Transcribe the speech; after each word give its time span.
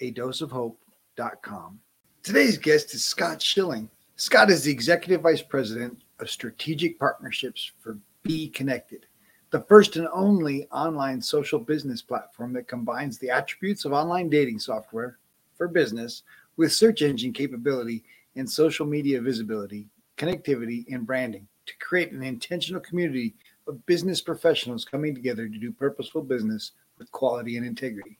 a 0.00 0.10
dose 0.10 0.40
of 0.40 0.50
hope.com. 0.50 1.80
Today's 2.22 2.58
guest 2.58 2.94
is 2.94 3.04
Scott 3.04 3.40
Schilling. 3.40 3.88
Scott 4.16 4.50
is 4.50 4.64
the 4.64 4.72
Executive 4.72 5.22
Vice 5.22 5.42
President 5.42 5.98
of 6.20 6.30
Strategic 6.30 6.98
Partnerships 6.98 7.72
for 7.80 7.98
Be 8.22 8.48
Connected, 8.48 9.06
the 9.50 9.60
first 9.62 9.96
and 9.96 10.08
only 10.12 10.66
online 10.72 11.20
social 11.20 11.58
business 11.58 12.02
platform 12.02 12.52
that 12.54 12.68
combines 12.68 13.18
the 13.18 13.30
attributes 13.30 13.84
of 13.84 13.92
online 13.92 14.28
dating 14.28 14.58
software 14.58 15.18
for 15.56 15.68
business 15.68 16.22
with 16.56 16.72
search 16.72 17.02
engine 17.02 17.32
capability 17.32 18.02
and 18.36 18.50
social 18.50 18.86
media 18.86 19.20
visibility, 19.20 19.86
connectivity, 20.16 20.84
and 20.92 21.06
branding 21.06 21.46
to 21.66 21.76
create 21.78 22.12
an 22.12 22.22
intentional 22.22 22.80
community 22.80 23.34
of 23.66 23.84
business 23.86 24.20
professionals 24.20 24.84
coming 24.84 25.14
together 25.14 25.48
to 25.48 25.58
do 25.58 25.72
purposeful 25.72 26.22
business 26.22 26.72
with 26.98 27.10
quality 27.12 27.56
and 27.56 27.66
integrity. 27.66 28.18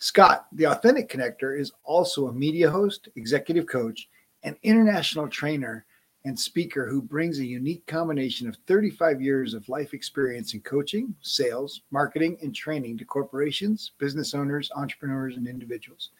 Scott, 0.00 0.46
the 0.52 0.66
Authentic 0.66 1.08
Connector, 1.08 1.58
is 1.58 1.72
also 1.82 2.28
a 2.28 2.32
media 2.32 2.70
host, 2.70 3.08
executive 3.16 3.66
coach, 3.66 4.08
and 4.44 4.56
international 4.62 5.28
trainer 5.28 5.84
and 6.24 6.38
speaker 6.38 6.86
who 6.88 7.02
brings 7.02 7.38
a 7.38 7.44
unique 7.44 7.84
combination 7.86 8.48
of 8.48 8.56
35 8.66 9.20
years 9.20 9.54
of 9.54 9.68
life 9.68 9.94
experience 9.94 10.54
in 10.54 10.60
coaching, 10.60 11.14
sales, 11.20 11.82
marketing, 11.90 12.36
and 12.42 12.54
training 12.54 12.96
to 12.98 13.04
corporations, 13.04 13.92
business 13.98 14.34
owners, 14.34 14.70
entrepreneurs, 14.76 15.36
and 15.36 15.48
individuals. 15.48 16.10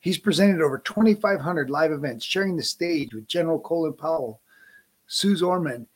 He's 0.00 0.18
presented 0.18 0.60
over 0.60 0.78
2,500 0.78 1.70
live 1.70 1.92
events, 1.92 2.24
sharing 2.24 2.56
the 2.56 2.62
stage 2.62 3.14
with 3.14 3.28
General 3.28 3.60
Colin 3.60 3.92
Powell, 3.92 4.40
Suze 5.06 5.42
Orman, 5.42 5.86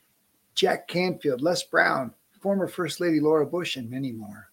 Jack 0.54 0.86
Canfield, 0.86 1.40
Les 1.40 1.64
Brown, 1.64 2.14
former 2.40 2.68
First 2.68 3.00
Lady 3.00 3.18
Laura 3.18 3.46
Bush, 3.46 3.76
and 3.76 3.90
many 3.90 4.12
more. 4.12 4.50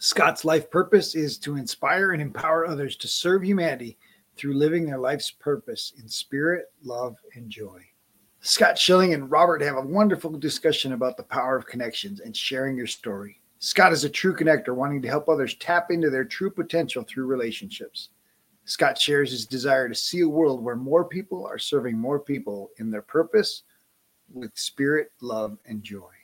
Scott's 0.00 0.44
life 0.44 0.70
purpose 0.70 1.14
is 1.14 1.38
to 1.38 1.56
inspire 1.56 2.12
and 2.12 2.22
empower 2.22 2.66
others 2.66 2.94
to 2.96 3.08
serve 3.08 3.44
humanity 3.44 3.98
through 4.36 4.54
living 4.54 4.86
their 4.86 4.98
life's 4.98 5.30
purpose 5.30 5.92
in 5.98 6.08
spirit, 6.08 6.66
love, 6.84 7.16
and 7.34 7.50
joy. 7.50 7.82
Scott 8.40 8.78
Schilling 8.78 9.14
and 9.14 9.30
Robert 9.30 9.60
have 9.60 9.76
a 9.76 9.82
wonderful 9.82 10.30
discussion 10.30 10.92
about 10.92 11.16
the 11.16 11.24
power 11.24 11.56
of 11.56 11.66
connections 11.66 12.20
and 12.20 12.36
sharing 12.36 12.76
your 12.76 12.86
story. 12.86 13.40
Scott 13.58 13.92
is 13.92 14.04
a 14.04 14.08
true 14.08 14.36
connector 14.36 14.74
wanting 14.74 15.02
to 15.02 15.08
help 15.08 15.28
others 15.28 15.56
tap 15.56 15.90
into 15.90 16.10
their 16.10 16.24
true 16.24 16.50
potential 16.50 17.02
through 17.02 17.26
relationships. 17.26 18.10
Scott 18.64 18.96
shares 18.96 19.32
his 19.32 19.46
desire 19.46 19.88
to 19.88 19.94
see 19.94 20.20
a 20.20 20.28
world 20.28 20.62
where 20.62 20.76
more 20.76 21.04
people 21.04 21.44
are 21.44 21.58
serving 21.58 21.98
more 21.98 22.20
people 22.20 22.70
in 22.78 22.90
their 22.90 23.02
purpose 23.02 23.62
with 24.32 24.56
spirit, 24.56 25.10
love, 25.20 25.58
and 25.66 25.82
joy. 25.82 26.17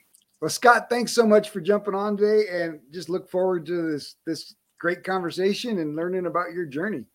Well, 0.45 0.51
Scott, 0.51 0.91
thanks 0.91 1.11
so 1.11 1.27
much 1.27 1.49
for 1.49 1.63
jumping 1.63 1.95
on 1.95 2.19
today, 2.19 2.45
and 2.51 2.79
just 2.93 3.09
look 3.09 3.31
forward 3.31 3.65
to 3.65 3.91
this 3.91 4.17
this 4.27 4.55
great 4.79 5.03
conversation 5.03 5.79
and 5.79 5.97
learning 5.97 6.27
about 6.27 6.53
your 6.53 6.67
journey. 6.67 7.07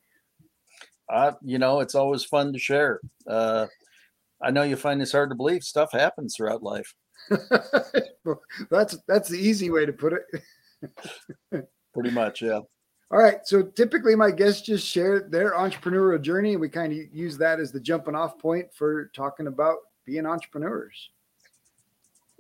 Uh, 1.08 1.34
you 1.44 1.60
know, 1.60 1.80
it's 1.80 1.94
always 1.94 2.24
fun 2.24 2.52
to 2.54 2.58
share. 2.58 3.00
Uh, 3.28 3.68
I 4.42 4.50
know 4.50 4.64
you 4.64 4.76
find 4.76 5.00
this 5.00 5.12
hard 5.12 5.30
to 5.30 5.36
believe. 5.36 5.64
Stuff 5.64 5.92
happens 5.92 6.36
throughout 6.36 6.64
life. 6.64 6.96
well, 8.26 8.42
that's 8.72 8.98
that's 9.08 9.30
the 9.30 9.38
easy 9.38 9.70
way 9.70 9.86
to 9.86 9.94
put 9.94 10.14
it. 10.14 11.68
Pretty 11.94 12.10
much, 12.10 12.42
yeah. 12.42 12.62
All 13.12 13.20
right. 13.20 13.42
So 13.46 13.62
typically, 13.62 14.16
my 14.16 14.32
guests 14.32 14.64
just 14.64 14.88
share 14.88 15.20
their 15.20 15.52
entrepreneurial 15.52 16.20
journey, 16.20 16.54
and 16.54 16.62
we 16.62 16.68
kind 16.68 16.92
of 16.92 17.14
use 17.14 17.38
that 17.38 17.60
as 17.60 17.72
the 17.72 17.80
jumping 17.80 18.16
off 18.16 18.40
point 18.40 18.74
for 18.74 19.12
talking 19.14 19.46
about 19.46 19.78
being 20.04 20.26
entrepreneurs 20.26 21.12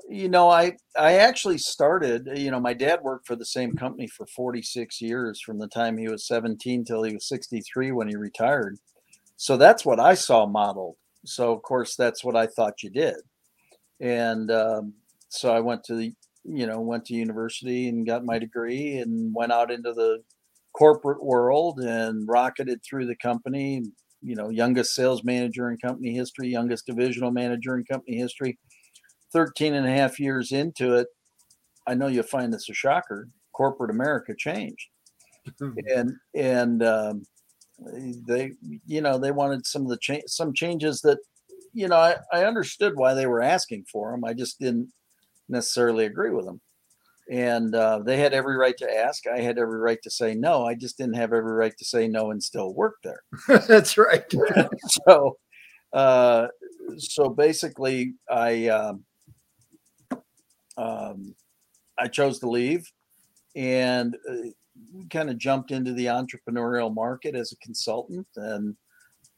you 0.09 0.27
know 0.27 0.49
i 0.49 0.75
i 0.97 1.13
actually 1.13 1.57
started 1.57 2.27
you 2.35 2.49
know 2.49 2.59
my 2.59 2.73
dad 2.73 2.99
worked 3.03 3.27
for 3.27 3.35
the 3.35 3.45
same 3.45 3.73
company 3.73 4.07
for 4.07 4.25
46 4.25 4.99
years 5.01 5.39
from 5.39 5.59
the 5.59 5.67
time 5.67 5.97
he 5.97 6.09
was 6.09 6.25
17 6.25 6.83
till 6.83 7.03
he 7.03 7.13
was 7.13 7.27
63 7.27 7.91
when 7.91 8.07
he 8.07 8.15
retired. 8.15 8.77
So 9.37 9.55
that's 9.55 9.85
what 9.85 9.99
i 9.99 10.15
saw 10.15 10.47
modeled. 10.47 10.95
So 11.25 11.53
of 11.53 11.61
course 11.61 11.95
that's 11.95 12.23
what 12.23 12.35
i 12.35 12.47
thought 12.47 12.81
you 12.81 12.89
did. 12.89 13.17
And 13.99 14.49
um, 14.51 14.93
so 15.29 15.53
i 15.53 15.59
went 15.59 15.83
to 15.85 15.95
the 15.95 16.13
you 16.43 16.65
know 16.65 16.79
went 16.79 17.05
to 17.05 17.13
university 17.13 17.87
and 17.87 18.07
got 18.07 18.25
my 18.25 18.39
degree 18.39 18.97
and 18.97 19.33
went 19.35 19.51
out 19.51 19.71
into 19.71 19.93
the 19.93 20.23
corporate 20.73 21.23
world 21.23 21.79
and 21.79 22.27
rocketed 22.27 22.81
through 22.83 23.05
the 23.05 23.15
company 23.15 23.83
you 24.21 24.35
know 24.35 24.49
youngest 24.49 24.95
sales 24.95 25.23
manager 25.23 25.69
in 25.69 25.77
company 25.77 26.13
history 26.13 26.47
youngest 26.47 26.85
divisional 26.85 27.31
manager 27.31 27.77
in 27.77 27.83
company 27.83 28.17
history 28.17 28.57
13 29.31 29.73
and 29.73 29.87
a 29.87 29.91
half 29.91 30.19
years 30.19 30.51
into 30.51 30.95
it, 30.95 31.07
I 31.87 31.95
know 31.95 32.07
you'll 32.07 32.23
find 32.23 32.53
this 32.53 32.69
a 32.69 32.73
shocker. 32.73 33.27
Corporate 33.53 33.91
America 33.91 34.33
changed, 34.37 34.87
and 35.59 36.13
and 36.33 36.83
um, 36.83 37.25
they, 38.25 38.53
you 38.85 39.01
know, 39.01 39.17
they 39.17 39.31
wanted 39.31 39.65
some 39.65 39.83
of 39.83 39.89
the 39.89 39.97
change, 39.97 40.23
some 40.27 40.53
changes 40.53 41.01
that, 41.01 41.17
you 41.73 41.87
know, 41.87 41.97
I, 41.97 42.15
I 42.31 42.45
understood 42.45 42.93
why 42.95 43.13
they 43.13 43.25
were 43.25 43.41
asking 43.41 43.85
for 43.91 44.11
them. 44.11 44.23
I 44.23 44.33
just 44.33 44.59
didn't 44.59 44.91
necessarily 45.49 46.05
agree 46.05 46.29
with 46.29 46.45
them, 46.45 46.61
and 47.29 47.75
uh, 47.75 47.99
they 47.99 48.17
had 48.17 48.33
every 48.33 48.55
right 48.55 48.77
to 48.77 48.97
ask. 48.97 49.27
I 49.27 49.39
had 49.39 49.57
every 49.57 49.79
right 49.79 49.99
to 50.03 50.09
say 50.09 50.35
no. 50.35 50.65
I 50.65 50.75
just 50.75 50.97
didn't 50.97 51.17
have 51.17 51.33
every 51.33 51.53
right 51.53 51.75
to 51.77 51.85
say 51.85 52.07
no 52.07 52.31
and 52.31 52.41
still 52.41 52.73
work 52.73 52.95
there. 53.03 53.23
That's 53.67 53.97
right. 53.97 54.31
so, 55.07 55.37
uh, 55.91 56.47
so 56.97 57.29
basically, 57.29 58.13
I. 58.29 58.67
Um, 58.67 59.05
um, 60.79 61.35
I 61.97 62.07
chose 62.07 62.39
to 62.39 62.49
leave 62.49 62.89
and 63.55 64.15
uh, 64.29 64.49
kind 65.09 65.29
of 65.29 65.37
jumped 65.37 65.71
into 65.71 65.93
the 65.93 66.05
entrepreneurial 66.05 66.93
market 66.93 67.35
as 67.35 67.51
a 67.51 67.57
consultant 67.57 68.27
and 68.37 68.75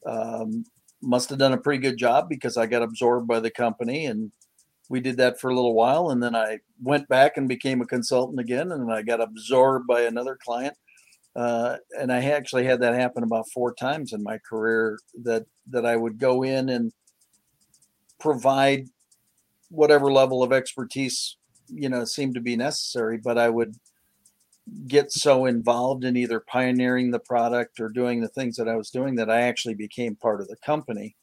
um, 0.06 0.64
must 1.02 1.28
have 1.30 1.38
done 1.38 1.52
a 1.52 1.58
pretty 1.58 1.80
good 1.80 1.98
job 1.98 2.28
because 2.28 2.56
I 2.56 2.66
got 2.66 2.82
absorbed 2.82 3.26
by 3.26 3.40
the 3.40 3.50
company 3.50 4.06
and 4.06 4.30
we 4.88 5.00
did 5.00 5.16
that 5.16 5.40
for 5.40 5.50
a 5.50 5.54
little 5.54 5.74
while 5.74 6.10
and 6.10 6.22
then 6.22 6.36
I 6.36 6.60
went 6.80 7.08
back 7.08 7.36
and 7.36 7.48
became 7.48 7.80
a 7.80 7.86
consultant 7.86 8.38
again 8.38 8.72
and 8.72 8.92
I 8.92 9.02
got 9.02 9.20
absorbed 9.20 9.86
by 9.86 10.02
another 10.02 10.38
client 10.42 10.76
uh, 11.34 11.76
and 11.98 12.12
I 12.12 12.22
actually 12.24 12.64
had 12.64 12.80
that 12.82 12.94
happen 12.94 13.24
about 13.24 13.50
four 13.52 13.74
times 13.74 14.12
in 14.12 14.22
my 14.22 14.38
career 14.38 14.98
that 15.22 15.46
that 15.70 15.86
I 15.86 15.96
would 15.96 16.18
go 16.18 16.42
in 16.42 16.68
and 16.68 16.92
provide 18.20 18.86
whatever 19.72 20.12
level 20.12 20.42
of 20.42 20.52
expertise 20.52 21.36
you 21.68 21.88
know 21.88 22.04
seemed 22.04 22.34
to 22.34 22.40
be 22.40 22.56
necessary 22.56 23.16
but 23.16 23.38
i 23.38 23.48
would 23.48 23.74
get 24.86 25.10
so 25.10 25.46
involved 25.46 26.04
in 26.04 26.16
either 26.16 26.38
pioneering 26.38 27.10
the 27.10 27.18
product 27.18 27.80
or 27.80 27.88
doing 27.88 28.20
the 28.20 28.28
things 28.28 28.56
that 28.56 28.68
i 28.68 28.76
was 28.76 28.90
doing 28.90 29.16
that 29.16 29.30
i 29.30 29.42
actually 29.42 29.74
became 29.74 30.14
part 30.14 30.40
of 30.40 30.48
the 30.48 30.56
company. 30.56 31.16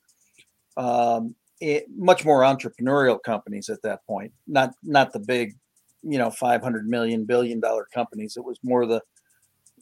Um, 0.77 1.35
it, 1.61 1.87
much 1.93 2.23
more 2.23 2.41
entrepreneurial 2.43 3.21
companies 3.21 3.67
at 3.67 3.81
that 3.81 4.05
point 4.05 4.31
not 4.47 4.71
not 4.81 5.11
the 5.11 5.19
big 5.19 5.55
you 6.03 6.17
know 6.17 6.31
500 6.31 6.87
million 6.87 7.25
billion 7.25 7.59
dollar 7.59 7.87
companies. 7.93 8.37
It 8.37 8.43
was 8.43 8.59
more 8.63 8.85
the 8.85 9.01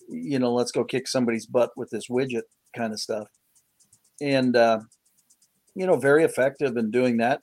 you 0.10 0.40
know 0.40 0.54
let's 0.54 0.72
go 0.72 0.84
kick 0.84 1.08
somebody's 1.08 1.46
butt 1.46 1.72
with 1.75 1.90
this 1.90 2.08
widget 2.08 2.44
kind 2.75 2.94
of 2.94 3.00
stuff. 3.00 3.28
And 4.22 4.56
uh, 4.56 4.80
you 5.75 5.86
know 5.86 5.98
very 5.98 6.24
effective 6.24 6.78
in 6.78 6.92
doing 6.92 7.18
that 7.18 7.42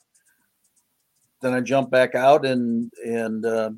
then 1.41 1.53
I 1.53 1.61
jumped 1.61 1.91
back 1.91 2.15
out 2.15 2.45
and 2.45 2.91
and 3.03 3.45
uh, 3.45 3.71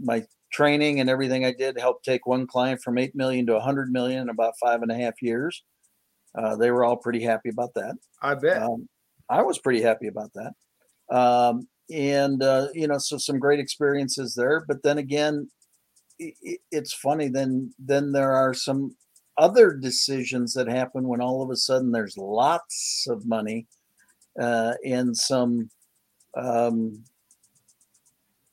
my 0.00 0.24
training 0.52 1.00
and 1.00 1.08
everything 1.08 1.44
I 1.44 1.52
did 1.52 1.78
helped 1.78 2.04
take 2.04 2.26
one 2.26 2.46
client 2.46 2.82
from 2.82 2.98
8 2.98 3.14
million 3.14 3.46
to 3.46 3.52
a 3.52 3.56
100 3.56 3.90
million 3.90 4.22
in 4.22 4.28
about 4.28 4.54
five 4.60 4.82
and 4.82 4.92
a 4.92 4.94
half 4.94 5.14
years. 5.22 5.62
Uh, 6.36 6.56
they 6.56 6.70
were 6.70 6.84
all 6.84 6.96
pretty 6.96 7.22
happy 7.22 7.48
about 7.48 7.74
that. 7.74 7.94
I 8.20 8.34
bet. 8.34 8.62
Um, 8.62 8.88
I 9.28 9.42
was 9.42 9.58
pretty 9.58 9.82
happy 9.82 10.08
about 10.08 10.30
that. 10.34 10.52
Um, 11.14 11.68
and, 11.90 12.42
uh, 12.42 12.68
you 12.74 12.86
know, 12.86 12.98
so 12.98 13.18
some 13.18 13.38
great 13.38 13.60
experiences 13.60 14.34
there. 14.34 14.64
But 14.66 14.82
then 14.82 14.98
again, 14.98 15.50
it, 16.18 16.60
it's 16.70 16.92
funny. 16.92 17.28
Then, 17.28 17.72
then 17.78 18.12
there 18.12 18.32
are 18.32 18.54
some 18.54 18.94
other 19.38 19.72
decisions 19.72 20.52
that 20.54 20.68
happen 20.68 21.08
when 21.08 21.20
all 21.20 21.42
of 21.42 21.50
a 21.50 21.56
sudden 21.56 21.90
there's 21.90 22.16
lots 22.16 23.06
of 23.08 23.26
money 23.26 23.66
uh, 24.40 24.74
and 24.84 25.16
some 25.16 25.70
um, 26.36 27.04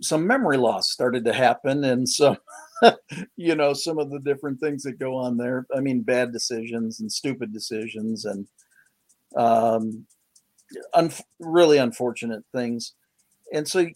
some 0.01 0.25
memory 0.25 0.57
loss 0.57 0.91
started 0.91 1.25
to 1.25 1.33
happen 1.33 1.83
and 1.83 2.07
some 2.07 2.37
you 3.35 3.55
know 3.55 3.73
some 3.73 3.99
of 3.99 4.09
the 4.09 4.19
different 4.19 4.59
things 4.59 4.83
that 4.83 4.99
go 4.99 5.15
on 5.15 5.37
there. 5.37 5.65
I 5.75 5.81
mean 5.81 6.01
bad 6.01 6.31
decisions 6.31 6.99
and 6.99 7.11
stupid 7.11 7.53
decisions 7.53 8.25
and 8.25 8.47
um 9.35 10.05
un- 10.93 11.11
really 11.39 11.77
unfortunate 11.77 12.43
things. 12.53 12.93
And 13.53 13.67
so 13.67 13.87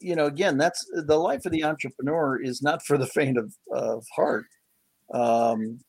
you 0.00 0.16
know 0.16 0.26
again 0.26 0.58
that's 0.58 0.84
the 1.06 1.18
life 1.18 1.46
of 1.46 1.52
the 1.52 1.64
entrepreneur 1.64 2.40
is 2.40 2.62
not 2.62 2.84
for 2.84 2.98
the 2.98 3.06
faint 3.06 3.38
of, 3.38 3.54
of 3.72 4.04
heart. 4.14 4.46
Um 5.12 5.80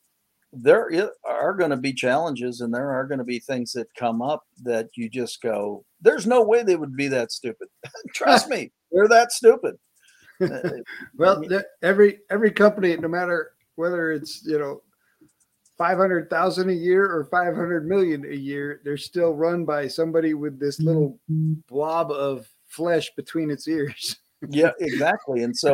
there 0.62 1.10
are 1.24 1.54
going 1.54 1.70
to 1.70 1.76
be 1.76 1.92
challenges 1.92 2.60
and 2.60 2.72
there 2.72 2.90
are 2.90 3.06
going 3.06 3.18
to 3.18 3.24
be 3.24 3.38
things 3.38 3.72
that 3.72 3.92
come 3.94 4.22
up 4.22 4.44
that 4.62 4.88
you 4.96 5.08
just 5.08 5.42
go 5.42 5.84
there's 6.00 6.26
no 6.26 6.42
way 6.42 6.62
they 6.62 6.76
would 6.76 6.96
be 6.96 7.08
that 7.08 7.32
stupid. 7.32 7.68
Trust 8.14 8.48
me 8.50 8.72
they're 8.90 9.08
that 9.08 9.32
stupid. 9.32 9.76
Uh, 10.40 10.70
well 11.16 11.42
every 11.82 12.18
every 12.30 12.50
company 12.50 12.96
no 12.96 13.08
matter 13.08 13.52
whether 13.76 14.12
it's 14.12 14.44
you 14.44 14.58
know 14.58 14.82
500,000 15.78 16.70
a 16.70 16.72
year 16.72 17.04
or 17.04 17.24
500 17.24 17.86
million 17.86 18.24
a 18.24 18.34
year 18.34 18.80
they're 18.84 18.96
still 18.96 19.34
run 19.34 19.64
by 19.64 19.86
somebody 19.88 20.34
with 20.34 20.58
this 20.58 20.80
little 20.80 21.18
blob 21.68 22.10
of 22.10 22.48
flesh 22.66 23.10
between 23.14 23.50
its 23.50 23.68
ears. 23.68 24.16
Yeah 24.48 24.72
exactly 24.80 25.42
and 25.42 25.56
so 25.56 25.72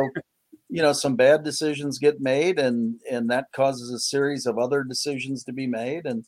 you 0.69 0.81
know 0.81 0.93
some 0.93 1.15
bad 1.15 1.43
decisions 1.43 1.99
get 1.99 2.21
made 2.21 2.59
and 2.59 2.99
and 3.09 3.29
that 3.29 3.45
causes 3.55 3.91
a 3.91 3.99
series 3.99 4.45
of 4.45 4.57
other 4.57 4.83
decisions 4.83 5.43
to 5.43 5.53
be 5.53 5.67
made. 5.67 6.05
And 6.05 6.25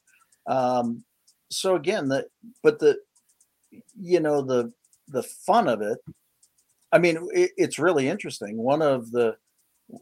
um 0.47 1.03
so 1.51 1.75
again 1.75 2.07
the 2.07 2.27
but 2.63 2.79
the 2.79 2.97
you 3.99 4.19
know 4.19 4.41
the 4.41 4.71
the 5.07 5.23
fun 5.23 5.67
of 5.67 5.81
it 5.81 5.99
i 6.91 6.97
mean 6.97 7.27
it, 7.33 7.51
it's 7.57 7.79
really 7.79 8.07
interesting. 8.07 8.57
One 8.57 8.81
of 8.81 9.11
the 9.11 9.37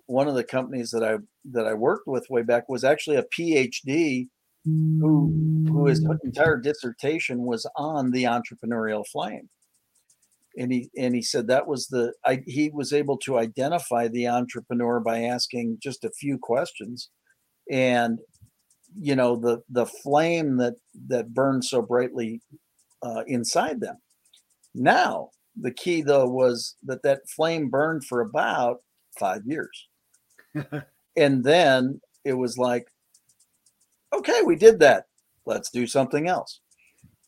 one 0.06 0.28
of 0.28 0.36
the 0.36 0.44
companies 0.44 0.92
that 0.92 1.04
i 1.04 1.18
that 1.52 1.68
i 1.68 1.74
worked 1.74 2.08
with 2.08 2.30
way 2.30 2.42
back 2.42 2.70
was 2.70 2.84
actually 2.84 3.18
a 3.18 3.24
phd 3.24 4.30
who 4.66 5.66
who 5.68 5.88
his 5.88 6.06
entire 6.24 6.58
dissertation 6.58 7.44
was 7.44 7.70
on 7.76 8.12
the 8.12 8.24
entrepreneurial 8.24 9.06
flame 9.06 9.50
and 10.58 10.72
he 10.72 10.90
and 10.98 11.16
he 11.16 11.22
said 11.22 11.48
that 11.48 11.68
was 11.68 11.88
the 11.88 12.14
I, 12.26 12.42
he 12.46 12.70
was 12.70 12.94
able 12.94 13.18
to 13.20 13.38
identify 13.38 14.08
the 14.08 14.28
entrepreneur 14.28 15.00
by 15.00 15.24
asking 15.24 15.80
just 15.82 16.04
a 16.04 16.12
few 16.12 16.38
questions. 16.38 17.10
And 17.72 18.20
you 18.96 19.16
know 19.16 19.36
the 19.36 19.64
the 19.70 19.86
flame 19.86 20.58
that 20.58 20.76
that 21.08 21.34
burned 21.34 21.66
so 21.66 21.82
brightly 21.82 22.42
uh, 23.02 23.24
inside 23.28 23.80
them. 23.82 23.98
Now 24.76 25.30
the 25.60 25.72
key 25.72 26.02
though 26.02 26.28
was 26.28 26.76
that 26.84 27.04
that 27.04 27.22
flame 27.36 27.70
burned 27.70 28.06
for 28.06 28.22
about 28.22 28.78
five 29.20 29.42
years. 29.46 29.88
And 31.16 31.44
then 31.44 32.02
it 32.26 32.34
was 32.34 32.58
like 32.58 32.88
okay 34.16 34.42
we 34.44 34.56
did 34.56 34.80
that. 34.80 35.06
Let's 35.46 35.70
do 35.70 35.86
something 35.86 36.28
else. 36.28 36.60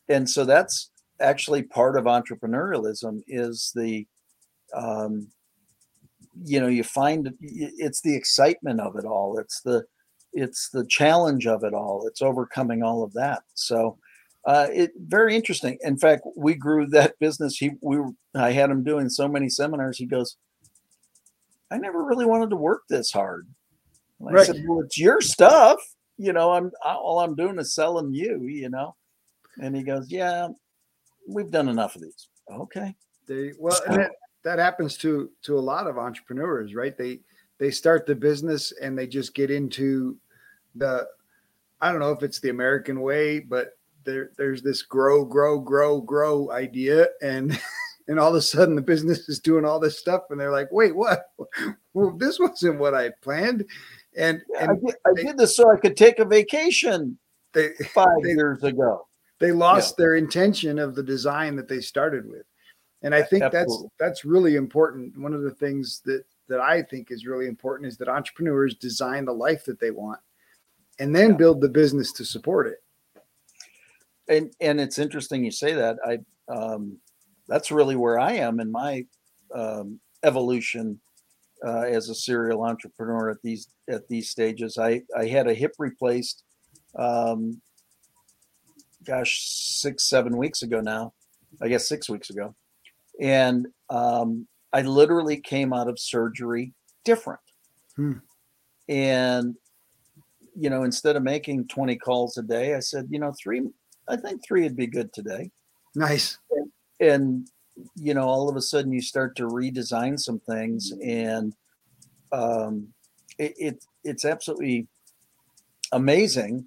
And 0.08 0.28
so 0.28 0.44
that's 0.44 0.90
actually 1.20 1.62
part 1.62 1.96
of 1.96 2.04
entrepreneurialism 2.04 3.22
is 3.26 3.72
the 3.74 4.06
um, 4.74 5.28
you 6.44 6.60
know 6.60 6.66
you 6.66 6.84
find 6.84 7.32
it's 7.40 8.00
the 8.00 8.14
excitement 8.14 8.80
of 8.80 8.96
it 8.96 9.04
all. 9.04 9.38
It's 9.38 9.60
the 9.62 9.84
it's 10.32 10.68
the 10.70 10.84
challenge 10.86 11.46
of 11.46 11.64
it 11.64 11.72
all. 11.72 12.06
It's 12.06 12.22
overcoming 12.22 12.82
all 12.82 13.02
of 13.02 13.12
that. 13.14 13.42
So 13.54 13.98
uh, 14.44 14.68
it 14.72 14.92
very 14.98 15.34
interesting. 15.34 15.78
In 15.82 15.96
fact 15.96 16.22
we 16.36 16.54
grew 16.54 16.86
that 16.88 17.18
business. 17.20 17.56
He 17.56 17.72
we 17.80 17.98
i 18.34 18.50
had 18.50 18.70
him 18.70 18.84
doing 18.84 19.08
so 19.08 19.28
many 19.28 19.48
seminars. 19.48 19.98
He 19.98 20.06
goes 20.06 20.36
i 21.70 21.78
never 21.78 22.04
really 22.04 22.26
wanted 22.26 22.50
to 22.50 22.56
work 22.56 22.82
this 22.88 23.10
hard. 23.10 23.48
Right. 24.18 24.40
i 24.40 24.44
said 24.44 24.64
well 24.68 24.80
it's 24.80 24.98
your 24.98 25.20
stuff. 25.20 25.80
You 26.18 26.32
know 26.32 26.52
i'm 26.52 26.70
all 26.84 27.20
i'm 27.20 27.34
doing 27.34 27.58
is 27.58 27.74
selling 27.74 28.12
you 28.12 28.42
you 28.44 28.68
know? 28.68 28.94
And 29.60 29.74
he 29.74 29.82
goes 29.82 30.10
yeah 30.10 30.48
we've 31.26 31.50
done 31.50 31.68
enough 31.68 31.96
of 31.96 32.02
these. 32.02 32.28
Okay. 32.50 32.94
They 33.26 33.52
well, 33.58 33.80
and 33.86 33.96
that, 33.96 34.12
that 34.44 34.58
happens 34.58 34.96
to 34.98 35.30
to 35.42 35.58
a 35.58 35.60
lot 35.60 35.86
of 35.86 35.98
entrepreneurs, 35.98 36.74
right? 36.74 36.96
They 36.96 37.20
they 37.58 37.70
start 37.70 38.06
the 38.06 38.14
business 38.14 38.72
and 38.80 38.96
they 38.96 39.06
just 39.06 39.34
get 39.34 39.50
into 39.50 40.16
the 40.74 41.06
I 41.80 41.90
don't 41.90 42.00
know 42.00 42.12
if 42.12 42.22
it's 42.22 42.40
the 42.40 42.50
American 42.50 43.00
way, 43.00 43.40
but 43.40 43.72
there 44.04 44.30
there's 44.36 44.62
this 44.62 44.82
grow, 44.82 45.24
grow, 45.24 45.58
grow, 45.58 46.00
grow 46.00 46.50
idea, 46.52 47.08
and 47.20 47.58
and 48.08 48.20
all 48.20 48.30
of 48.30 48.36
a 48.36 48.42
sudden 48.42 48.76
the 48.76 48.82
business 48.82 49.28
is 49.28 49.40
doing 49.40 49.64
all 49.64 49.80
this 49.80 49.98
stuff, 49.98 50.22
and 50.30 50.38
they're 50.38 50.52
like, 50.52 50.70
wait, 50.70 50.94
what? 50.94 51.26
Well, 51.92 52.12
this 52.18 52.38
wasn't 52.38 52.78
what 52.78 52.94
I 52.94 53.10
planned. 53.22 53.64
And, 54.18 54.42
and 54.60 54.70
I, 54.70 54.74
did, 54.74 54.94
I 55.06 55.22
did 55.22 55.38
this 55.38 55.56
so 55.56 55.70
I 55.70 55.78
could 55.78 55.96
take 55.96 56.18
a 56.18 56.24
vacation 56.24 57.18
they, 57.52 57.70
five 57.94 58.06
they, 58.22 58.30
years 58.30 58.62
ago 58.62 59.05
they 59.38 59.52
lost 59.52 59.94
yeah. 59.98 60.04
their 60.04 60.14
intention 60.16 60.78
of 60.78 60.94
the 60.94 61.02
design 61.02 61.56
that 61.56 61.68
they 61.68 61.80
started 61.80 62.28
with 62.28 62.44
and 63.02 63.14
i 63.14 63.22
think 63.22 63.42
Absolutely. 63.42 63.88
that's 63.98 64.20
that's 64.20 64.24
really 64.24 64.56
important 64.56 65.16
one 65.18 65.34
of 65.34 65.42
the 65.42 65.50
things 65.50 66.00
that 66.04 66.24
that 66.48 66.60
i 66.60 66.82
think 66.82 67.10
is 67.10 67.26
really 67.26 67.46
important 67.46 67.88
is 67.88 67.96
that 67.96 68.08
entrepreneurs 68.08 68.74
design 68.74 69.24
the 69.24 69.32
life 69.32 69.64
that 69.64 69.80
they 69.80 69.90
want 69.90 70.20
and 70.98 71.14
then 71.14 71.30
yeah. 71.30 71.36
build 71.36 71.60
the 71.60 71.68
business 71.68 72.12
to 72.12 72.24
support 72.24 72.66
it 72.66 72.82
and 74.28 74.52
and 74.60 74.80
it's 74.80 74.98
interesting 74.98 75.44
you 75.44 75.50
say 75.50 75.72
that 75.72 75.96
i 76.04 76.18
um 76.52 76.96
that's 77.48 77.70
really 77.70 77.96
where 77.96 78.18
i 78.18 78.32
am 78.32 78.60
in 78.60 78.70
my 78.70 79.04
um 79.54 80.00
evolution 80.22 80.98
uh, 81.66 81.82
as 81.82 82.10
a 82.10 82.14
serial 82.14 82.64
entrepreneur 82.64 83.30
at 83.30 83.40
these 83.42 83.68
at 83.88 84.06
these 84.08 84.30
stages 84.30 84.78
i 84.78 85.00
i 85.16 85.24
had 85.24 85.46
a 85.46 85.54
hip 85.54 85.72
replaced 85.78 86.42
um, 86.96 87.60
gosh, 89.06 89.40
six, 89.42 90.08
seven 90.08 90.36
weeks 90.36 90.62
ago 90.62 90.80
now. 90.80 91.12
I 91.62 91.68
guess 91.68 91.88
six 91.88 92.08
weeks 92.08 92.30
ago. 92.30 92.54
And 93.20 93.66
um, 93.88 94.46
I 94.72 94.82
literally 94.82 95.40
came 95.40 95.72
out 95.72 95.88
of 95.88 95.98
surgery 95.98 96.74
different. 97.04 97.40
Hmm. 97.96 98.12
And, 98.88 99.54
you 100.54 100.70
know, 100.70 100.82
instead 100.82 101.16
of 101.16 101.22
making 101.22 101.68
20 101.68 101.96
calls 101.96 102.36
a 102.36 102.42
day, 102.42 102.74
I 102.74 102.80
said, 102.80 103.06
you 103.10 103.18
know, 103.18 103.32
three, 103.42 103.62
I 104.08 104.16
think 104.16 104.42
three 104.46 104.62
would 104.62 104.76
be 104.76 104.86
good 104.86 105.12
today. 105.12 105.50
Nice. 105.94 106.38
And, 106.50 106.70
and 107.00 107.48
you 107.94 108.14
know, 108.14 108.24
all 108.24 108.48
of 108.48 108.56
a 108.56 108.62
sudden 108.62 108.92
you 108.92 109.00
start 109.00 109.36
to 109.36 109.44
redesign 109.44 110.18
some 110.18 110.40
things 110.40 110.92
and 111.02 111.54
um, 112.32 112.88
it, 113.38 113.54
it 113.58 113.84
it's 114.02 114.24
absolutely 114.24 114.88
amazing 115.92 116.66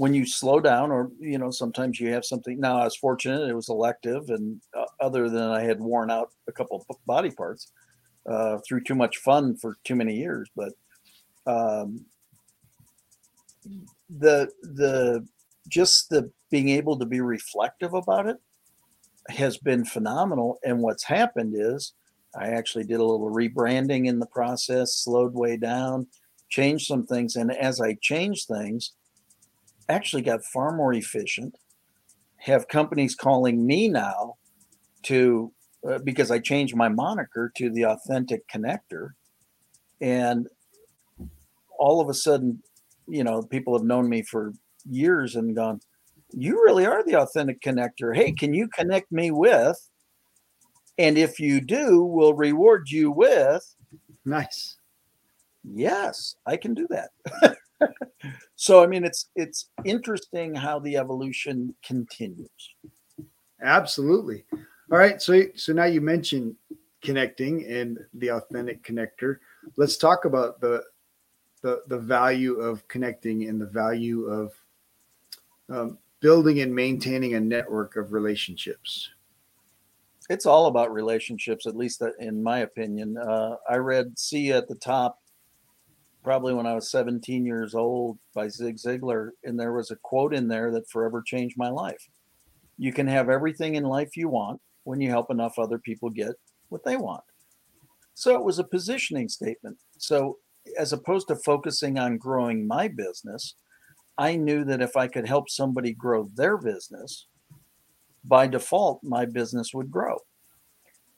when 0.00 0.14
you 0.14 0.24
slow 0.24 0.60
down 0.60 0.90
or 0.90 1.10
you 1.20 1.36
know 1.36 1.50
sometimes 1.50 2.00
you 2.00 2.10
have 2.10 2.24
something 2.24 2.58
now 2.58 2.80
i 2.80 2.84
was 2.84 2.96
fortunate 2.96 3.46
it 3.46 3.54
was 3.54 3.68
elective 3.68 4.30
and 4.30 4.58
uh, 4.74 4.86
other 4.98 5.28
than 5.28 5.50
i 5.50 5.60
had 5.60 5.78
worn 5.78 6.10
out 6.10 6.30
a 6.48 6.52
couple 6.52 6.82
of 6.88 6.96
body 7.04 7.30
parts 7.30 7.70
uh, 8.26 8.56
through 8.66 8.82
too 8.82 8.94
much 8.94 9.18
fun 9.18 9.54
for 9.58 9.76
too 9.84 9.94
many 9.94 10.16
years 10.16 10.48
but 10.56 10.72
um, 11.46 12.02
the 14.08 14.48
the 14.62 15.22
just 15.68 16.08
the 16.08 16.30
being 16.50 16.70
able 16.70 16.98
to 16.98 17.04
be 17.04 17.20
reflective 17.20 17.92
about 17.92 18.26
it 18.26 18.38
has 19.28 19.58
been 19.58 19.84
phenomenal 19.84 20.58
and 20.64 20.80
what's 20.80 21.04
happened 21.04 21.54
is 21.54 21.92
i 22.34 22.46
actually 22.48 22.84
did 22.84 23.00
a 23.00 23.04
little 23.04 23.30
rebranding 23.30 24.06
in 24.06 24.18
the 24.18 24.32
process 24.38 24.94
slowed 24.94 25.34
way 25.34 25.58
down 25.58 26.06
changed 26.48 26.86
some 26.86 27.04
things 27.04 27.36
and 27.36 27.54
as 27.54 27.82
i 27.82 27.94
changed 28.00 28.48
things 28.48 28.94
actually 29.90 30.22
got 30.22 30.44
far 30.44 30.74
more 30.74 30.92
efficient. 30.92 31.54
Have 32.38 32.68
companies 32.68 33.14
calling 33.14 33.66
me 33.66 33.88
now 33.88 34.36
to 35.04 35.52
uh, 35.88 35.98
because 36.04 36.30
I 36.30 36.38
changed 36.38 36.76
my 36.76 36.88
moniker 36.88 37.52
to 37.56 37.70
the 37.70 37.86
authentic 37.86 38.46
connector, 38.48 39.10
and 40.00 40.46
all 41.78 42.00
of 42.00 42.08
a 42.08 42.14
sudden, 42.14 42.62
you 43.08 43.24
know, 43.24 43.42
people 43.42 43.76
have 43.76 43.86
known 43.86 44.08
me 44.08 44.22
for 44.22 44.52
years 44.88 45.36
and 45.36 45.54
gone, 45.54 45.80
"You 46.32 46.62
really 46.64 46.86
are 46.86 47.04
the 47.04 47.20
authentic 47.20 47.60
connector." 47.60 48.14
Hey, 48.14 48.32
can 48.32 48.54
you 48.54 48.68
connect 48.68 49.10
me 49.12 49.30
with? 49.30 49.76
And 50.98 51.16
if 51.16 51.40
you 51.40 51.60
do, 51.60 52.02
we'll 52.02 52.34
reward 52.34 52.90
you 52.90 53.10
with 53.10 53.64
nice 54.24 54.76
Yes, 55.64 56.36
I 56.46 56.56
can 56.56 56.74
do 56.74 56.86
that. 56.90 57.10
so 58.56 58.82
I 58.82 58.86
mean 58.86 59.04
it's 59.04 59.30
it's 59.36 59.70
interesting 59.84 60.54
how 60.54 60.78
the 60.78 60.96
evolution 60.96 61.74
continues. 61.84 62.74
Absolutely. 63.62 64.44
All 64.90 64.98
right. 64.98 65.20
So 65.20 65.42
so 65.54 65.72
now 65.72 65.84
you 65.84 66.00
mentioned 66.00 66.56
connecting 67.02 67.64
and 67.66 67.98
the 68.14 68.30
authentic 68.30 68.82
connector. 68.82 69.36
Let's 69.76 69.96
talk 69.96 70.24
about 70.24 70.60
the 70.60 70.82
the 71.62 71.82
the 71.88 71.98
value 71.98 72.54
of 72.54 72.86
connecting 72.88 73.48
and 73.48 73.60
the 73.60 73.66
value 73.66 74.24
of 74.24 74.52
um, 75.68 75.98
building 76.20 76.60
and 76.60 76.74
maintaining 76.74 77.34
a 77.34 77.40
network 77.40 77.96
of 77.96 78.12
relationships. 78.12 79.10
It's 80.28 80.46
all 80.46 80.66
about 80.66 80.92
relationships, 80.92 81.66
at 81.66 81.76
least 81.76 82.02
in 82.18 82.42
my 82.42 82.60
opinion. 82.60 83.16
Uh, 83.16 83.56
I 83.68 83.76
read 83.76 84.18
"See 84.18 84.52
at 84.52 84.68
the 84.68 84.76
Top" 84.76 85.19
probably 86.22 86.54
when 86.54 86.66
I 86.66 86.74
was 86.74 86.90
17 86.90 87.44
years 87.46 87.74
old 87.74 88.18
by 88.34 88.48
Zig 88.48 88.76
Ziglar, 88.76 89.30
and 89.44 89.58
there 89.58 89.72
was 89.72 89.90
a 89.90 89.96
quote 89.96 90.34
in 90.34 90.48
there 90.48 90.70
that 90.72 90.88
forever 90.88 91.22
changed 91.24 91.56
my 91.56 91.70
life. 91.70 92.08
You 92.78 92.92
can 92.92 93.06
have 93.06 93.28
everything 93.28 93.74
in 93.74 93.84
life 93.84 94.16
you 94.16 94.28
want 94.28 94.60
when 94.84 95.00
you 95.00 95.08
help 95.10 95.30
enough 95.30 95.58
other 95.58 95.78
people 95.78 96.10
get 96.10 96.32
what 96.68 96.84
they 96.84 96.96
want. 96.96 97.22
So 98.14 98.34
it 98.34 98.44
was 98.44 98.58
a 98.58 98.64
positioning 98.64 99.28
statement. 99.28 99.78
So 99.98 100.38
as 100.78 100.92
opposed 100.92 101.28
to 101.28 101.36
focusing 101.36 101.98
on 101.98 102.18
growing 102.18 102.66
my 102.66 102.88
business, 102.88 103.54
I 104.18 104.36
knew 104.36 104.64
that 104.64 104.82
if 104.82 104.96
I 104.96 105.08
could 105.08 105.26
help 105.26 105.48
somebody 105.48 105.92
grow 105.94 106.28
their 106.34 106.58
business, 106.58 107.26
by 108.24 108.46
default, 108.46 109.00
my 109.02 109.24
business 109.24 109.72
would 109.72 109.90
grow. 109.90 110.18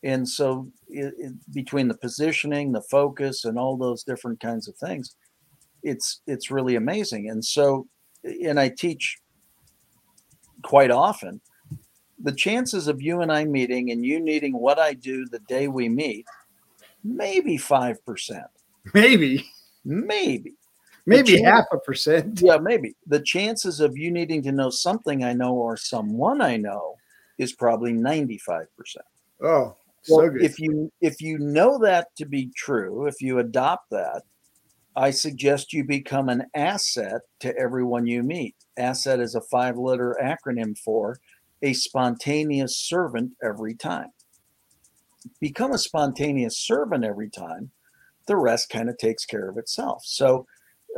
And 0.04 0.28
so, 0.28 0.68
it, 0.88 1.14
it, 1.16 1.52
between 1.52 1.88
the 1.88 1.96
positioning, 1.96 2.72
the 2.72 2.82
focus, 2.82 3.44
and 3.44 3.58
all 3.58 3.76
those 3.76 4.02
different 4.02 4.40
kinds 4.40 4.68
of 4.68 4.76
things, 4.76 5.14
it's 5.82 6.20
it's 6.26 6.50
really 6.50 6.76
amazing. 6.76 7.30
And 7.30 7.44
so, 7.44 7.86
and 8.24 8.58
I 8.58 8.68
teach 8.68 9.18
quite 10.62 10.90
often. 10.90 11.40
The 12.22 12.32
chances 12.32 12.86
of 12.86 13.02
you 13.02 13.20
and 13.20 13.32
I 13.32 13.44
meeting 13.44 13.90
and 13.90 14.04
you 14.04 14.20
needing 14.20 14.56
what 14.56 14.78
I 14.78 14.94
do 14.94 15.26
the 15.26 15.40
day 15.40 15.66
we 15.68 15.88
meet, 15.88 16.26
maybe 17.02 17.56
five 17.56 18.04
percent. 18.04 18.46
Maybe. 18.94 19.44
Maybe. 19.84 20.54
Maybe 21.04 21.38
chance, 21.38 21.46
half 21.46 21.64
a 21.72 21.78
percent. 21.78 22.40
Yeah, 22.40 22.58
maybe. 22.58 22.94
The 23.06 23.20
chances 23.20 23.80
of 23.80 23.96
you 23.96 24.10
needing 24.10 24.42
to 24.42 24.52
know 24.52 24.70
something 24.70 25.24
I 25.24 25.32
know 25.32 25.54
or 25.54 25.76
someone 25.76 26.40
I 26.40 26.56
know 26.56 26.96
is 27.38 27.52
probably 27.52 27.92
95%. 27.92 28.66
Oh, 29.42 29.76
so 30.02 30.28
good. 30.28 30.42
if 30.42 30.58
you 30.58 30.92
if 31.00 31.20
you 31.20 31.38
know 31.38 31.78
that 31.78 32.08
to 32.16 32.26
be 32.26 32.50
true, 32.56 33.06
if 33.06 33.20
you 33.20 33.38
adopt 33.38 33.90
that, 33.90 34.22
I 34.96 35.10
suggest 35.10 35.72
you 35.72 35.84
become 35.84 36.28
an 36.28 36.44
asset 36.54 37.22
to 37.40 37.56
everyone 37.56 38.06
you 38.06 38.22
meet. 38.22 38.54
Asset 38.76 39.20
is 39.20 39.34
a 39.34 39.40
five-letter 39.40 40.16
acronym 40.22 40.76
for 40.78 41.18
a 41.62 41.72
spontaneous 41.72 42.76
servant 42.76 43.32
every 43.42 43.74
time. 43.74 44.08
Become 45.40 45.72
a 45.72 45.78
spontaneous 45.78 46.58
servant 46.58 47.04
every 47.04 47.30
time, 47.30 47.70
the 48.26 48.36
rest 48.36 48.70
kind 48.70 48.88
of 48.88 48.98
takes 48.98 49.24
care 49.24 49.48
of 49.48 49.56
itself. 49.56 50.02
So, 50.04 50.46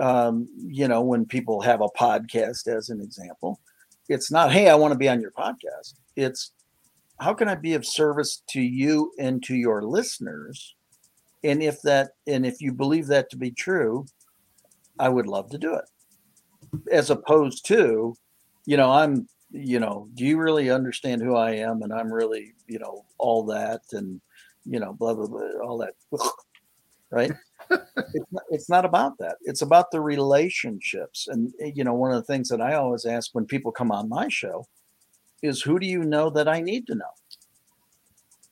um, 0.01 0.49
you 0.57 0.89
know, 0.89 1.03
when 1.03 1.27
people 1.27 1.61
have 1.61 1.81
a 1.81 1.89
podcast, 1.89 2.67
as 2.67 2.89
an 2.89 3.01
example, 3.01 3.61
it's 4.09 4.31
not, 4.31 4.53
hey, 4.53 4.69
I 4.69 4.75
want 4.75 4.93
to 4.93 4.99
be 4.99 5.09
on 5.09 5.21
your 5.21 5.31
podcast. 5.33 5.95
It's, 6.17 6.53
how 7.21 7.35
can 7.35 7.49
I 7.49 7.55
be 7.55 7.75
of 7.75 7.87
service 7.87 8.43
to 8.51 8.61
you 8.61 9.13
and 9.19 9.43
to 9.45 9.55
your 9.55 9.83
listeners? 9.83 10.75
And 11.43 11.63
if 11.63 11.81
that, 11.83 12.11
and 12.27 12.45
if 12.45 12.61
you 12.61 12.73
believe 12.73 13.07
that 13.09 13.31
to 13.31 13.37
be 13.37 13.51
true, 13.51 14.07
I 14.99 15.09
would 15.09 15.27
love 15.27 15.51
to 15.51 15.59
do 15.59 15.75
it. 15.75 15.85
As 16.91 17.11
opposed 17.11 17.67
to, 17.67 18.15
you 18.67 18.77
know, 18.77 18.91
I'm, 18.91 19.29
you 19.51 19.79
know, 19.79 20.09
do 20.15 20.25
you 20.25 20.39
really 20.39 20.71
understand 20.71 21.23
who 21.23 21.37
I 21.37 21.53
am? 21.53 21.83
And 21.83 21.93
I'm 21.93 22.13
really, 22.13 22.55
you 22.67 22.79
know, 22.79 23.05
all 23.19 23.45
that 23.47 23.83
and, 23.93 24.21
you 24.65 24.81
know, 24.81 24.95
blah, 24.95 25.15
blah, 25.15 25.27
blah, 25.27 25.61
all 25.63 25.79
that 25.79 25.95
right? 27.11 27.31
it's, 27.71 28.33
not, 28.33 28.43
it's 28.51 28.69
not 28.69 28.85
about 28.85 29.19
that. 29.19 29.37
It's 29.43 29.63
about 29.63 29.91
the 29.91 30.01
relationships. 30.01 31.29
And, 31.29 31.53
you 31.61 31.85
know, 31.85 31.95
one 31.95 32.13
of 32.13 32.17
the 32.17 32.33
things 32.33 32.49
that 32.49 32.61
I 32.61 32.75
always 32.75 33.05
ask 33.05 33.31
when 33.35 33.47
people 33.47 33.71
come 33.71 33.93
on 33.93 34.09
my 34.09 34.29
show 34.29 34.67
is 35.45 35.63
who 35.63 35.79
do 35.79 35.87
you 35.87 36.05
know 36.05 36.31
that 36.31 36.49
I 36.49 36.61
need 36.61 36.87
to 36.89 36.95
know? 36.95 37.05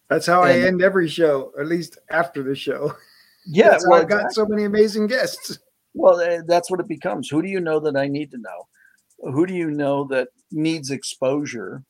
That's 0.08 0.26
how 0.26 0.42
and, 0.42 0.52
I 0.52 0.66
end 0.66 0.82
every 0.82 1.08
show, 1.08 1.52
at 1.58 1.66
least 1.66 1.98
after 2.10 2.42
the 2.42 2.54
show. 2.54 2.94
Yeah, 3.44 3.70
that's 3.70 3.88
well, 3.88 4.00
I've 4.00 4.08
got 4.08 4.26
exactly. 4.26 4.34
so 4.34 4.46
many 4.46 4.62
amazing 4.62 5.08
guests. 5.08 5.58
Well, 5.94 6.20
eh, 6.20 6.42
that's 6.46 6.70
what 6.70 6.78
it 6.78 6.86
becomes. 6.86 7.28
Who 7.28 7.42
do 7.42 7.48
you 7.48 7.58
know 7.58 7.80
that 7.80 7.96
I 7.96 8.06
need 8.06 8.30
to 8.30 8.38
know? 8.38 8.68
Who 9.32 9.46
do 9.46 9.52
you 9.52 9.68
know 9.68 10.04
that 10.04 10.28
needs 10.52 10.92
exposure 10.92 11.82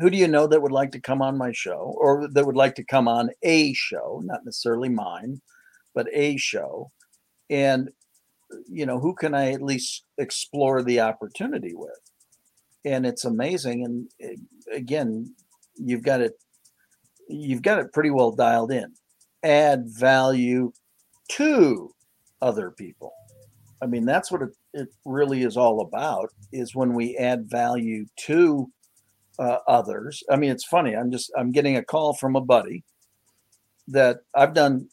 who 0.00 0.08
do 0.08 0.16
you 0.16 0.28
know 0.28 0.46
that 0.46 0.62
would 0.62 0.72
like 0.72 0.92
to 0.92 1.00
come 1.00 1.20
on 1.20 1.36
my 1.36 1.52
show 1.52 1.94
or 1.98 2.26
that 2.28 2.46
would 2.46 2.56
like 2.56 2.74
to 2.76 2.84
come 2.84 3.06
on 3.06 3.30
a 3.42 3.72
show, 3.74 4.22
not 4.24 4.44
necessarily 4.44 4.88
mine, 4.88 5.40
but 5.94 6.06
a 6.12 6.36
show? 6.38 6.90
And, 7.50 7.90
you 8.68 8.86
know, 8.86 8.98
who 8.98 9.14
can 9.14 9.34
I 9.34 9.52
at 9.52 9.62
least 9.62 10.04
explore 10.16 10.82
the 10.82 11.00
opportunity 11.00 11.74
with? 11.74 12.09
And 12.84 13.04
it's 13.06 13.24
amazing. 13.24 13.84
And 13.84 14.10
eh, 14.20 14.36
again, 14.74 15.34
you've 15.76 16.02
got 16.02 16.20
it, 16.20 16.32
you've 17.28 17.62
got 17.62 17.78
it 17.78 17.92
pretty 17.92 18.10
well 18.10 18.32
dialed 18.32 18.72
in. 18.72 18.92
Add 19.42 19.84
value 19.86 20.72
to 21.32 21.94
other 22.42 22.70
people. 22.70 23.12
I 23.82 23.86
mean, 23.86 24.04
that's 24.04 24.30
what 24.30 24.42
it, 24.42 24.50
it 24.74 24.88
really 25.04 25.42
is 25.42 25.56
all 25.56 25.80
about 25.80 26.30
is 26.52 26.74
when 26.74 26.94
we 26.94 27.16
add 27.16 27.50
value 27.50 28.06
to 28.26 28.70
uh, 29.38 29.58
others. 29.66 30.22
I 30.30 30.36
mean, 30.36 30.50
it's 30.50 30.66
funny. 30.66 30.94
I'm 30.94 31.10
just 31.10 31.32
I'm 31.36 31.50
getting 31.50 31.76
a 31.76 31.84
call 31.84 32.14
from 32.14 32.36
a 32.36 32.40
buddy 32.40 32.84
that 33.88 34.18
I've 34.34 34.54
done 34.54 34.88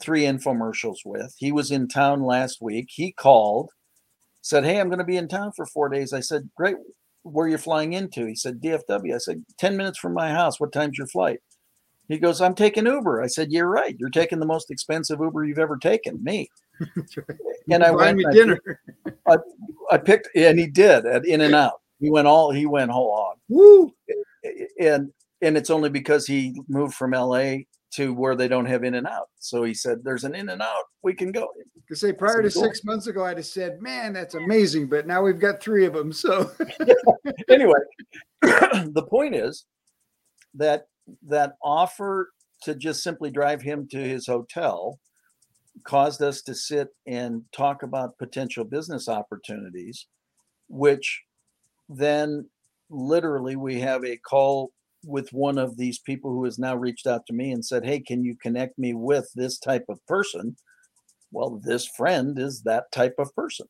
three 0.00 0.22
infomercials 0.22 0.98
with. 1.04 1.34
He 1.38 1.52
was 1.52 1.70
in 1.70 1.88
town 1.88 2.22
last 2.22 2.62
week. 2.62 2.88
He 2.90 3.12
called, 3.12 3.70
said, 4.42 4.64
"Hey, 4.64 4.80
I'm 4.80 4.88
going 4.88 4.98
to 4.98 5.04
be 5.04 5.16
in 5.16 5.28
town 5.28 5.52
for 5.56 5.66
four 5.66 5.88
days." 5.88 6.12
I 6.12 6.20
said, 6.20 6.48
"Great. 6.56 6.76
Where 7.22 7.46
you're 7.46 7.52
you 7.52 7.58
flying 7.58 7.92
into?" 7.92 8.26
He 8.26 8.34
said, 8.34 8.60
"DFW." 8.60 9.14
I 9.14 9.18
said, 9.18 9.44
10 9.58 9.76
minutes 9.76 9.98
from 9.98 10.14
my 10.14 10.30
house. 10.30 10.60
What 10.60 10.72
time's 10.72 10.98
your 10.98 11.06
flight?" 11.06 11.40
He 12.08 12.18
goes, 12.18 12.40
"I'm 12.40 12.54
taking 12.54 12.86
Uber." 12.86 13.22
I 13.22 13.26
said, 13.26 13.52
"You're 13.52 13.68
right. 13.68 13.96
You're 13.98 14.10
taking 14.10 14.40
the 14.40 14.46
most 14.46 14.70
expensive 14.70 15.20
Uber 15.20 15.44
you've 15.44 15.58
ever 15.58 15.76
taken, 15.76 16.22
me." 16.22 16.48
and 17.70 17.84
I 17.84 17.90
went. 17.90 18.16
Me 18.18 18.24
dinner. 18.32 18.58
I, 19.26 19.36
I 19.90 19.98
picked, 19.98 20.28
and 20.34 20.58
he 20.58 20.66
did 20.66 21.06
at 21.06 21.24
In 21.26 21.40
and 21.42 21.54
Out. 21.54 21.80
He 22.00 22.10
went 22.10 22.26
all 22.26 22.50
he 22.50 22.66
went 22.66 22.90
whole 22.90 23.14
hog. 23.14 23.36
Woo! 23.48 23.92
And 24.80 25.12
and 25.42 25.56
it's 25.56 25.70
only 25.70 25.90
because 25.90 26.26
he 26.26 26.60
moved 26.68 26.94
from 26.94 27.12
LA 27.12 27.58
to 27.92 28.14
where 28.14 28.36
they 28.36 28.48
don't 28.48 28.66
have 28.66 28.84
in 28.84 28.94
and 28.94 29.06
out. 29.06 29.28
So 29.38 29.64
he 29.64 29.74
said, 29.74 30.04
"There's 30.04 30.24
an 30.24 30.34
in 30.34 30.48
and 30.48 30.62
out. 30.62 30.84
We 31.02 31.14
can 31.14 31.32
go." 31.32 31.48
To 31.88 31.96
say 31.96 32.12
prior 32.12 32.42
to 32.42 32.50
six 32.50 32.84
months 32.84 33.08
ago, 33.08 33.24
I'd 33.24 33.36
have 33.36 33.46
said, 33.46 33.82
"Man, 33.82 34.12
that's 34.12 34.34
amazing," 34.34 34.88
but 34.88 35.06
now 35.06 35.22
we've 35.22 35.40
got 35.40 35.60
three 35.60 35.86
of 35.86 35.92
them. 35.92 36.12
So 36.12 36.50
anyway, 37.48 37.80
the 38.42 39.06
point 39.08 39.34
is 39.34 39.66
that 40.54 40.86
that 41.26 41.54
offer 41.62 42.30
to 42.62 42.74
just 42.74 43.02
simply 43.02 43.30
drive 43.30 43.62
him 43.62 43.88
to 43.90 43.98
his 43.98 44.26
hotel 44.26 44.98
caused 45.84 46.22
us 46.22 46.42
to 46.42 46.54
sit 46.54 46.88
and 47.06 47.42
talk 47.52 47.82
about 47.82 48.18
potential 48.18 48.64
business 48.64 49.08
opportunities, 49.08 50.06
which 50.68 51.22
then 51.88 52.48
literally 52.90 53.56
we 53.56 53.80
have 53.80 54.04
a 54.04 54.16
call 54.18 54.70
with 55.04 55.32
one 55.32 55.58
of 55.58 55.76
these 55.76 55.98
people 55.98 56.30
who 56.30 56.44
has 56.44 56.58
now 56.58 56.76
reached 56.76 57.06
out 57.06 57.26
to 57.26 57.32
me 57.32 57.52
and 57.52 57.64
said, 57.64 57.84
Hey, 57.84 58.00
can 58.00 58.24
you 58.24 58.36
connect 58.36 58.78
me 58.78 58.94
with 58.94 59.30
this 59.34 59.58
type 59.58 59.84
of 59.88 60.04
person? 60.06 60.56
Well, 61.32 61.60
this 61.62 61.86
friend 61.86 62.38
is 62.38 62.62
that 62.62 62.90
type 62.92 63.14
of 63.18 63.34
person. 63.34 63.66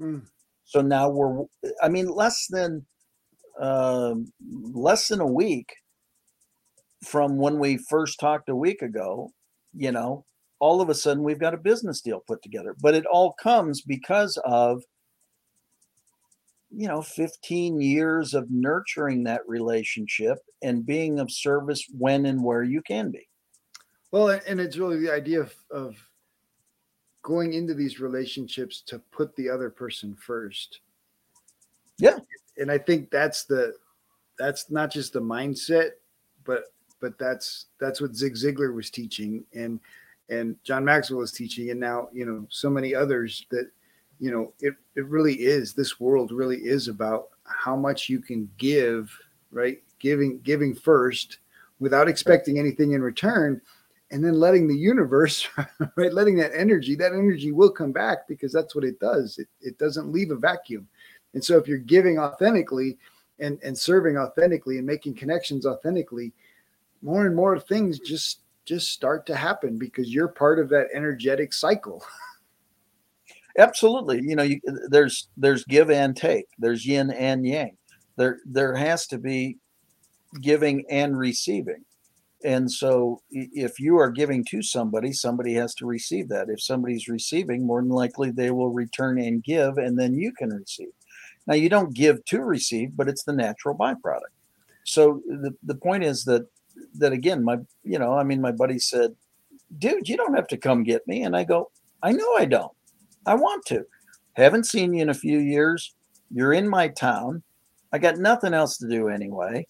Mm. 0.00 0.22
So 0.64 0.80
now 0.80 1.08
we're, 1.08 1.44
I 1.82 1.88
mean, 1.88 2.08
less 2.08 2.46
than, 2.50 2.84
uh, 3.60 4.14
less 4.50 5.08
than 5.08 5.20
a 5.20 5.26
week 5.26 5.72
from 7.04 7.36
when 7.36 7.58
we 7.58 7.78
first 7.88 8.18
talked 8.18 8.48
a 8.48 8.56
week 8.56 8.82
ago, 8.82 9.30
you 9.74 9.92
know, 9.92 10.24
all 10.58 10.80
of 10.80 10.88
a 10.88 10.94
sudden 10.94 11.22
we've 11.22 11.38
got 11.38 11.54
a 11.54 11.58
business 11.58 12.00
deal 12.00 12.22
put 12.26 12.42
together. 12.42 12.74
But 12.80 12.94
it 12.94 13.06
all 13.06 13.34
comes 13.34 13.82
because 13.82 14.38
of 14.44 14.82
you 16.76 16.88
know 16.88 17.02
15 17.02 17.80
years 17.80 18.34
of 18.34 18.50
nurturing 18.50 19.24
that 19.24 19.42
relationship 19.46 20.38
and 20.62 20.84
being 20.84 21.18
of 21.18 21.30
service 21.30 21.86
when 21.96 22.26
and 22.26 22.42
where 22.42 22.62
you 22.62 22.82
can 22.82 23.10
be. 23.10 23.26
Well 24.10 24.28
and 24.46 24.60
it's 24.60 24.76
really 24.76 25.00
the 25.00 25.12
idea 25.12 25.40
of, 25.40 25.54
of 25.70 25.96
going 27.22 27.54
into 27.54 27.74
these 27.74 27.98
relationships 27.98 28.82
to 28.86 28.98
put 29.10 29.34
the 29.36 29.48
other 29.48 29.70
person 29.70 30.14
first. 30.14 30.80
Yeah. 31.98 32.18
And 32.58 32.70
i 32.70 32.78
think 32.78 33.10
that's 33.10 33.44
the 33.44 33.74
that's 34.38 34.70
not 34.70 34.90
just 34.90 35.12
the 35.12 35.20
mindset 35.20 35.92
but 36.44 36.64
but 37.00 37.18
that's 37.18 37.66
that's 37.80 38.00
what 38.00 38.14
zig 38.14 38.34
ziglar 38.34 38.74
was 38.74 38.90
teaching 38.90 39.44
and 39.54 39.80
and 40.28 40.56
John 40.64 40.84
Maxwell 40.84 41.22
is 41.22 41.32
teaching, 41.32 41.70
and 41.70 41.80
now 41.80 42.08
you 42.12 42.26
know 42.26 42.46
so 42.50 42.68
many 42.68 42.94
others 42.94 43.46
that 43.50 43.70
you 44.18 44.30
know 44.30 44.52
it 44.60 44.74
it 44.94 45.06
really 45.06 45.34
is. 45.34 45.72
This 45.72 46.00
world 46.00 46.32
really 46.32 46.58
is 46.58 46.88
about 46.88 47.28
how 47.44 47.76
much 47.76 48.08
you 48.08 48.20
can 48.20 48.50
give, 48.58 49.16
right? 49.50 49.82
Giving 49.98 50.40
giving 50.40 50.74
first 50.74 51.38
without 51.78 52.08
expecting 52.08 52.58
anything 52.58 52.92
in 52.92 53.02
return 53.02 53.60
and 54.10 54.24
then 54.24 54.34
letting 54.34 54.68
the 54.68 54.76
universe 54.76 55.48
right 55.96 56.12
letting 56.12 56.36
that 56.36 56.52
energy 56.54 56.94
that 56.94 57.12
energy 57.12 57.52
will 57.52 57.70
come 57.70 57.92
back 57.92 58.26
because 58.28 58.52
that's 58.52 58.74
what 58.74 58.84
it 58.84 58.98
does 59.00 59.38
it, 59.38 59.48
it 59.60 59.78
doesn't 59.78 60.12
leave 60.12 60.30
a 60.30 60.36
vacuum 60.36 60.86
and 61.34 61.44
so 61.44 61.58
if 61.58 61.66
you're 61.66 61.78
giving 61.78 62.18
authentically 62.18 62.96
and 63.38 63.58
and 63.62 63.76
serving 63.76 64.16
authentically 64.16 64.78
and 64.78 64.86
making 64.86 65.14
connections 65.14 65.66
authentically 65.66 66.32
more 67.02 67.26
and 67.26 67.36
more 67.36 67.58
things 67.58 67.98
just 67.98 68.40
just 68.64 68.90
start 68.90 69.26
to 69.26 69.36
happen 69.36 69.78
because 69.78 70.12
you're 70.12 70.28
part 70.28 70.58
of 70.58 70.68
that 70.68 70.88
energetic 70.94 71.52
cycle 71.52 72.04
absolutely. 73.58 74.20
You 74.22 74.36
know 74.36 74.42
you, 74.42 74.60
there's 74.88 75.28
there's 75.36 75.64
give 75.64 75.90
and 75.90 76.16
take. 76.16 76.46
There's 76.58 76.86
yin 76.86 77.10
and 77.10 77.46
yang. 77.46 77.76
There 78.16 78.38
there 78.46 78.74
has 78.74 79.06
to 79.08 79.18
be 79.18 79.58
giving 80.40 80.84
and 80.90 81.16
receiving. 81.18 81.84
And 82.44 82.70
so 82.70 83.22
if 83.30 83.80
you 83.80 83.98
are 83.98 84.10
giving 84.10 84.44
to 84.50 84.62
somebody 84.62 85.12
somebody 85.12 85.54
has 85.54 85.74
to 85.76 85.86
receive 85.86 86.28
that. 86.28 86.48
If 86.48 86.62
somebody's 86.62 87.08
receiving 87.08 87.66
more 87.66 87.80
than 87.80 87.90
likely 87.90 88.30
they 88.30 88.50
will 88.50 88.70
return 88.70 89.18
and 89.18 89.42
give 89.42 89.78
and 89.78 89.98
then 89.98 90.14
you 90.14 90.32
can 90.32 90.50
receive. 90.50 90.88
Now 91.46 91.54
you 91.54 91.68
don't 91.68 91.94
give 91.94 92.24
to 92.26 92.42
receive 92.42 92.96
but 92.96 93.08
it's 93.08 93.24
the 93.24 93.32
natural 93.32 93.76
byproduct. 93.76 94.34
So 94.84 95.22
the, 95.26 95.54
the 95.62 95.74
point 95.74 96.04
is 96.04 96.24
that 96.24 96.46
that 96.98 97.12
again 97.12 97.42
my 97.42 97.56
you 97.84 97.98
know 97.98 98.12
i 98.12 98.22
mean 98.22 98.40
my 98.40 98.52
buddy 98.52 98.78
said 98.78 99.14
dude 99.78 100.08
you 100.08 100.16
don't 100.16 100.34
have 100.34 100.46
to 100.48 100.58
come 100.58 100.82
get 100.82 101.06
me. 101.06 101.22
And 101.22 101.36
i 101.36 101.44
go 101.44 101.70
i 102.02 102.12
know 102.12 102.36
i 102.36 102.44
don't 102.44 102.75
i 103.26 103.34
want 103.34 103.64
to 103.66 103.84
haven't 104.34 104.64
seen 104.64 104.94
you 104.94 105.02
in 105.02 105.10
a 105.10 105.14
few 105.14 105.38
years 105.38 105.94
you're 106.30 106.52
in 106.52 106.68
my 106.68 106.88
town 106.88 107.42
i 107.92 107.98
got 107.98 108.18
nothing 108.18 108.54
else 108.54 108.76
to 108.78 108.88
do 108.88 109.08
anyway 109.08 109.66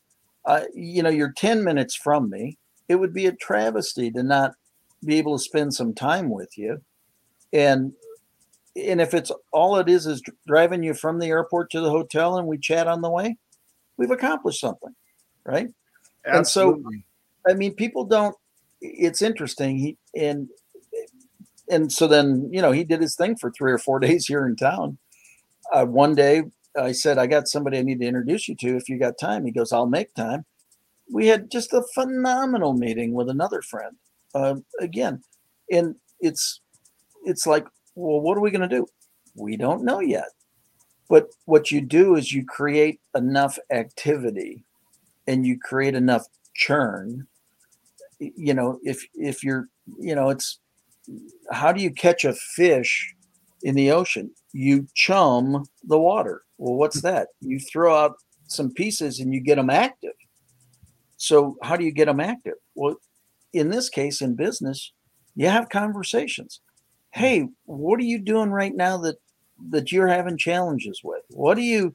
uh, 0.47 0.63
you 0.75 1.03
know, 1.03 1.11
you're 1.11 1.33
10 1.33 1.65
minutes 1.65 1.95
from 1.95 2.31
me. 2.31 2.57
It 2.89 2.95
would 2.95 3.13
be 3.13 3.27
a 3.27 3.33
travesty 3.33 4.11
to 4.13 4.23
not 4.23 4.55
be 5.05 5.19
able 5.19 5.37
to 5.37 5.43
spend 5.43 5.75
some 5.75 5.93
time 5.93 6.31
with 6.31 6.57
you. 6.57 6.81
And 7.53 7.93
and 8.77 9.01
if 9.01 9.15
it's 9.15 9.33
all 9.53 9.77
it 9.77 9.89
is 9.89 10.07
is 10.07 10.23
driving 10.47 10.83
you 10.83 10.93
from 10.93 11.19
the 11.19 11.29
airport 11.29 11.71
to 11.71 11.81
the 11.81 11.91
hotel 11.91 12.37
and 12.37 12.47
we 12.47 12.59
chat 12.59 12.87
on 12.87 13.01
the 13.01 13.11
way, 13.11 13.39
we've 13.97 14.11
accomplished 14.11 14.61
something, 14.61 14.95
right? 15.45 15.69
Absolutely. 16.27 16.83
And 16.85 16.97
so, 17.47 17.53
I 17.53 17.55
mean, 17.55 17.75
people 17.75 18.05
don't. 18.05 18.37
It's 18.83 19.23
interesting. 19.23 19.79
He 19.79 19.97
and 20.15 20.49
and 21.71 21.93
so 21.93 22.07
then 22.07 22.49
you 22.53 22.63
know 22.63 22.73
he 22.73 22.85
did 22.85 23.01
his 23.01 23.17
thing 23.17 23.37
for 23.37 23.51
three 23.51 23.73
or 23.73 23.79
four 23.79 23.99
days 24.07 24.27
here 24.27 24.47
in 24.47 24.57
town. 24.57 24.99
Uh, 25.73 25.85
one 25.85 26.15
day 26.15 26.43
I 26.79 26.93
said, 26.93 27.19
I 27.19 27.27
got 27.27 27.49
somebody 27.49 27.79
I 27.79 27.83
need 27.83 28.01
to 28.01 28.07
introduce 28.07 28.49
you 28.49 28.55
to 28.57 28.77
if 28.77 28.89
you 28.89 28.99
got 28.99 29.19
time. 29.19 29.45
He 29.45 29.51
goes, 29.51 29.73
I'll 29.73 29.87
make 29.87 30.15
time. 30.15 30.45
We 31.13 31.29
had 31.29 31.51
just 31.51 31.73
a 31.73 31.83
phenomenal 31.95 32.75
meeting 32.75 33.15
with 33.15 33.29
another 33.29 33.63
friend. 33.63 33.97
Uh, 34.35 34.57
again, 34.81 35.23
and 35.71 35.95
it's 36.21 36.61
it's 37.25 37.47
like, 37.47 37.67
well, 37.95 38.21
what 38.21 38.37
are 38.37 38.41
we 38.41 38.51
going 38.51 38.69
to 38.69 38.77
do? 38.77 38.87
We 39.35 39.57
don't 39.57 39.85
know 39.85 40.01
yet. 40.01 40.29
But 41.09 41.29
what 41.45 41.71
you 41.71 41.81
do 41.81 42.17
is 42.17 42.33
you 42.33 42.45
create 42.45 43.01
enough 43.15 43.59
activity 43.71 44.65
and 45.27 45.47
you 45.47 45.59
create 45.59 45.95
enough 45.95 46.27
churn. 46.55 47.27
You 48.19 48.55
know, 48.55 48.81
if 48.83 49.07
if 49.15 49.45
you're, 49.45 49.69
you 49.99 50.15
know, 50.15 50.31
it's 50.31 50.59
how 51.53 51.73
do 51.73 51.83
you 51.83 51.91
catch 51.91 52.25
a 52.25 52.35
fish 52.35 53.15
in 53.63 53.75
the 53.75 53.91
ocean? 53.91 54.31
You 54.53 54.87
chum 54.95 55.65
the 55.85 55.99
water 55.99 56.43
well, 56.59 56.75
what's 56.75 57.03
that? 57.03 57.29
You 57.41 57.59
throw 57.61 57.97
out 57.97 58.17
some 58.47 58.73
pieces 58.73 59.21
and 59.21 59.33
you 59.33 59.41
get 59.41 59.57
them 59.57 59.71
active. 59.71 60.15
So, 61.17 61.57
how 61.63 61.77
do 61.77 61.85
you 61.85 61.93
get 61.93 62.07
them 62.07 62.21
active? 62.21 62.55
Well, 62.75 62.97
in 63.53 63.71
this 63.71 63.89
case, 63.89 64.21
in 64.21 64.35
business, 64.35 64.93
you 65.35 65.49
have 65.49 65.69
conversations. 65.69 66.61
Hey, 67.13 67.49
what 67.65 68.01
are 68.01 68.05
you 68.05 68.19
doing 68.19 68.51
right 68.51 68.75
now 68.75 68.99
that 68.99 69.17
that 69.71 69.91
you're 69.91 70.09
having 70.09 70.37
challenges 70.37 71.01
with? 71.03 71.23
What 71.31 71.55
do 71.55 71.63
you, 71.63 71.95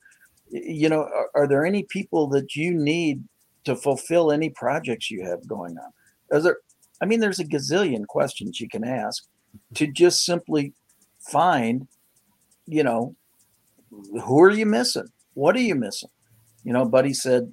you 0.50 0.89
know, 0.89 1.04
are, 1.04 1.30
are 1.36 1.47
there 1.47 1.65
any 1.65 1.84
people 1.84 2.28
that 2.30 2.56
you 2.56 2.74
need 2.74 3.24
to 3.65 3.76
fulfill 3.76 4.32
any 4.32 4.50
projects 4.50 5.12
you 5.12 5.24
have 5.24 5.47
going 5.47 5.78
on? 5.78 6.38
Is 6.38 6.43
there? 6.43 6.58
I 7.01 7.05
mean, 7.05 7.19
there's 7.19 7.39
a 7.39 7.45
gazillion 7.45 8.05
questions 8.07 8.59
you 8.59 8.69
can 8.69 8.83
ask 8.83 9.25
to 9.75 9.87
just 9.87 10.23
simply 10.23 10.73
find, 11.19 11.87
you 12.67 12.83
know, 12.83 13.15
who 13.89 14.41
are 14.41 14.51
you 14.51 14.65
missing? 14.65 15.07
What 15.33 15.55
are 15.55 15.61
you 15.61 15.75
missing? 15.75 16.09
You 16.63 16.73
know, 16.73 16.85
Buddy 16.85 17.13
said, 17.13 17.51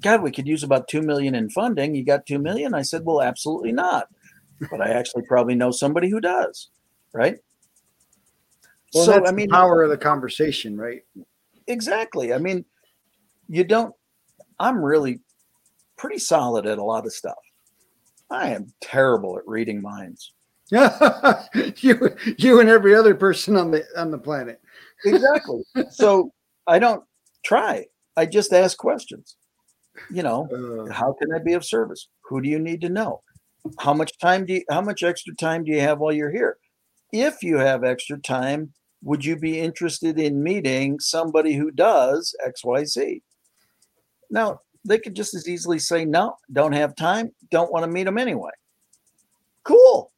God, 0.00 0.22
we 0.22 0.30
could 0.30 0.46
use 0.46 0.62
about 0.62 0.88
2 0.88 1.02
million 1.02 1.34
in 1.34 1.50
funding. 1.50 1.94
You 1.94 2.04
got 2.04 2.26
2 2.26 2.38
million? 2.38 2.74
I 2.74 2.82
said, 2.82 3.02
well, 3.04 3.22
absolutely 3.22 3.72
not. 3.72 4.08
But 4.70 4.80
I 4.80 4.90
actually 4.90 5.22
probably 5.22 5.54
know 5.54 5.70
somebody 5.70 6.08
who 6.08 6.20
does. 6.20 6.68
Right. 7.12 7.38
Well, 8.94 9.04
so, 9.04 9.26
I 9.26 9.32
mean, 9.32 9.48
power 9.48 9.82
of 9.82 9.90
the 9.90 9.96
conversation, 9.96 10.76
right? 10.76 11.02
Exactly. 11.66 12.32
I 12.32 12.38
mean, 12.38 12.64
you 13.48 13.64
don't, 13.64 13.94
I'm 14.58 14.82
really 14.82 15.20
pretty 15.96 16.18
solid 16.18 16.66
at 16.66 16.78
a 16.78 16.84
lot 16.84 17.06
of 17.06 17.12
stuff. 17.12 17.38
I 18.32 18.48
am 18.48 18.72
terrible 18.80 19.36
at 19.38 19.46
reading 19.46 19.82
minds. 19.82 20.32
you, 20.70 22.16
you 22.38 22.60
and 22.60 22.68
every 22.68 22.94
other 22.94 23.14
person 23.14 23.56
on 23.56 23.70
the 23.70 23.84
on 23.94 24.10
the 24.10 24.18
planet 24.18 24.58
exactly. 25.04 25.62
So 25.90 26.32
I 26.66 26.78
don't 26.78 27.04
try. 27.44 27.86
I 28.16 28.26
just 28.26 28.52
ask 28.52 28.78
questions. 28.78 29.36
You 30.10 30.22
know, 30.22 30.48
uh, 30.48 30.92
how 30.92 31.12
can 31.12 31.32
I 31.34 31.38
be 31.38 31.52
of 31.52 31.64
service? 31.64 32.08
Who 32.24 32.40
do 32.40 32.48
you 32.48 32.58
need 32.58 32.80
to 32.80 32.88
know? 32.88 33.22
How 33.78 33.92
much 33.92 34.18
time 34.18 34.46
do 34.46 34.54
you, 34.54 34.64
how 34.70 34.80
much 34.80 35.02
extra 35.02 35.34
time 35.34 35.64
do 35.64 35.72
you 35.72 35.80
have 35.80 35.98
while 35.98 36.12
you're 36.12 36.30
here? 36.30 36.56
If 37.12 37.42
you 37.42 37.58
have 37.58 37.84
extra 37.84 38.18
time, 38.18 38.72
would 39.02 39.24
you 39.24 39.36
be 39.36 39.60
interested 39.60 40.18
in 40.18 40.42
meeting 40.42 40.98
somebody 40.98 41.54
who 41.54 41.70
does 41.70 42.34
XYZ? 42.46 43.20
Now, 44.30 44.60
they 44.84 44.98
could 44.98 45.14
just 45.14 45.34
as 45.34 45.48
easily 45.48 45.78
say, 45.78 46.04
no, 46.04 46.36
don't 46.52 46.72
have 46.72 46.96
time, 46.96 47.30
don't 47.50 47.72
want 47.72 47.84
to 47.84 47.90
meet 47.90 48.04
them 48.04 48.18
anyway. 48.18 48.50
Cool. 49.64 50.12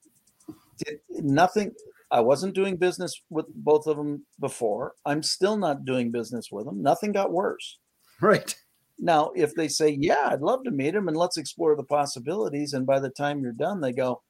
Did, 0.84 0.98
nothing, 1.10 1.72
I 2.10 2.20
wasn't 2.20 2.54
doing 2.54 2.76
business 2.76 3.20
with 3.30 3.46
both 3.54 3.86
of 3.86 3.96
them 3.96 4.24
before. 4.40 4.94
I'm 5.04 5.22
still 5.22 5.56
not 5.56 5.84
doing 5.84 6.10
business 6.10 6.50
with 6.50 6.64
them. 6.64 6.82
Nothing 6.82 7.12
got 7.12 7.32
worse. 7.32 7.78
Right. 8.20 8.54
Now, 8.98 9.32
if 9.34 9.54
they 9.54 9.68
say, 9.68 9.90
Yeah, 10.00 10.28
I'd 10.30 10.40
love 10.40 10.64
to 10.64 10.70
meet 10.70 10.94
him 10.94 11.08
and 11.08 11.16
let's 11.16 11.36
explore 11.36 11.74
the 11.76 11.82
possibilities. 11.82 12.72
And 12.72 12.86
by 12.86 13.00
the 13.00 13.10
time 13.10 13.40
you're 13.40 13.52
done, 13.52 13.80
they 13.80 13.92
go, 13.92 14.22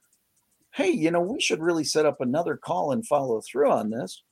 Hey, 0.73 0.91
you 0.91 1.11
know, 1.11 1.21
we 1.21 1.41
should 1.41 1.61
really 1.61 1.85
set 1.85 2.07
up 2.07 2.21
another 2.21 2.57
call 2.57 2.93
and 2.93 3.07
follow 3.07 3.41
through 3.41 3.71
on 3.71 3.91
this. 3.91 4.23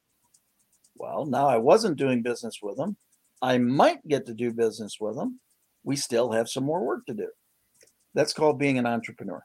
Well, 0.96 1.26
now 1.26 1.46
I 1.46 1.58
wasn't 1.58 1.98
doing 1.98 2.22
business 2.22 2.60
with 2.62 2.76
them. 2.76 2.96
I 3.40 3.58
might 3.58 4.06
get 4.08 4.26
to 4.26 4.34
do 4.34 4.52
business 4.52 4.98
with 5.00 5.16
them. 5.16 5.40
We 5.84 5.96
still 5.96 6.30
have 6.32 6.48
some 6.48 6.64
more 6.64 6.84
work 6.84 7.06
to 7.06 7.14
do. 7.14 7.28
That's 8.14 8.32
called 8.32 8.58
being 8.58 8.78
an 8.78 8.86
entrepreneur. 8.86 9.42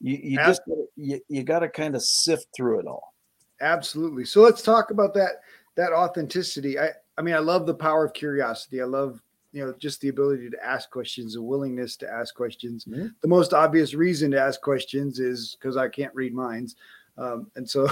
You, 0.00 0.18
you 0.22 0.36
just 0.38 0.62
you, 0.96 1.20
you 1.28 1.42
got 1.42 1.60
to 1.60 1.68
kind 1.68 1.94
of 1.94 2.02
sift 2.02 2.46
through 2.56 2.80
it 2.80 2.86
all. 2.86 3.14
Absolutely. 3.60 4.24
So 4.24 4.40
let's 4.40 4.62
talk 4.62 4.90
about 4.90 5.14
that 5.14 5.40
that 5.76 5.92
authenticity. 5.92 6.78
I 6.78 6.90
I 7.16 7.22
mean, 7.22 7.34
I 7.34 7.38
love 7.38 7.66
the 7.66 7.74
power 7.74 8.04
of 8.04 8.12
curiosity. 8.12 8.80
I 8.80 8.86
love 8.86 9.20
you 9.52 9.64
know 9.64 9.74
just 9.78 10.00
the 10.00 10.08
ability 10.08 10.50
to 10.50 10.64
ask 10.64 10.90
questions, 10.90 11.34
the 11.34 11.42
willingness 11.42 11.96
to 11.98 12.10
ask 12.10 12.34
questions. 12.34 12.84
Mm-hmm. 12.84 13.08
The 13.20 13.28
most 13.28 13.52
obvious 13.52 13.94
reason 13.94 14.30
to 14.32 14.40
ask 14.40 14.60
questions 14.60 15.20
is 15.20 15.56
because 15.58 15.76
I 15.76 15.88
can't 15.88 16.14
read 16.14 16.34
minds, 16.34 16.76
um, 17.18 17.50
and 17.56 17.68
so, 17.68 17.88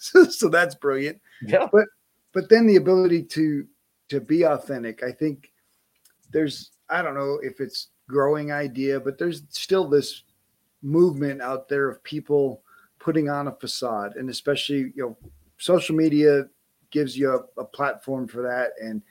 so 0.00 0.24
so 0.30 0.48
that's 0.48 0.74
brilliant. 0.74 1.20
Yeah. 1.42 1.68
But 1.72 1.86
but 2.32 2.48
then 2.48 2.66
the 2.66 2.76
ability 2.76 3.22
to 3.24 3.66
to 4.10 4.20
be 4.20 4.44
authentic. 4.44 5.02
I 5.02 5.12
think 5.12 5.52
there's 6.32 6.72
I 6.90 7.02
don't 7.02 7.14
know 7.14 7.38
if 7.42 7.60
it's 7.60 7.88
growing 8.08 8.52
idea, 8.52 8.98
but 8.98 9.18
there's 9.18 9.42
still 9.50 9.88
this 9.88 10.24
movement 10.82 11.42
out 11.42 11.68
there 11.68 11.88
of 11.88 12.02
people 12.02 12.62
putting 12.98 13.28
on 13.28 13.48
a 13.48 13.52
facade. 13.52 14.16
And 14.16 14.30
especially 14.30 14.92
you 14.94 15.02
know 15.02 15.16
social 15.58 15.94
media 15.94 16.44
gives 16.90 17.16
you 17.16 17.30
a, 17.30 17.60
a, 17.60 17.64
platform 17.64 18.26
for 18.26 18.42
that. 18.42 18.70
And 18.82 19.02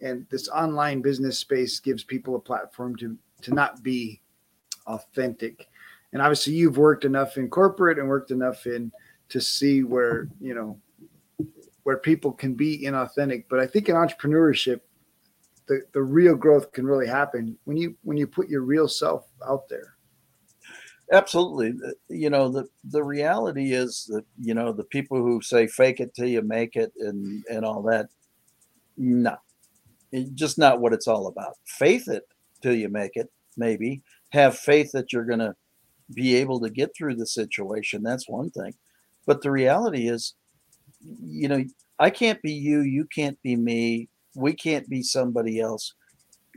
and 0.00 0.26
this 0.30 0.48
online 0.48 1.02
business 1.02 1.38
space 1.38 1.80
gives 1.80 2.04
people 2.04 2.36
a 2.36 2.40
platform 2.40 2.96
to 2.96 3.16
to 3.42 3.54
not 3.54 3.82
be 3.82 4.20
authentic. 4.86 5.68
And 6.12 6.22
obviously 6.22 6.54
you've 6.54 6.78
worked 6.78 7.04
enough 7.04 7.36
in 7.36 7.48
corporate 7.48 7.98
and 7.98 8.08
worked 8.08 8.30
enough 8.30 8.66
in 8.66 8.92
to 9.30 9.40
see 9.40 9.82
where 9.82 10.28
you 10.40 10.54
know 10.54 10.78
where 11.82 11.98
people 11.98 12.32
can 12.32 12.54
be 12.54 12.84
inauthentic. 12.84 13.44
But 13.48 13.60
i 13.60 13.66
think 13.66 13.88
in 13.88 13.96
entrepreneurship 13.96 14.80
the, 15.66 15.82
the 15.92 16.02
real 16.02 16.34
growth 16.34 16.72
can 16.72 16.86
really 16.86 17.06
happen 17.06 17.56
when 17.64 17.76
you 17.76 17.96
when 18.02 18.16
you 18.16 18.26
put 18.26 18.48
your 18.48 18.62
real 18.62 18.88
self 18.88 19.26
out 19.48 19.68
there 19.68 19.94
absolutely. 21.12 21.74
You 22.08 22.30
know, 22.30 22.48
the 22.48 22.66
the 22.84 23.02
reality 23.02 23.72
is 23.72 24.04
that 24.08 24.24
you 24.40 24.54
know 24.54 24.72
the 24.72 24.84
people 24.84 25.18
who 25.18 25.40
say 25.40 25.66
fake 25.66 26.00
it 26.00 26.14
till 26.14 26.26
you 26.26 26.42
make 26.42 26.76
it 26.76 26.92
and 26.98 27.44
and 27.50 27.64
all 27.64 27.82
that. 27.82 28.08
No, 28.96 29.36
just 30.34 30.58
not 30.58 30.80
what 30.80 30.92
it's 30.92 31.08
all 31.08 31.26
about. 31.26 31.54
Faith 31.66 32.08
it 32.08 32.24
till 32.62 32.74
you 32.74 32.88
make 32.88 33.12
it. 33.14 33.30
Maybe 33.56 34.02
have 34.30 34.58
faith 34.58 34.90
that 34.92 35.12
you're 35.12 35.24
going 35.24 35.38
to 35.38 35.54
be 36.12 36.34
able 36.36 36.60
to 36.60 36.70
get 36.70 36.90
through 36.96 37.14
the 37.14 37.26
situation. 37.26 38.02
That's 38.02 38.28
one 38.28 38.50
thing. 38.50 38.74
But 39.26 39.42
the 39.42 39.50
reality 39.50 40.08
is, 40.08 40.34
you 41.00 41.48
know, 41.48 41.64
I 41.98 42.10
can't 42.10 42.42
be 42.42 42.52
you. 42.52 42.80
You 42.80 43.06
can't 43.14 43.40
be 43.42 43.56
me. 43.56 44.08
We 44.34 44.54
can't 44.54 44.88
be 44.88 45.02
somebody 45.02 45.60
else 45.60 45.94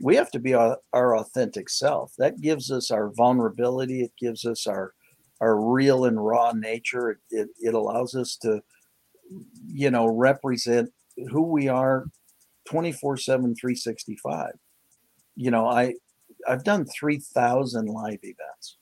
we 0.00 0.16
have 0.16 0.30
to 0.30 0.38
be 0.38 0.54
our, 0.54 0.78
our 0.92 1.16
authentic 1.16 1.68
self. 1.68 2.12
That 2.18 2.40
gives 2.40 2.70
us 2.70 2.90
our 2.90 3.10
vulnerability. 3.10 4.02
It 4.02 4.12
gives 4.18 4.44
us 4.44 4.66
our 4.66 4.94
our 5.40 5.56
real 5.60 6.04
and 6.04 6.24
raw 6.24 6.52
nature. 6.52 7.10
It, 7.10 7.18
it, 7.30 7.48
it 7.60 7.74
allows 7.74 8.16
us 8.16 8.36
to, 8.42 8.60
you 9.66 9.90
know, 9.90 10.06
represent 10.06 10.90
who 11.30 11.42
we 11.42 11.68
are 11.68 12.06
24 12.68 13.16
7 13.16 13.54
365 13.56 14.52
you 15.34 15.50
know 15.50 15.66
i 15.66 15.92
i've 16.46 16.62
done 16.62 16.84
3000 16.84 17.86
live 17.86 18.18
events 18.22 18.76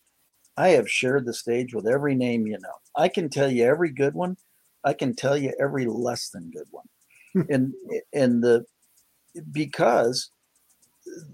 i 0.56 0.68
have 0.68 0.90
shared 0.90 1.24
the 1.24 1.32
stage 1.32 1.72
with 1.72 1.86
every 1.86 2.14
name 2.14 2.46
you 2.46 2.58
know 2.60 2.74
i 2.96 3.08
can 3.08 3.30
tell 3.30 3.50
you 3.50 3.64
every 3.64 3.90
good 3.90 4.12
one 4.12 4.36
i 4.84 4.92
can 4.92 5.14
tell 5.14 5.36
you 5.36 5.50
every 5.58 5.86
less 5.86 6.28
than 6.28 6.50
good 6.50 6.66
one 6.70 7.46
and 7.48 7.72
and 8.12 8.42
the 8.42 8.66
because 9.52 10.30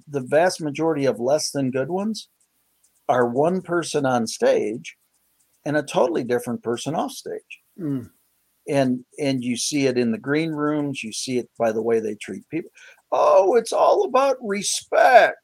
the 0.08 0.20
vast 0.20 0.60
majority 0.60 1.06
of 1.06 1.20
less 1.20 1.50
than 1.50 1.70
good 1.70 1.88
ones 1.88 2.28
are 3.08 3.26
one 3.26 3.62
person 3.62 4.06
on 4.06 4.26
stage 4.26 4.96
and 5.64 5.76
a 5.76 5.82
totally 5.82 6.24
different 6.24 6.62
person 6.62 6.94
off 6.94 7.12
stage. 7.12 7.60
Mm. 7.78 8.10
And 8.68 9.04
and 9.18 9.42
you 9.42 9.56
see 9.56 9.86
it 9.86 9.98
in 9.98 10.12
the 10.12 10.18
green 10.18 10.50
rooms, 10.50 11.02
you 11.02 11.12
see 11.12 11.38
it 11.38 11.50
by 11.58 11.72
the 11.72 11.82
way 11.82 11.98
they 11.98 12.14
treat 12.14 12.48
people. 12.48 12.70
Oh, 13.10 13.56
it's 13.56 13.72
all 13.72 14.04
about 14.04 14.36
respect. 14.40 15.38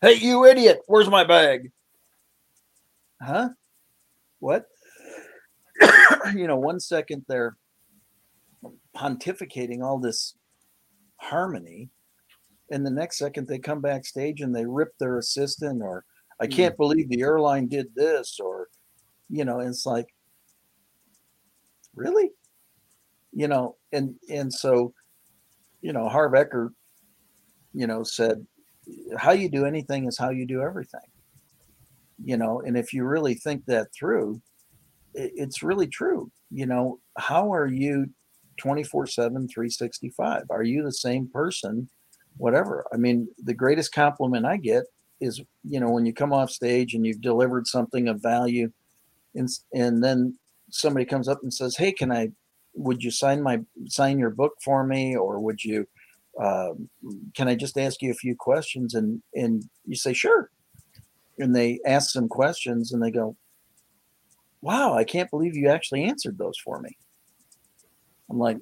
Hey, 0.00 0.14
you 0.14 0.44
idiot, 0.44 0.80
where's 0.86 1.10
my 1.10 1.24
bag? 1.24 1.70
Huh? 3.20 3.50
What? 4.40 4.66
you 6.34 6.46
know, 6.46 6.56
one 6.56 6.80
second 6.80 7.24
they're 7.28 7.56
pontificating 8.96 9.82
all 9.82 9.98
this 9.98 10.34
harmony 11.18 11.90
and 12.70 12.84
the 12.84 12.90
next 12.90 13.18
second 13.18 13.46
they 13.46 13.58
come 13.58 13.80
backstage 13.80 14.40
and 14.40 14.54
they 14.54 14.64
rip 14.66 14.96
their 14.98 15.18
assistant 15.18 15.82
or 15.82 16.04
i 16.40 16.46
hmm. 16.46 16.52
can't 16.52 16.74
mm. 16.74 16.78
believe 16.78 17.08
the 17.08 17.22
airline 17.22 17.66
did 17.66 17.86
this 17.94 18.38
or 18.40 18.68
you 19.28 19.44
know 19.44 19.60
it's 19.60 19.86
like 19.86 20.06
really 21.94 22.30
you 23.32 23.48
know 23.48 23.76
and 23.92 24.14
and 24.30 24.52
so 24.52 24.92
you 25.80 25.92
know 25.92 26.08
harv 26.08 26.32
eker 26.32 26.70
you 27.72 27.86
know 27.86 28.02
said 28.02 28.44
how 29.16 29.32
you 29.32 29.48
do 29.48 29.64
anything 29.64 30.06
is 30.06 30.18
how 30.18 30.30
you 30.30 30.46
do 30.46 30.62
everything 30.62 31.00
you 32.22 32.36
know 32.36 32.60
and 32.60 32.76
if 32.76 32.92
you 32.92 33.04
really 33.04 33.34
think 33.34 33.64
that 33.66 33.88
through 33.92 34.40
it's 35.14 35.62
really 35.62 35.86
true 35.86 36.30
you 36.50 36.66
know 36.66 36.98
how 37.18 37.52
are 37.52 37.66
you 37.66 38.06
24 38.58 39.06
7 39.06 39.48
365 39.48 40.44
are 40.50 40.62
you 40.62 40.82
the 40.82 40.92
same 40.92 41.28
person 41.28 41.88
whatever. 42.36 42.86
I 42.92 42.96
mean, 42.96 43.28
the 43.42 43.54
greatest 43.54 43.92
compliment 43.92 44.46
I 44.46 44.56
get 44.56 44.84
is, 45.20 45.40
you 45.64 45.80
know, 45.80 45.90
when 45.90 46.06
you 46.06 46.12
come 46.12 46.32
off 46.32 46.50
stage 46.50 46.94
and 46.94 47.06
you've 47.06 47.20
delivered 47.20 47.66
something 47.66 48.08
of 48.08 48.22
value, 48.22 48.70
and 49.34 49.48
and 49.74 50.02
then 50.02 50.38
somebody 50.70 51.04
comes 51.04 51.28
up 51.28 51.40
and 51.42 51.52
says, 51.52 51.76
"Hey, 51.76 51.92
can 51.92 52.12
I? 52.12 52.30
Would 52.74 53.02
you 53.02 53.10
sign 53.10 53.42
my 53.42 53.60
sign 53.86 54.18
your 54.18 54.30
book 54.30 54.54
for 54.62 54.84
me, 54.84 55.16
or 55.16 55.40
would 55.40 55.64
you? 55.64 55.86
Uh, 56.40 56.72
can 57.34 57.48
I 57.48 57.54
just 57.54 57.78
ask 57.78 58.02
you 58.02 58.10
a 58.10 58.14
few 58.14 58.36
questions?" 58.36 58.94
And 58.94 59.22
and 59.34 59.64
you 59.86 59.96
say, 59.96 60.12
"Sure." 60.12 60.50
And 61.38 61.54
they 61.54 61.80
ask 61.86 62.10
some 62.10 62.28
questions, 62.28 62.92
and 62.92 63.02
they 63.02 63.10
go, 63.10 63.36
"Wow, 64.60 64.94
I 64.94 65.04
can't 65.04 65.30
believe 65.30 65.56
you 65.56 65.68
actually 65.68 66.04
answered 66.04 66.38
those 66.38 66.58
for 66.58 66.80
me." 66.80 66.96
I'm 68.30 68.38
like, 68.38 68.58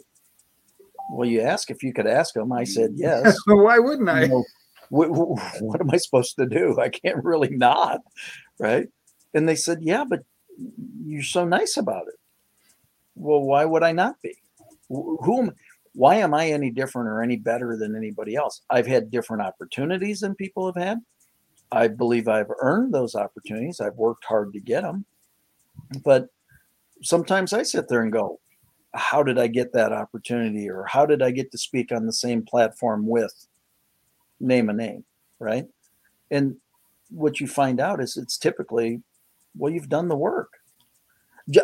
well, 1.10 1.28
you 1.28 1.40
ask 1.40 1.70
if 1.70 1.82
you 1.82 1.92
could 1.92 2.06
ask 2.06 2.34
them. 2.34 2.52
I 2.52 2.64
said 2.64 2.92
yes. 2.96 3.36
Why 3.46 3.78
wouldn't 3.78 4.08
I? 4.08 4.22
You 4.22 4.28
know, 4.28 4.44
what, 4.90 5.10
what 5.10 5.80
am 5.80 5.90
I 5.90 5.96
supposed 5.96 6.36
to 6.36 6.46
do? 6.46 6.78
I 6.80 6.88
can't 6.88 7.24
really 7.24 7.50
not, 7.50 8.00
right? 8.58 8.88
And 9.34 9.48
they 9.48 9.56
said, 9.56 9.78
yeah, 9.82 10.04
but 10.08 10.20
you're 11.04 11.22
so 11.22 11.44
nice 11.44 11.76
about 11.76 12.06
it. 12.06 12.14
Well, 13.16 13.42
why 13.42 13.64
would 13.64 13.82
I 13.82 13.92
not 13.92 14.20
be? 14.22 14.34
Who 14.88 15.52
Why 15.94 16.16
am 16.16 16.34
I 16.34 16.48
any 16.48 16.70
different 16.70 17.08
or 17.08 17.22
any 17.22 17.36
better 17.36 17.76
than 17.76 17.96
anybody 17.96 18.36
else? 18.36 18.62
I've 18.70 18.86
had 18.86 19.10
different 19.10 19.42
opportunities 19.42 20.20
than 20.20 20.34
people 20.34 20.66
have 20.66 20.82
had. 20.82 21.00
I 21.72 21.88
believe 21.88 22.28
I've 22.28 22.50
earned 22.60 22.92
those 22.92 23.14
opportunities. 23.14 23.80
I've 23.80 23.96
worked 23.96 24.24
hard 24.24 24.52
to 24.52 24.60
get 24.60 24.82
them. 24.82 25.04
But 26.04 26.28
sometimes 27.02 27.52
I 27.52 27.62
sit 27.62 27.88
there 27.88 28.02
and 28.02 28.12
go, 28.12 28.40
how 28.94 29.22
did 29.22 29.38
I 29.38 29.48
get 29.48 29.72
that 29.72 29.92
opportunity 29.92 30.70
or 30.70 30.84
how 30.86 31.04
did 31.04 31.22
I 31.22 31.30
get 31.30 31.50
to 31.52 31.58
speak 31.58 31.92
on 31.92 32.06
the 32.06 32.12
same 32.12 32.42
platform 32.42 33.06
with 33.06 33.46
name 34.40 34.68
a 34.68 34.72
name, 34.72 35.04
right? 35.38 35.66
And 36.30 36.56
what 37.10 37.40
you 37.40 37.46
find 37.46 37.80
out 37.80 38.00
is 38.00 38.16
it's 38.16 38.38
typically, 38.38 39.02
well, 39.56 39.72
you've 39.72 39.88
done 39.88 40.08
the 40.08 40.16
work. 40.16 40.50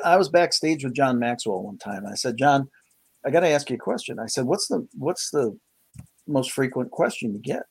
I 0.04 0.16
was 0.16 0.28
backstage 0.28 0.84
with 0.84 0.94
John 0.94 1.18
Maxwell 1.18 1.62
one 1.62 1.78
time. 1.78 2.04
I 2.06 2.14
said, 2.14 2.36
John, 2.36 2.68
I 3.24 3.30
got 3.30 3.40
to 3.40 3.48
ask 3.48 3.70
you 3.70 3.76
a 3.76 3.78
question. 3.78 4.18
I 4.18 4.26
said, 4.26 4.44
what's 4.44 4.68
the 4.68 4.86
what's 4.98 5.30
the 5.30 5.56
most 6.26 6.52
frequent 6.52 6.90
question 6.90 7.32
you 7.32 7.38
get? 7.40 7.62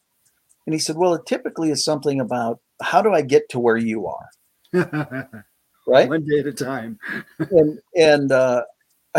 And 0.65 0.73
he 0.73 0.79
said, 0.79 0.95
well, 0.95 1.13
it 1.13 1.25
typically 1.25 1.69
is 1.71 1.83
something 1.83 2.19
about 2.19 2.59
how 2.81 3.01
do 3.01 3.13
I 3.13 3.21
get 3.21 3.49
to 3.49 3.59
where 3.59 3.77
you 3.77 4.07
are? 4.07 4.29
right? 5.87 6.09
One 6.09 6.25
day 6.25 6.39
at 6.39 6.47
a 6.47 6.53
time. 6.53 6.99
and 7.39 7.79
and 7.95 8.31
uh, 8.31 8.63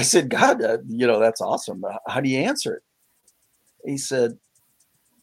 I 0.00 0.02
said, 0.02 0.30
God, 0.30 0.62
uh, 0.62 0.78
you 0.88 1.06
know, 1.06 1.20
that's 1.20 1.42
awesome. 1.42 1.84
How 2.08 2.22
do 2.22 2.30
you 2.30 2.38
answer 2.38 2.76
it? 2.76 2.82
He 3.84 3.98
said, 3.98 4.38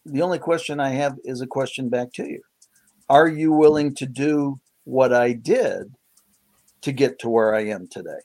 The 0.05 0.21
only 0.21 0.37
question 0.37 0.79
I 0.79 0.89
have 0.89 1.15
is 1.23 1.41
a 1.41 1.47
question 1.47 1.89
back 1.89 2.13
to 2.13 2.29
you. 2.29 2.41
Are 3.09 3.27
you 3.27 3.51
willing 3.51 3.95
to 3.95 4.05
do 4.05 4.59
what 4.83 5.13
I 5.13 5.33
did 5.33 5.95
to 6.81 6.91
get 6.91 7.17
to 7.19 7.29
where 7.29 7.55
I 7.55 7.61
am 7.61 7.87
today? 7.87 8.19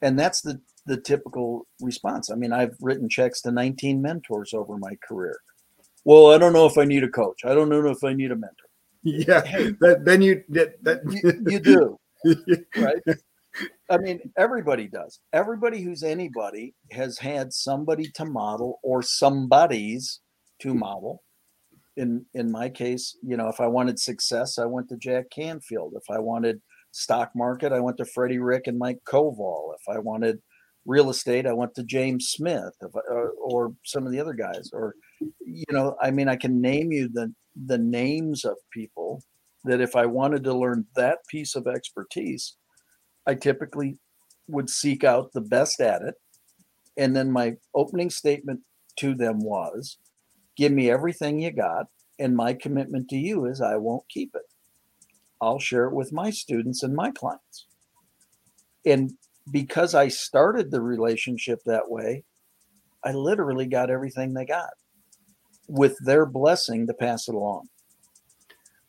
And 0.00 0.18
that's 0.18 0.40
the, 0.40 0.58
the 0.86 0.98
typical 0.98 1.66
response. 1.82 2.30
I 2.30 2.36
mean, 2.36 2.54
I've 2.54 2.74
written 2.80 3.06
checks 3.06 3.42
to 3.42 3.52
19 3.52 4.00
mentors 4.00 4.54
over 4.54 4.78
my 4.78 4.96
career. 5.06 5.40
Well, 6.06 6.30
I 6.30 6.38
don't 6.38 6.54
know 6.54 6.64
if 6.64 6.78
I 6.78 6.86
need 6.86 7.04
a 7.04 7.08
coach. 7.10 7.44
I 7.44 7.52
don't 7.52 7.68
know 7.68 7.86
if 7.88 8.02
I 8.02 8.14
need 8.14 8.30
a 8.30 8.36
mentor. 8.36 8.70
Yeah, 9.02 9.44
hey, 9.44 9.72
that, 9.80 10.06
then 10.06 10.22
you 10.22 10.42
that, 10.48 10.82
that 10.84 11.00
you, 11.06 11.52
you 11.52 11.60
do, 11.60 11.98
right? 12.76 13.02
I 13.90 13.98
mean, 13.98 14.20
everybody 14.38 14.88
does. 14.88 15.20
Everybody 15.32 15.82
who's 15.82 16.02
anybody 16.02 16.74
has 16.92 17.18
had 17.18 17.52
somebody 17.52 18.10
to 18.14 18.24
model 18.24 18.78
or 18.82 19.02
somebody's 19.02 20.20
to 20.60 20.72
hmm. 20.72 20.78
model. 20.78 21.22
In 21.96 22.24
in 22.34 22.50
my 22.50 22.68
case, 22.68 23.16
you 23.22 23.36
know, 23.36 23.48
if 23.48 23.60
I 23.60 23.66
wanted 23.66 23.98
success, 23.98 24.58
I 24.58 24.66
went 24.66 24.88
to 24.88 24.96
Jack 24.96 25.26
Canfield. 25.34 25.94
If 25.96 26.08
I 26.08 26.20
wanted 26.20 26.60
stock 26.92 27.32
market, 27.34 27.72
I 27.72 27.80
went 27.80 27.96
to 27.98 28.04
Freddie 28.04 28.38
Rick 28.38 28.66
and 28.66 28.78
Mike 28.78 29.00
Koval. 29.06 29.74
If 29.74 29.94
I 29.94 29.98
wanted 29.98 30.38
real 30.86 31.10
estate, 31.10 31.46
I 31.46 31.52
went 31.52 31.74
to 31.74 31.84
James 31.84 32.28
Smith 32.28 32.72
I, 32.82 32.86
or, 33.10 33.32
or 33.42 33.72
some 33.84 34.06
of 34.06 34.12
the 34.12 34.20
other 34.20 34.32
guys. 34.32 34.70
Or, 34.72 34.94
you 35.40 35.64
know, 35.70 35.96
I 36.00 36.10
mean, 36.10 36.28
I 36.28 36.36
can 36.36 36.60
name 36.60 36.92
you 36.92 37.08
the 37.12 37.32
the 37.66 37.78
names 37.78 38.44
of 38.44 38.56
people 38.72 39.22
that 39.64 39.80
if 39.80 39.96
I 39.96 40.06
wanted 40.06 40.44
to 40.44 40.54
learn 40.54 40.86
that 40.96 41.18
piece 41.28 41.54
of 41.54 41.66
expertise, 41.66 42.56
I 43.26 43.34
typically 43.34 43.98
would 44.48 44.70
seek 44.70 45.04
out 45.04 45.32
the 45.32 45.40
best 45.40 45.80
at 45.80 46.02
it. 46.02 46.14
And 46.96 47.14
then 47.14 47.30
my 47.30 47.56
opening 47.74 48.10
statement 48.10 48.60
to 48.98 49.14
them 49.14 49.42
was 49.42 49.98
give 50.56 50.72
me 50.72 50.90
everything 50.90 51.40
you 51.40 51.52
got. 51.52 51.86
And 52.18 52.36
my 52.36 52.52
commitment 52.52 53.08
to 53.10 53.16
you 53.16 53.46
is 53.46 53.60
I 53.60 53.76
won't 53.76 54.08
keep 54.08 54.34
it. 54.34 54.42
I'll 55.40 55.58
share 55.58 55.84
it 55.84 55.94
with 55.94 56.12
my 56.12 56.30
students 56.30 56.82
and 56.82 56.94
my 56.94 57.10
clients. 57.10 57.66
And 58.84 59.12
because 59.50 59.94
I 59.94 60.08
started 60.08 60.70
the 60.70 60.82
relationship 60.82 61.60
that 61.64 61.90
way, 61.90 62.24
I 63.02 63.12
literally 63.12 63.66
got 63.66 63.90
everything 63.90 64.34
they 64.34 64.44
got 64.44 64.70
with 65.66 65.96
their 66.04 66.26
blessing 66.26 66.86
to 66.86 66.94
pass 66.94 67.28
it 67.28 67.34
along. 67.34 67.68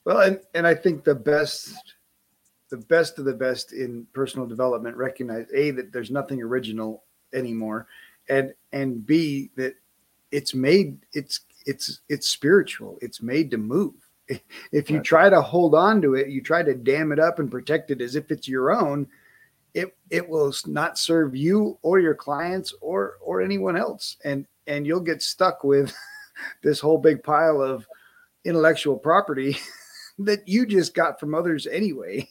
Well, 0.04 0.20
and, 0.20 0.39
and 0.54 0.67
I 0.67 0.76
think 0.76 1.04
the 1.04 1.15
best 1.15 1.74
the 2.71 2.77
best 2.77 3.19
of 3.19 3.25
the 3.25 3.34
best 3.34 3.73
in 3.73 4.07
personal 4.13 4.47
development 4.47 4.97
recognize 4.97 5.45
a 5.53 5.69
that 5.71 5.93
there's 5.93 6.10
nothing 6.10 6.41
original 6.41 7.03
anymore 7.34 7.86
and 8.29 8.53
and 8.71 9.05
b 9.05 9.51
that 9.55 9.75
it's 10.31 10.55
made 10.55 10.97
it's 11.13 11.41
it's 11.67 12.01
it's 12.10 12.27
spiritual 12.27 12.97
it's 13.01 13.21
made 13.21 13.51
to 13.51 13.57
move 13.57 13.93
If 14.71 14.89
you 14.89 15.01
try 15.01 15.29
to 15.29 15.41
hold 15.41 15.75
on 15.75 16.01
to 16.01 16.15
it, 16.15 16.29
you 16.29 16.41
try 16.41 16.63
to 16.63 16.73
dam 16.73 17.12
it 17.12 17.19
up 17.19 17.39
and 17.39 17.51
protect 17.51 17.91
it 17.91 18.01
as 18.01 18.15
if 18.15 18.31
it's 18.31 18.47
your 18.47 18.71
own, 18.71 19.07
it 19.73 19.95
it 20.10 20.27
will 20.27 20.53
not 20.65 20.97
serve 20.97 21.36
you 21.36 21.77
or 21.81 21.99
your 21.99 22.15
clients 22.15 22.73
or 22.81 23.17
or 23.21 23.41
anyone 23.41 23.75
else. 23.75 24.17
And 24.23 24.45
and 24.67 24.88
you'll 24.88 25.01
get 25.01 25.21
stuck 25.21 25.63
with 25.63 25.93
this 26.63 26.79
whole 26.79 26.97
big 26.97 27.23
pile 27.23 27.62
of 27.62 27.86
intellectual 28.45 28.97
property 28.97 29.57
that 30.19 30.47
you 30.47 30.65
just 30.65 30.93
got 30.93 31.19
from 31.19 31.36
others 31.36 31.67
anyway. 31.67 32.29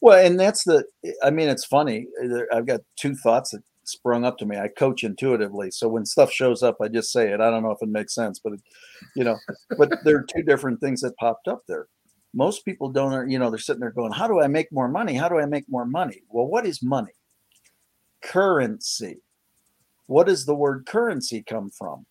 Well, 0.00 0.24
and 0.24 0.38
that's 0.38 0.64
the, 0.64 0.84
I 1.22 1.30
mean, 1.30 1.48
it's 1.48 1.64
funny. 1.64 2.06
I've 2.52 2.66
got 2.66 2.80
two 2.96 3.14
thoughts 3.16 3.50
that 3.50 3.62
sprung 3.84 4.24
up 4.24 4.38
to 4.38 4.46
me. 4.46 4.56
I 4.56 4.68
coach 4.68 5.02
intuitively. 5.02 5.70
So 5.70 5.88
when 5.88 6.06
stuff 6.06 6.30
shows 6.30 6.62
up, 6.62 6.76
I 6.80 6.88
just 6.88 7.10
say 7.10 7.32
it. 7.32 7.40
I 7.40 7.50
don't 7.50 7.62
know 7.62 7.72
if 7.72 7.82
it 7.82 7.88
makes 7.88 8.14
sense, 8.14 8.38
but, 8.38 8.52
it, 8.52 8.60
you 9.16 9.24
know, 9.24 9.36
but 9.76 9.90
there 10.04 10.16
are 10.16 10.26
two 10.34 10.42
different 10.42 10.80
things 10.80 11.00
that 11.00 11.16
popped 11.16 11.48
up 11.48 11.62
there. 11.66 11.88
Most 12.34 12.64
people 12.64 12.90
don't, 12.90 13.30
you 13.30 13.38
know, 13.38 13.50
they're 13.50 13.58
sitting 13.58 13.80
there 13.80 13.90
going, 13.90 14.12
How 14.12 14.28
do 14.28 14.40
I 14.40 14.46
make 14.46 14.70
more 14.70 14.88
money? 14.88 15.14
How 15.14 15.28
do 15.28 15.38
I 15.38 15.46
make 15.46 15.64
more 15.68 15.86
money? 15.86 16.22
Well, 16.28 16.46
what 16.46 16.66
is 16.66 16.82
money? 16.82 17.12
Currency. 18.22 19.22
What 20.06 20.26
does 20.26 20.44
the 20.44 20.54
word 20.54 20.86
currency 20.86 21.42
come 21.42 21.70
from? 21.70 22.06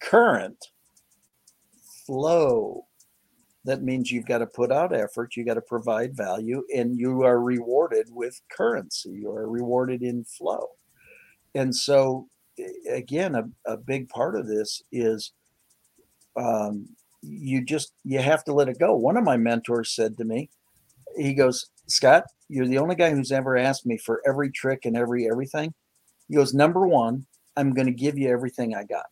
Current, 0.00 0.58
flow, 2.06 2.86
that 3.64 3.82
means 3.82 4.10
you've 4.10 4.26
got 4.26 4.38
to 4.38 4.46
put 4.46 4.72
out 4.72 4.94
effort, 4.94 5.36
you 5.36 5.44
got 5.44 5.54
to 5.54 5.60
provide 5.62 6.16
value, 6.16 6.64
and 6.74 6.98
you 6.98 7.22
are 7.22 7.40
rewarded 7.40 8.08
with 8.10 8.40
currency. 8.50 9.10
You 9.10 9.30
are 9.30 9.48
rewarded 9.48 10.02
in 10.02 10.24
flow. 10.24 10.70
And 11.54 11.74
so, 11.74 12.28
again, 12.90 13.34
a, 13.34 13.44
a 13.70 13.76
big 13.76 14.08
part 14.08 14.36
of 14.36 14.48
this 14.48 14.82
is 14.90 15.32
um, 16.36 16.88
you 17.20 17.64
just 17.64 17.92
you 18.04 18.18
have 18.18 18.42
to 18.44 18.52
let 18.52 18.68
it 18.68 18.78
go. 18.78 18.96
One 18.96 19.16
of 19.16 19.24
my 19.24 19.36
mentors 19.36 19.94
said 19.94 20.16
to 20.18 20.24
me, 20.24 20.50
he 21.16 21.34
goes, 21.34 21.70
Scott, 21.86 22.24
you're 22.48 22.66
the 22.66 22.78
only 22.78 22.96
guy 22.96 23.10
who's 23.10 23.32
ever 23.32 23.56
asked 23.56 23.86
me 23.86 23.96
for 23.96 24.22
every 24.26 24.50
trick 24.50 24.84
and 24.84 24.96
every 24.96 25.28
everything. 25.30 25.72
He 26.28 26.34
goes, 26.34 26.54
number 26.54 26.86
one, 26.86 27.26
I'm 27.56 27.74
going 27.74 27.86
to 27.86 27.92
give 27.92 28.18
you 28.18 28.30
everything 28.30 28.74
I 28.74 28.84
got. 28.84 29.06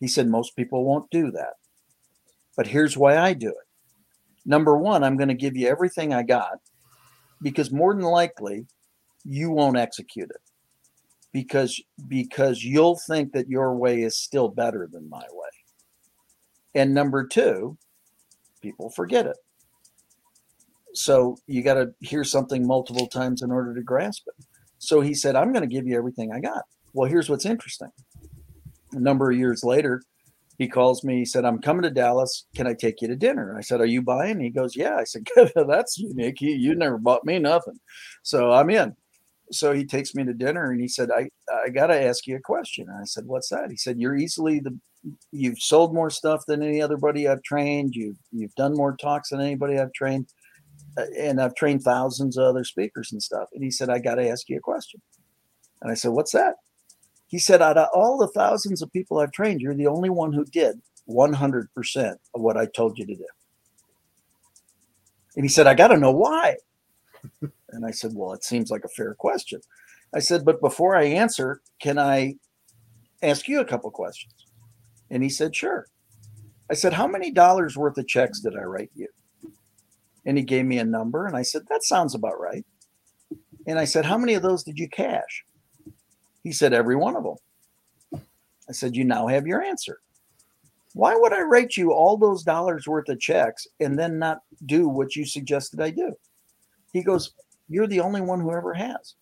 He 0.00 0.08
said, 0.08 0.28
most 0.28 0.56
people 0.56 0.84
won't 0.84 1.10
do 1.10 1.30
that. 1.30 1.54
But 2.56 2.66
here's 2.66 2.96
why 2.96 3.16
I 3.16 3.32
do 3.32 3.48
it. 3.48 3.66
Number 4.44 4.76
one, 4.76 5.04
I'm 5.04 5.16
going 5.16 5.28
to 5.28 5.34
give 5.34 5.56
you 5.56 5.68
everything 5.68 6.12
I 6.12 6.22
got 6.22 6.58
because 7.42 7.70
more 7.70 7.94
than 7.94 8.04
likely 8.04 8.66
you 9.24 9.50
won't 9.50 9.76
execute 9.76 10.30
it 10.30 10.40
because 11.32 11.80
because 12.08 12.64
you'll 12.64 12.98
think 13.06 13.32
that 13.32 13.48
your 13.48 13.74
way 13.76 14.02
is 14.02 14.18
still 14.18 14.48
better 14.48 14.88
than 14.90 15.08
my 15.08 15.24
way. 15.32 15.48
And 16.74 16.94
number 16.94 17.26
two, 17.26 17.76
people 18.62 18.90
forget 18.90 19.26
it. 19.26 19.36
So 20.94 21.36
you 21.46 21.62
got 21.62 21.74
to 21.74 21.92
hear 22.00 22.24
something 22.24 22.66
multiple 22.66 23.06
times 23.06 23.42
in 23.42 23.50
order 23.50 23.74
to 23.74 23.82
grasp 23.82 24.26
it. 24.26 24.44
So 24.78 25.00
he 25.00 25.14
said, 25.14 25.36
I'm 25.36 25.52
going 25.52 25.68
to 25.68 25.72
give 25.72 25.86
you 25.86 25.96
everything 25.96 26.32
I 26.32 26.40
got. 26.40 26.64
Well, 26.92 27.08
here's 27.08 27.28
what's 27.28 27.46
interesting. 27.46 27.90
A 28.92 28.98
number 28.98 29.30
of 29.30 29.36
years 29.36 29.62
later, 29.62 30.02
he 30.60 30.68
calls 30.68 31.02
me. 31.02 31.16
He 31.20 31.24
said, 31.24 31.46
I'm 31.46 31.58
coming 31.58 31.82
to 31.82 31.90
Dallas. 31.90 32.46
Can 32.54 32.66
I 32.66 32.74
take 32.74 33.00
you 33.00 33.08
to 33.08 33.16
dinner? 33.16 33.56
I 33.56 33.62
said, 33.62 33.80
Are 33.80 33.86
you 33.86 34.02
buying? 34.02 34.38
He 34.38 34.50
goes, 34.50 34.76
Yeah. 34.76 34.96
I 34.96 35.04
said, 35.04 35.26
That's 35.56 35.96
unique. 35.98 36.42
You, 36.42 36.50
you 36.50 36.74
never 36.74 36.98
bought 36.98 37.24
me 37.24 37.38
nothing. 37.38 37.80
So 38.22 38.52
I'm 38.52 38.68
in. 38.68 38.94
So 39.52 39.72
he 39.72 39.86
takes 39.86 40.14
me 40.14 40.22
to 40.24 40.34
dinner 40.34 40.70
and 40.70 40.78
he 40.80 40.86
said, 40.86 41.08
I, 41.10 41.30
I 41.64 41.70
got 41.70 41.86
to 41.86 42.00
ask 42.00 42.26
you 42.26 42.36
a 42.36 42.40
question. 42.40 42.88
I 42.90 43.04
said, 43.04 43.24
What's 43.24 43.48
that? 43.48 43.70
He 43.70 43.76
said, 43.78 43.98
You're 43.98 44.16
easily 44.18 44.60
the, 44.60 44.78
you've 45.32 45.58
sold 45.58 45.94
more 45.94 46.10
stuff 46.10 46.44
than 46.46 46.62
any 46.62 46.82
other 46.82 46.98
buddy 46.98 47.26
I've 47.26 47.42
trained. 47.42 47.94
You've, 47.94 48.18
you've 48.30 48.54
done 48.54 48.74
more 48.76 48.94
talks 48.96 49.30
than 49.30 49.40
anybody 49.40 49.78
I've 49.78 49.94
trained. 49.94 50.28
uh, 50.98 51.06
And 51.18 51.40
I've 51.40 51.54
trained 51.54 51.82
thousands 51.82 52.36
of 52.36 52.44
other 52.44 52.64
speakers 52.64 53.12
and 53.12 53.22
stuff. 53.22 53.48
And 53.54 53.64
he 53.64 53.70
said, 53.70 53.88
I 53.88 53.98
got 53.98 54.16
to 54.16 54.28
ask 54.28 54.46
you 54.50 54.58
a 54.58 54.60
question. 54.60 55.00
And 55.80 55.90
I 55.90 55.94
said, 55.94 56.10
What's 56.10 56.32
that? 56.32 56.56
He 57.30 57.38
said, 57.38 57.62
out 57.62 57.78
of 57.78 57.88
all 57.94 58.18
the 58.18 58.26
thousands 58.26 58.82
of 58.82 58.92
people 58.92 59.18
I've 59.18 59.30
trained, 59.30 59.60
you're 59.60 59.74
the 59.74 59.86
only 59.86 60.10
one 60.10 60.32
who 60.32 60.44
did 60.44 60.80
100% 61.08 62.12
of 62.34 62.40
what 62.40 62.56
I 62.56 62.66
told 62.66 62.98
you 62.98 63.06
to 63.06 63.14
do. 63.14 63.26
And 65.36 65.44
he 65.44 65.48
said, 65.48 65.68
I 65.68 65.74
got 65.74 65.88
to 65.88 65.96
know 65.96 66.10
why. 66.10 66.56
and 67.70 67.86
I 67.86 67.92
said, 67.92 68.10
Well, 68.14 68.32
it 68.32 68.42
seems 68.42 68.72
like 68.72 68.84
a 68.84 68.88
fair 68.88 69.14
question. 69.14 69.60
I 70.12 70.18
said, 70.18 70.44
But 70.44 70.60
before 70.60 70.96
I 70.96 71.04
answer, 71.04 71.60
can 71.80 71.98
I 72.00 72.34
ask 73.22 73.46
you 73.46 73.60
a 73.60 73.64
couple 73.64 73.92
questions? 73.92 74.34
And 75.08 75.22
he 75.22 75.28
said, 75.28 75.54
Sure. 75.54 75.86
I 76.68 76.74
said, 76.74 76.92
How 76.92 77.06
many 77.06 77.30
dollars 77.30 77.76
worth 77.76 77.96
of 77.96 78.08
checks 78.08 78.40
did 78.40 78.56
I 78.56 78.62
write 78.62 78.90
you? 78.96 79.06
And 80.26 80.36
he 80.36 80.42
gave 80.42 80.64
me 80.64 80.78
a 80.78 80.84
number. 80.84 81.28
And 81.28 81.36
I 81.36 81.42
said, 81.42 81.62
That 81.68 81.84
sounds 81.84 82.16
about 82.16 82.40
right. 82.40 82.66
And 83.68 83.78
I 83.78 83.84
said, 83.84 84.04
How 84.04 84.18
many 84.18 84.34
of 84.34 84.42
those 84.42 84.64
did 84.64 84.80
you 84.80 84.88
cash? 84.88 85.44
He 86.42 86.52
said, 86.52 86.72
Every 86.72 86.96
one 86.96 87.16
of 87.16 87.24
them. 87.24 88.22
I 88.68 88.72
said, 88.72 88.96
You 88.96 89.04
now 89.04 89.26
have 89.26 89.46
your 89.46 89.62
answer. 89.62 90.00
Why 90.94 91.14
would 91.14 91.32
I 91.32 91.42
write 91.42 91.76
you 91.76 91.92
all 91.92 92.16
those 92.16 92.42
dollars 92.42 92.86
worth 92.86 93.08
of 93.08 93.20
checks 93.20 93.66
and 93.78 93.98
then 93.98 94.18
not 94.18 94.38
do 94.66 94.88
what 94.88 95.14
you 95.14 95.24
suggested 95.24 95.80
I 95.80 95.90
do? 95.90 96.14
He 96.92 97.02
goes, 97.02 97.34
You're 97.68 97.86
the 97.86 98.00
only 98.00 98.20
one 98.20 98.40
who 98.40 98.52
ever 98.52 98.74
has. 98.74 99.14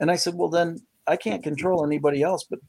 And 0.00 0.10
I 0.10 0.16
said, 0.16 0.34
Well, 0.34 0.48
then 0.48 0.80
I 1.06 1.16
can't 1.16 1.42
control 1.42 1.84
anybody 1.84 2.22
else. 2.22 2.44
But, 2.48 2.60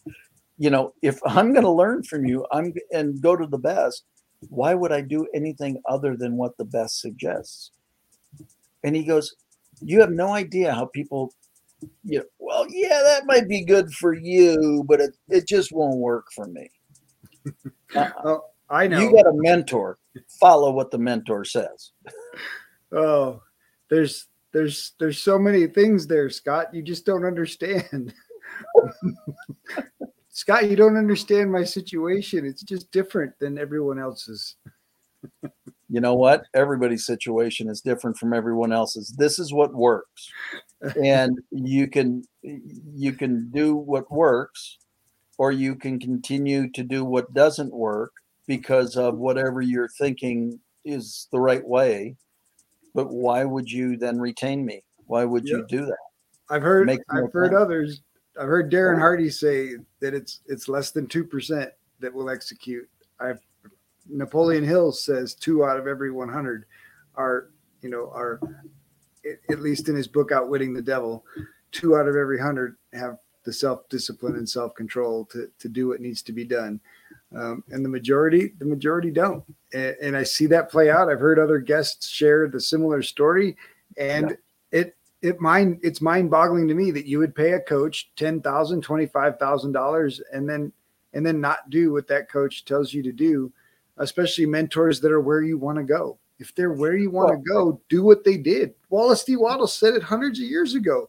you 0.57 0.69
know, 0.69 0.93
if 1.01 1.19
I'm 1.25 1.53
going 1.53 1.65
to 1.65 1.71
learn 1.71 2.03
from 2.03 2.25
you 2.25 2.45
I'm 2.51 2.73
and 2.91 3.21
go 3.21 3.35
to 3.35 3.47
the 3.47 3.57
best, 3.57 4.03
why 4.49 4.73
would 4.73 4.91
I 4.91 5.01
do 5.01 5.27
anything 5.33 5.81
other 5.87 6.17
than 6.17 6.37
what 6.37 6.57
the 6.57 6.65
best 6.65 6.99
suggests? 6.99 7.71
And 8.83 8.95
he 8.95 9.03
goes, 9.03 9.35
You 9.81 10.01
have 10.01 10.11
no 10.11 10.33
idea 10.33 10.73
how 10.73 10.85
people 10.85 11.33
you 12.03 12.19
know, 12.19 12.25
well, 12.39 12.65
yeah, 12.69 13.01
that 13.03 13.25
might 13.25 13.47
be 13.47 13.63
good 13.63 13.91
for 13.93 14.13
you, 14.13 14.83
but 14.87 14.99
it, 14.99 15.15
it 15.29 15.47
just 15.47 15.71
won't 15.71 15.97
work 15.97 16.27
for 16.33 16.47
me. 16.47 16.69
Uh-uh. 17.95 18.11
Oh, 18.23 18.41
I 18.69 18.87
know. 18.87 18.99
You 18.99 19.11
got 19.11 19.27
a 19.27 19.33
mentor. 19.33 19.99
Follow 20.39 20.71
what 20.71 20.91
the 20.91 20.97
mentor 20.97 21.45
says. 21.45 21.91
oh, 22.91 23.41
there's 23.89 24.27
there's 24.51 24.93
there's 24.99 25.19
so 25.19 25.37
many 25.37 25.67
things 25.67 26.07
there, 26.07 26.29
Scott. 26.29 26.73
You 26.73 26.81
just 26.81 27.05
don't 27.05 27.25
understand. 27.25 28.13
Scott, 30.29 30.69
you 30.69 30.75
don't 30.75 30.97
understand 30.97 31.51
my 31.51 31.63
situation. 31.63 32.45
It's 32.45 32.63
just 32.63 32.91
different 32.91 33.37
than 33.39 33.57
everyone 33.57 33.99
else's. 33.99 34.55
You 35.93 36.01
know 36.01 36.15
what? 36.15 36.45
Everybody's 36.55 37.05
situation 37.05 37.69
is 37.69 37.79
different 37.79 38.17
from 38.17 38.33
everyone 38.33 38.71
else's. 38.73 39.09
This 39.09 39.37
is 39.37 39.53
what 39.53 39.75
works. 39.75 40.27
And 41.03 41.39
you 41.51 41.87
can 41.87 42.23
you 42.41 43.13
can 43.13 43.51
do 43.51 43.75
what 43.75 44.11
works 44.11 44.79
or 45.37 45.51
you 45.51 45.75
can 45.75 45.99
continue 45.99 46.71
to 46.71 46.81
do 46.81 47.05
what 47.05 47.31
doesn't 47.35 47.71
work 47.71 48.11
because 48.47 48.97
of 48.97 49.19
whatever 49.19 49.61
you're 49.61 49.87
thinking 49.87 50.59
is 50.83 51.27
the 51.31 51.39
right 51.39 51.63
way. 51.63 52.15
But 52.95 53.13
why 53.13 53.43
would 53.43 53.71
you 53.71 53.95
then 53.95 54.19
retain 54.19 54.65
me? 54.65 54.83
Why 55.05 55.25
would 55.25 55.47
you 55.47 55.63
do 55.69 55.85
that? 55.85 55.97
I've 56.49 56.63
heard 56.63 56.87
Makes 56.87 57.05
no 57.13 57.25
I've 57.25 57.33
heard 57.33 57.51
sense. 57.51 57.61
others. 57.61 58.01
I've 58.39 58.47
heard 58.47 58.71
Darren 58.71 58.97
Hardy 58.97 59.29
say 59.29 59.75
that 59.99 60.15
it's 60.15 60.39
it's 60.47 60.67
less 60.67 60.89
than 60.89 61.05
two 61.05 61.23
percent 61.23 61.69
that 61.99 62.11
will 62.11 62.31
execute. 62.31 62.89
I've 63.19 63.41
Napoleon 64.07 64.63
Hill 64.63 64.91
says 64.91 65.33
two 65.33 65.63
out 65.65 65.79
of 65.79 65.87
every 65.87 66.11
one 66.11 66.29
hundred 66.29 66.65
are 67.15 67.49
you 67.81 67.89
know 67.89 68.09
are 68.13 68.39
at- 69.49 69.61
least 69.61 69.89
in 69.89 69.95
his 69.95 70.07
book 70.07 70.31
Outwitting 70.31 70.73
the 70.73 70.81
Devil, 70.81 71.25
two 71.71 71.95
out 71.95 72.07
of 72.07 72.15
every 72.15 72.39
hundred 72.39 72.75
have 72.93 73.17
the 73.43 73.53
self 73.53 73.87
discipline 73.89 74.35
and 74.35 74.47
self 74.47 74.73
control 74.75 75.25
to 75.25 75.49
to 75.59 75.69
do 75.69 75.87
what 75.87 76.01
needs 76.01 76.21
to 76.23 76.31
be 76.31 76.43
done, 76.43 76.79
um, 77.35 77.63
and 77.69 77.83
the 77.83 77.89
majority 77.89 78.53
the 78.59 78.65
majority 78.65 79.11
don't. 79.11 79.43
And, 79.73 79.95
and 80.01 80.17
I 80.17 80.23
see 80.23 80.45
that 80.47 80.71
play 80.71 80.89
out. 80.89 81.09
I've 81.09 81.19
heard 81.19 81.39
other 81.39 81.59
guests 81.59 82.07
share 82.07 82.47
the 82.47 82.59
similar 82.59 83.01
story, 83.01 83.57
and 83.97 84.37
it 84.71 84.95
it 85.21 85.39
mind 85.39 85.79
it's 85.81 86.01
mind 86.01 86.29
boggling 86.29 86.67
to 86.67 86.73
me 86.73 86.91
that 86.91 87.05
you 87.05 87.19
would 87.19 87.35
pay 87.35 87.53
a 87.53 87.59
coach 87.59 88.11
ten 88.15 88.41
thousand 88.41 88.81
twenty 88.81 89.05
five 89.05 89.39
thousand 89.39 89.71
dollars 89.71 90.21
and 90.33 90.47
then 90.47 90.71
and 91.13 91.25
then 91.25 91.39
not 91.39 91.69
do 91.69 91.91
what 91.91 92.07
that 92.07 92.29
coach 92.29 92.65
tells 92.65 92.93
you 92.93 93.03
to 93.03 93.11
do 93.11 93.51
especially 93.97 94.45
mentors 94.45 94.99
that 94.99 95.11
are 95.11 95.21
where 95.21 95.41
you 95.43 95.57
want 95.57 95.77
to 95.77 95.83
go 95.83 96.17
if 96.39 96.53
they're 96.55 96.73
where 96.73 96.95
you 96.95 97.09
want 97.11 97.29
to 97.29 97.49
go 97.51 97.79
do 97.89 98.03
what 98.03 98.23
they 98.23 98.37
did 98.37 98.73
wallace 98.89 99.23
d 99.23 99.35
wattles 99.35 99.73
said 99.73 99.93
it 99.93 100.03
hundreds 100.03 100.39
of 100.39 100.45
years 100.45 100.75
ago 100.75 101.07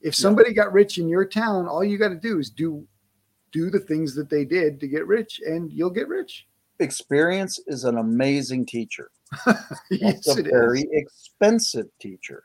if 0.00 0.14
somebody 0.14 0.52
got 0.52 0.72
rich 0.72 0.98
in 0.98 1.08
your 1.08 1.24
town 1.24 1.66
all 1.66 1.84
you 1.84 1.98
got 1.98 2.08
to 2.08 2.18
do 2.18 2.38
is 2.38 2.50
do 2.50 2.86
do 3.52 3.70
the 3.70 3.78
things 3.80 4.14
that 4.14 4.28
they 4.28 4.44
did 4.44 4.80
to 4.80 4.88
get 4.88 5.06
rich 5.06 5.40
and 5.46 5.72
you'll 5.72 5.90
get 5.90 6.08
rich 6.08 6.46
Experience 6.80 7.60
is 7.66 7.84
an 7.84 7.98
amazing 7.98 8.66
teacher. 8.66 9.10
yes 9.46 10.26
It's 10.26 10.36
a 10.36 10.40
it 10.40 10.46
is. 10.46 10.52
very 10.52 10.84
expensive 10.90 11.86
teacher. 12.00 12.44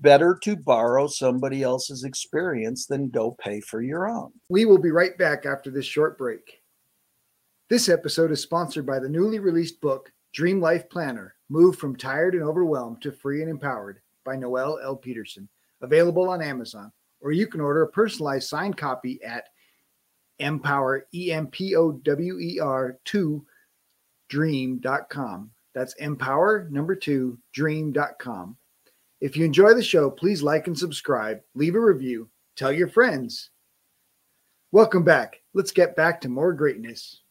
Better 0.00 0.38
to 0.42 0.56
borrow 0.56 1.06
somebody 1.06 1.62
else's 1.62 2.04
experience 2.04 2.86
than 2.86 3.08
go 3.08 3.32
pay 3.32 3.60
for 3.60 3.82
your 3.82 4.08
own. 4.08 4.32
We 4.48 4.64
will 4.64 4.78
be 4.78 4.90
right 4.90 5.16
back 5.16 5.46
after 5.46 5.70
this 5.70 5.86
short 5.86 6.18
break. 6.18 6.60
This 7.68 7.88
episode 7.88 8.30
is 8.30 8.40
sponsored 8.40 8.86
by 8.86 9.00
the 9.00 9.08
newly 9.08 9.40
released 9.40 9.80
book, 9.80 10.12
Dream 10.32 10.60
Life 10.60 10.88
Planner 10.88 11.34
Move 11.48 11.76
from 11.76 11.96
Tired 11.96 12.34
and 12.34 12.44
Overwhelmed 12.44 13.02
to 13.02 13.10
Free 13.10 13.40
and 13.42 13.50
Empowered 13.50 13.98
by 14.24 14.36
Noelle 14.36 14.78
L. 14.80 14.94
Peterson. 14.94 15.48
Available 15.80 16.28
on 16.28 16.40
Amazon, 16.40 16.92
or 17.20 17.32
you 17.32 17.48
can 17.48 17.60
order 17.60 17.82
a 17.82 17.88
personalized 17.88 18.48
signed 18.48 18.76
copy 18.76 19.20
at 19.24 19.48
empower, 20.38 21.08
E 21.12 21.32
M 21.32 21.48
P 21.48 21.74
O 21.74 21.90
W 21.90 22.38
E 22.38 22.60
R 22.60 22.98
2 23.04 23.44
dream.com. 24.28 25.50
That's 25.74 25.94
empower 25.94 26.68
number 26.70 26.94
two 26.94 27.36
dream.com. 27.52 28.56
If 29.20 29.36
you 29.36 29.44
enjoy 29.44 29.74
the 29.74 29.82
show, 29.82 30.08
please 30.08 30.40
like 30.40 30.68
and 30.68 30.78
subscribe, 30.78 31.40
leave 31.56 31.74
a 31.74 31.80
review, 31.80 32.30
tell 32.54 32.70
your 32.70 32.88
friends. 32.88 33.50
Welcome 34.70 35.02
back. 35.02 35.42
Let's 35.52 35.72
get 35.72 35.96
back 35.96 36.20
to 36.20 36.28
more 36.28 36.52
greatness. 36.52 37.22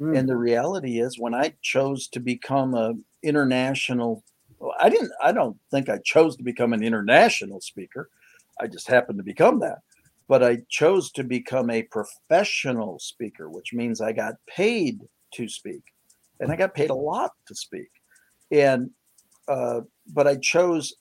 Mm. 0.00 0.18
And 0.18 0.28
the 0.28 0.36
reality 0.36 1.00
is, 1.00 1.18
when 1.18 1.34
I 1.34 1.54
chose 1.62 2.08
to 2.08 2.20
become 2.20 2.74
a 2.74 2.94
international, 3.22 4.24
I 4.78 4.88
didn't. 4.88 5.12
I 5.22 5.32
don't 5.32 5.58
think 5.70 5.88
I 5.88 5.98
chose 5.98 6.36
to 6.36 6.42
become 6.42 6.72
an 6.72 6.82
international 6.82 7.60
speaker. 7.60 8.08
I 8.60 8.66
just 8.66 8.88
happened 8.88 9.18
to 9.18 9.24
become 9.24 9.60
that. 9.60 9.78
But 10.26 10.42
I 10.42 10.58
chose 10.68 11.10
to 11.12 11.24
become 11.24 11.70
a 11.70 11.82
professional 11.82 12.98
speaker, 12.98 13.50
which 13.50 13.72
means 13.72 14.00
I 14.00 14.12
got 14.12 14.34
paid 14.46 15.00
to 15.34 15.48
speak, 15.48 15.82
and 16.38 16.50
I 16.50 16.56
got 16.56 16.74
paid 16.74 16.90
a 16.90 16.94
lot 16.94 17.32
to 17.46 17.54
speak. 17.54 17.90
And 18.50 18.90
uh, 19.48 19.82
but 20.06 20.26
I 20.26 20.36
chose 20.36 20.94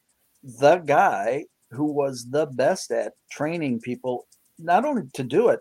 the 0.43 0.77
guy 0.77 1.45
who 1.71 1.85
was 1.85 2.25
the 2.29 2.47
best 2.47 2.91
at 2.91 3.13
training 3.31 3.79
people, 3.79 4.27
not 4.57 4.83
only 4.83 5.03
to 5.13 5.23
do 5.23 5.49
it, 5.49 5.59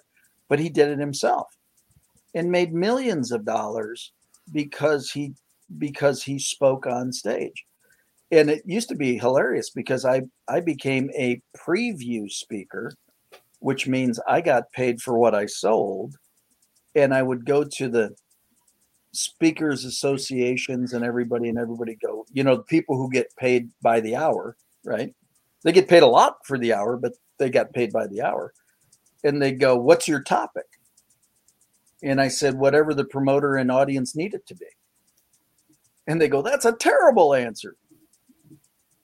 but 0.48 0.58
he 0.58 0.70
did 0.70 0.88
it 0.88 0.98
himself 0.98 1.57
and 2.34 2.50
made 2.50 2.72
millions 2.72 3.32
of 3.32 3.44
dollars 3.44 4.12
because 4.52 5.10
he 5.10 5.34
because 5.78 6.22
he 6.22 6.38
spoke 6.38 6.86
on 6.86 7.12
stage. 7.12 7.64
And 8.30 8.50
it 8.50 8.62
used 8.64 8.88
to 8.90 8.94
be 8.94 9.18
hilarious 9.18 9.70
because 9.70 10.04
i 10.04 10.22
i 10.48 10.60
became 10.60 11.10
a 11.16 11.40
preview 11.56 12.30
speaker 12.30 12.92
which 13.60 13.88
means 13.88 14.20
i 14.28 14.40
got 14.40 14.70
paid 14.72 15.00
for 15.00 15.18
what 15.18 15.34
i 15.34 15.46
sold 15.46 16.14
and 16.94 17.14
i 17.14 17.22
would 17.22 17.46
go 17.46 17.64
to 17.64 17.88
the 17.88 18.14
speakers 19.12 19.86
associations 19.86 20.92
and 20.92 21.04
everybody 21.04 21.48
and 21.48 21.58
everybody 21.58 21.96
go 22.04 22.26
you 22.30 22.44
know 22.44 22.56
the 22.56 22.62
people 22.64 22.98
who 22.98 23.10
get 23.10 23.34
paid 23.36 23.70
by 23.80 23.98
the 24.00 24.14
hour 24.14 24.56
right? 24.84 25.14
They 25.64 25.72
get 25.72 25.88
paid 25.88 26.02
a 26.02 26.06
lot 26.06 26.38
for 26.44 26.58
the 26.58 26.72
hour 26.72 26.96
but 26.96 27.12
they 27.38 27.50
got 27.50 27.72
paid 27.72 27.92
by 27.92 28.06
the 28.06 28.22
hour. 28.22 28.52
And 29.24 29.40
they 29.42 29.52
go 29.52 29.76
what's 29.76 30.08
your 30.08 30.22
topic 30.22 30.66
and 32.02 32.20
i 32.20 32.28
said 32.28 32.54
whatever 32.54 32.94
the 32.94 33.04
promoter 33.04 33.56
and 33.56 33.70
audience 33.70 34.14
need 34.14 34.34
it 34.34 34.46
to 34.46 34.54
be. 34.54 34.66
And 36.06 36.20
they 36.20 36.28
go 36.28 36.42
that's 36.42 36.64
a 36.64 36.72
terrible 36.72 37.34
answer. 37.34 37.76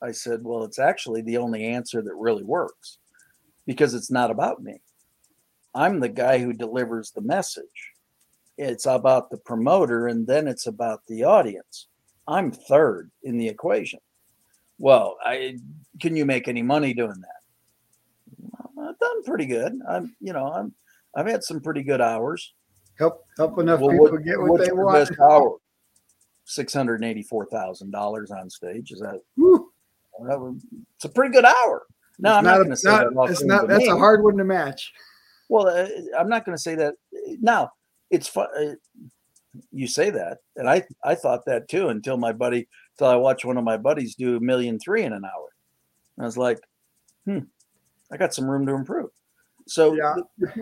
I 0.03 0.13
said 0.13 0.41
well 0.43 0.65
it's 0.65 0.79
actually 0.79 1.23
the 1.23 1.39
only 1.39 1.65
answer 1.65 2.03
that 2.03 2.15
really 2.15 2.45
works 2.45 2.99
because 3.67 3.95
it's 3.95 4.11
not 4.11 4.31
about 4.31 4.63
me. 4.63 4.81
I'm 5.75 6.01
the 6.01 6.09
guy 6.09 6.39
who 6.39 6.53
delivers 6.53 7.11
the 7.11 7.21
message. 7.21 7.93
It's 8.57 8.87
about 8.87 9.31
the 9.31 9.39
promoter 9.39 10.07
and 10.07 10.27
then 10.27 10.47
it's 10.47 10.67
about 10.67 11.01
the 11.09 11.25
audience. 11.25 11.89
I'm 12.29 12.53
third 12.53 13.11
in 13.23 13.37
the 13.37 13.49
equation. 13.49 14.01
Well 14.79 15.17
i 15.23 15.59
can 16.01 16.17
you 16.17 16.25
make 16.25 16.49
any 16.49 16.63
money 16.63 16.95
doing 16.95 17.21
that? 17.21 18.81
I've 18.81 18.99
done 18.99 19.23
pretty 19.25 19.47
good. 19.47 19.79
I'm 19.89 20.15
you 20.21 20.33
know 20.33 20.53
i'm 20.53 20.75
i've 21.17 21.27
had 21.27 21.45
some 21.45 21.61
pretty 21.61 21.83
good 21.83 22.01
hours 22.01 22.55
help 22.99 23.25
help 23.37 23.59
enough 23.59 23.81
well, 23.81 23.91
people 23.91 24.11
what, 24.11 24.25
get 24.25 24.41
what 24.41 24.65
they 24.65 24.73
want 24.73 25.09
best 25.09 25.21
hour 25.21 25.57
six 26.45 26.73
hundred 26.73 26.97
and 26.97 27.05
eighty-four 27.05 27.47
thousand 27.47 27.91
dollars 27.91 28.31
on 28.31 28.51
stage 28.51 28.93
is 28.93 29.01
that, 29.01 29.21
was, 29.37 30.63
it's 30.97 31.05
a 31.05 31.09
pretty 31.09 31.33
good 31.33 31.45
hour 31.45 31.87
no 32.19 32.31
it's 32.31 32.39
i'm 32.39 32.45
not, 32.45 32.51
not 32.51 32.57
going 32.59 32.71
to 32.71 32.77
say 32.77 32.91
not, 32.91 33.15
that 33.15 33.31
it's 33.31 33.45
not 33.45 33.69
that's 33.69 33.89
a 33.89 33.97
hard 33.97 34.23
one 34.23 34.37
to 34.37 34.45
match 34.45 34.93
well 35.49 35.67
uh, 35.69 35.89
i'm 36.19 36.29
not 36.29 36.45
going 36.45 36.57
to 36.57 36.63
say 36.63 36.75
that 36.75 36.95
now 37.41 37.71
it's 38.11 38.29
fun. 38.29 38.47
Uh, 38.57 38.75
you 39.71 39.87
say 39.87 40.11
that, 40.11 40.39
and 40.57 40.69
I 40.69 40.85
I 41.05 41.15
thought 41.15 41.45
that 41.47 41.69
too 41.69 41.89
until 41.89 42.17
my 42.17 42.33
buddy, 42.33 42.69
until 42.95 43.13
I 43.13 43.17
watched 43.17 43.45
one 43.45 43.57
of 43.57 43.65
my 43.65 43.77
buddies 43.77 44.15
do 44.15 44.37
a 44.37 44.41
million 44.41 44.79
three 44.79 45.03
in 45.03 45.13
an 45.13 45.25
hour. 45.25 45.49
I 46.19 46.25
was 46.25 46.37
like, 46.37 46.61
hmm, 47.25 47.41
I 48.11 48.17
got 48.17 48.35
some 48.35 48.49
room 48.49 48.67
to 48.67 48.75
improve. 48.75 49.11
So, 49.67 49.95
yeah. 49.95 50.15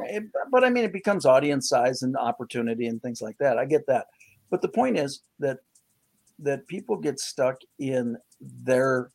it, 0.05 0.25
but 0.51 0.65
I 0.65 0.71
mean, 0.71 0.85
it 0.85 0.93
becomes 0.93 1.27
audience 1.27 1.69
size 1.69 2.03
and 2.03 2.17
opportunity 2.17 2.87
and 2.87 3.03
things 3.03 3.21
like 3.21 3.37
that. 3.39 3.59
I 3.59 3.65
get 3.65 3.87
that, 3.87 4.07
but 4.51 4.63
the 4.63 4.69
point 4.69 4.99
is 4.99 5.23
that 5.39 5.59
that 6.39 6.67
people 6.67 6.97
get 6.97 7.21
stuck 7.21 7.57
in 7.79 8.17
their 8.41 9.11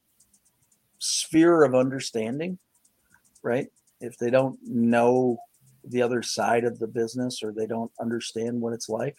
sphere 0.99 1.63
of 1.63 1.75
understanding, 1.75 2.57
right? 3.41 3.67
If 3.99 4.17
they 4.17 4.29
don't 4.29 4.57
know 4.63 5.37
the 5.83 6.01
other 6.01 6.21
side 6.21 6.63
of 6.63 6.79
the 6.79 6.87
business 6.87 7.41
or 7.43 7.51
they 7.51 7.65
don't 7.65 7.91
understand 7.99 8.59
what 8.59 8.73
it's 8.73 8.89
like. 8.89 9.17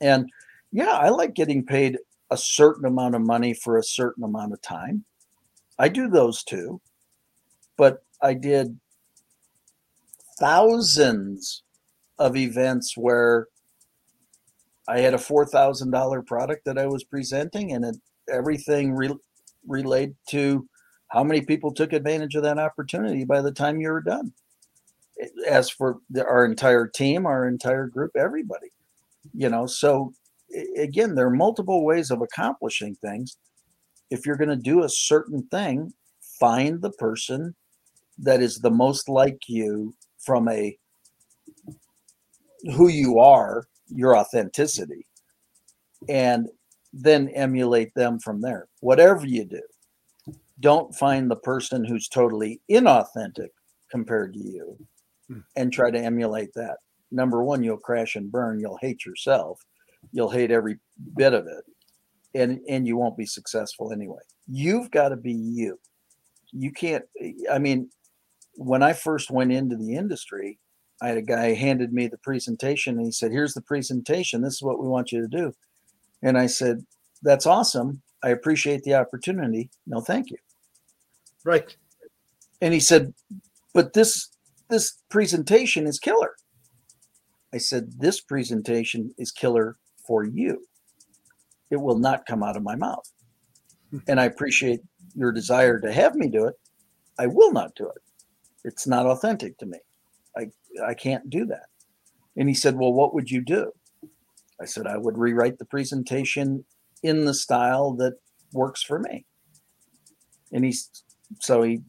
And 0.00 0.30
yeah, 0.72 0.92
I 0.92 1.08
like 1.08 1.34
getting 1.34 1.64
paid 1.64 1.98
a 2.30 2.36
certain 2.36 2.84
amount 2.84 3.14
of 3.14 3.22
money 3.22 3.54
for 3.54 3.78
a 3.78 3.82
certain 3.82 4.24
amount 4.24 4.52
of 4.52 4.62
time. 4.62 5.04
I 5.78 5.88
do 5.88 6.08
those 6.08 6.42
too. 6.44 6.80
But 7.76 8.04
I 8.22 8.34
did 8.34 8.78
thousands 10.38 11.62
of 12.18 12.36
events 12.36 12.96
where 12.96 13.48
I 14.88 15.00
had 15.00 15.14
a 15.14 15.18
$4,000 15.18 16.26
product 16.26 16.64
that 16.66 16.78
I 16.78 16.86
was 16.86 17.04
presenting 17.04 17.72
and 17.72 17.84
it, 17.84 17.96
everything 18.28 18.92
re- 18.94 19.16
relayed 19.66 20.14
to 20.30 20.68
how 21.08 21.24
many 21.24 21.40
people 21.40 21.72
took 21.72 21.92
advantage 21.92 22.34
of 22.34 22.42
that 22.42 22.58
opportunity 22.58 23.24
by 23.24 23.40
the 23.40 23.52
time 23.52 23.80
you 23.80 23.90
were 23.90 24.02
done 24.02 24.32
as 25.48 25.70
for 25.70 25.98
the, 26.10 26.26
our 26.26 26.44
entire 26.44 26.86
team, 26.86 27.26
our 27.26 27.46
entire 27.46 27.86
group, 27.86 28.12
everybody, 28.16 28.68
you 29.32 29.48
know. 29.48 29.66
So 29.66 30.12
again, 30.76 31.14
there 31.14 31.26
are 31.26 31.34
multiple 31.34 31.84
ways 31.84 32.10
of 32.10 32.20
accomplishing 32.20 32.94
things. 32.96 33.36
If 34.10 34.26
you're 34.26 34.36
going 34.36 34.50
to 34.50 34.56
do 34.56 34.82
a 34.82 34.88
certain 34.88 35.46
thing, 35.50 35.92
find 36.40 36.82
the 36.82 36.90
person 36.90 37.54
that 38.18 38.42
is 38.42 38.58
the 38.58 38.70
most 38.70 39.08
like 39.08 39.48
you 39.48 39.94
from 40.24 40.48
a 40.48 40.76
who 42.76 42.88
you 42.88 43.18
are, 43.18 43.66
your 43.88 44.16
authenticity, 44.16 45.06
and 46.08 46.48
then 46.92 47.28
emulate 47.30 47.92
them 47.94 48.18
from 48.18 48.40
there. 48.40 48.68
Whatever 48.80 49.26
you 49.26 49.44
do, 49.44 49.60
don't 50.60 50.94
find 50.94 51.30
the 51.30 51.36
person 51.36 51.84
who's 51.84 52.08
totally 52.08 52.60
inauthentic 52.70 53.48
compared 53.90 54.32
to 54.34 54.40
you 54.40 54.76
Hmm. 55.28 55.38
and 55.56 55.72
try 55.72 55.90
to 55.90 55.98
emulate 55.98 56.52
that. 56.54 56.76
Number 57.10 57.42
one, 57.42 57.62
you'll 57.62 57.78
crash 57.78 58.14
and 58.16 58.30
burn. 58.30 58.60
You'll 58.60 58.76
hate 58.82 59.06
yourself. 59.06 59.58
You'll 60.12 60.28
hate 60.30 60.50
every 60.50 60.78
bit 61.16 61.32
of 61.32 61.46
it, 61.46 61.64
and 62.34 62.60
and 62.68 62.86
you 62.86 62.96
won't 62.98 63.16
be 63.16 63.24
successful 63.24 63.90
anyway. 63.92 64.20
You've 64.46 64.90
got 64.90 65.08
to 65.10 65.16
be 65.16 65.32
you. 65.32 65.78
You 66.52 66.72
can't. 66.72 67.04
I 67.50 67.58
mean, 67.58 67.88
when 68.56 68.82
I 68.82 68.92
first 68.92 69.30
went 69.30 69.52
into 69.52 69.76
the 69.76 69.94
industry, 69.94 70.58
I 71.02 71.08
had 71.08 71.18
a 71.18 71.22
guy 71.22 71.54
handed 71.54 71.92
me 71.92 72.06
the 72.06 72.18
presentation, 72.18 72.96
and 72.96 73.06
he 73.06 73.12
said, 73.12 73.32
"Here's 73.32 73.54
the 73.54 73.60
presentation. 73.60 74.42
This 74.42 74.54
is 74.54 74.62
what 74.62 74.80
we 74.80 74.88
want 74.88 75.12
you 75.12 75.20
to 75.20 75.28
do." 75.28 75.54
And 76.22 76.38
I 76.38 76.46
said, 76.46 76.86
"That's 77.22 77.46
awesome. 77.46 78.02
I 78.22 78.30
appreciate 78.30 78.84
the 78.84 78.94
opportunity. 78.94 79.70
No, 79.86 80.00
thank 80.00 80.30
you." 80.30 80.38
Right. 81.44 81.76
And 82.60 82.72
he 82.72 82.80
said, 82.80 83.12
"But 83.74 83.92
this 83.92 84.30
this 84.70 84.98
presentation 85.10 85.86
is 85.86 85.98
killer. 85.98 86.34
I 87.52 87.58
said, 87.58 87.92
This 87.98 88.20
presentation 88.20 89.14
is 89.18 89.30
killer 89.30 89.76
for 90.06 90.24
you. 90.24 90.66
It 91.70 91.76
will 91.76 91.98
not 91.98 92.26
come 92.26 92.42
out 92.42 92.56
of 92.56 92.62
my 92.62 92.74
mouth. 92.74 93.08
Hmm. 93.90 93.98
And 94.08 94.20
I 94.20 94.24
appreciate 94.24 94.80
your 95.14 95.32
desire 95.32 95.78
to 95.80 95.92
have 95.92 96.16
me 96.16 96.28
do 96.28 96.46
it. 96.46 96.54
I 97.18 97.28
will 97.28 97.52
not 97.52 97.74
do 97.76 97.86
it. 97.86 98.02
It's 98.64 98.86
not 98.86 99.06
authentic 99.06 99.58
to 99.58 99.66
me. 99.66 99.78
I, 100.36 100.48
I 100.84 100.94
can't 100.94 101.28
do 101.30 101.46
that. 101.46 101.66
And 102.36 102.48
he 102.48 102.54
said, 102.54 102.76
Well, 102.76 102.92
what 102.92 103.14
would 103.14 103.30
you 103.30 103.40
do? 103.40 103.72
I 104.60 104.64
said, 104.64 104.86
I 104.86 104.96
would 104.96 105.18
rewrite 105.18 105.58
the 105.58 105.64
presentation 105.64 106.64
in 107.02 107.24
the 107.24 107.34
style 107.34 107.92
that 107.94 108.14
works 108.52 108.82
for 108.82 108.98
me. 108.98 109.26
And 110.52 110.64
he, 110.64 110.74
so 111.40 111.62
he 111.62 111.82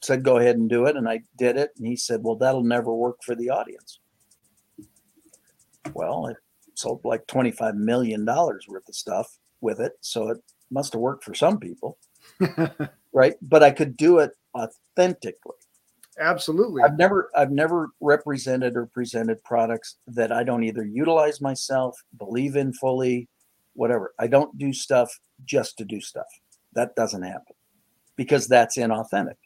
said, 0.00 0.24
go 0.24 0.38
ahead 0.38 0.56
and 0.56 0.68
do 0.68 0.86
it. 0.86 0.96
And 0.96 1.08
I 1.08 1.20
did 1.36 1.56
it. 1.56 1.70
And 1.76 1.86
he 1.86 1.96
said, 1.96 2.20
well, 2.22 2.36
that'll 2.36 2.64
never 2.64 2.92
work 2.92 3.18
for 3.22 3.34
the 3.34 3.50
audience. 3.50 4.00
Well, 5.94 6.26
it 6.26 6.36
sold 6.74 7.00
like 7.04 7.26
$25 7.26 7.74
million 7.74 8.24
worth 8.24 8.88
of 8.88 8.94
stuff 8.94 9.38
with 9.60 9.80
it. 9.80 9.92
So 10.00 10.28
it 10.28 10.38
must 10.70 10.92
have 10.92 11.02
worked 11.02 11.24
for 11.24 11.34
some 11.34 11.58
people. 11.58 11.98
right. 13.12 13.34
But 13.42 13.62
I 13.62 13.70
could 13.70 13.96
do 13.96 14.18
it 14.18 14.32
authentically. 14.56 15.56
Absolutely. 16.20 16.82
I've 16.82 16.98
never 16.98 17.30
I've 17.36 17.50
never 17.52 17.90
represented 18.00 18.76
or 18.76 18.86
presented 18.86 19.42
products 19.44 19.96
that 20.08 20.32
I 20.32 20.42
don't 20.42 20.64
either 20.64 20.84
utilize 20.84 21.40
myself, 21.40 21.96
believe 22.18 22.56
in 22.56 22.72
fully, 22.72 23.28
whatever. 23.74 24.14
I 24.18 24.26
don't 24.26 24.56
do 24.58 24.72
stuff 24.72 25.10
just 25.44 25.78
to 25.78 25.84
do 25.84 26.00
stuff. 26.00 26.26
That 26.74 26.94
doesn't 26.96 27.22
happen 27.22 27.54
because 28.16 28.48
that's 28.48 28.76
inauthentic. 28.76 29.36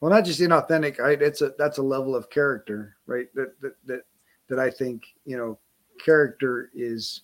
Well, 0.00 0.10
not 0.10 0.24
just 0.24 0.40
inauthentic. 0.40 1.00
I, 1.00 1.12
it's 1.12 1.40
a 1.40 1.52
that's 1.58 1.78
a 1.78 1.82
level 1.82 2.14
of 2.14 2.28
character, 2.28 2.96
right? 3.06 3.28
That 3.34 3.58
that 3.62 3.74
that 3.86 4.00
that 4.48 4.58
I 4.58 4.70
think 4.70 5.04
you 5.24 5.36
know, 5.36 5.58
character 6.04 6.70
is 6.74 7.22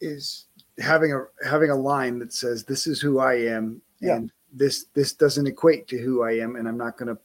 is 0.00 0.46
having 0.78 1.12
a 1.12 1.26
having 1.46 1.70
a 1.70 1.76
line 1.76 2.18
that 2.18 2.32
says, 2.32 2.64
"This 2.64 2.86
is 2.86 3.00
who 3.00 3.18
I 3.20 3.34
am," 3.34 3.80
Yeah. 4.00 4.16
and 4.16 4.32
this 4.54 4.86
this 4.94 5.12
doesn't 5.12 5.46
equate 5.46 5.88
to 5.88 5.98
who 5.98 6.22
I 6.22 6.32
am, 6.32 6.56
and 6.56 6.66
I'm 6.68 6.78
not 6.78 6.96
gonna 6.96 7.18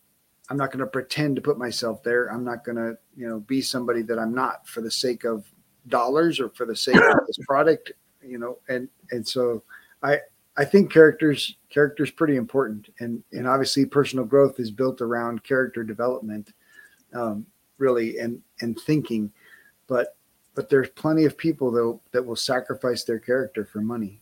I'm 0.49 0.57
not 0.57 0.71
gonna 0.71 0.87
pretend 0.87 1.35
to 1.35 1.41
put 1.41 1.57
myself 1.57 2.03
there. 2.03 2.27
I'm 2.27 2.43
not 2.43 2.65
gonna 2.65 2.93
you 3.15 3.27
know 3.27 3.39
be 3.41 3.61
somebody 3.61 4.01
that 4.03 4.19
I'm 4.19 4.33
not 4.33 4.67
for 4.67 4.81
the 4.81 4.91
sake 4.91 5.23
of 5.23 5.45
dollars 5.87 6.39
or 6.39 6.49
for 6.49 6.65
the 6.65 6.75
sake 6.75 6.95
of 6.95 7.19
this 7.27 7.37
product, 7.47 7.91
you 8.21 8.37
know. 8.37 8.57
And 8.67 8.89
and 9.11 9.25
so 9.25 9.63
I 10.03 10.19
I 10.57 10.65
think 10.65 10.91
characters 10.91 11.55
characters 11.69 12.11
pretty 12.11 12.35
important, 12.35 12.89
and 12.99 13.23
and 13.31 13.47
obviously 13.47 13.85
personal 13.85 14.25
growth 14.25 14.59
is 14.59 14.71
built 14.71 15.01
around 15.01 15.43
character 15.43 15.83
development, 15.83 16.53
um, 17.13 17.45
really, 17.77 18.17
and 18.17 18.41
and 18.61 18.77
thinking, 18.79 19.31
but 19.87 20.17
but 20.55 20.69
there's 20.69 20.89
plenty 20.89 21.25
of 21.25 21.37
people 21.37 21.71
though 21.71 22.01
that 22.11 22.25
will 22.25 22.35
sacrifice 22.35 23.03
their 23.03 23.19
character 23.19 23.65
for 23.65 23.81
money. 23.81 24.21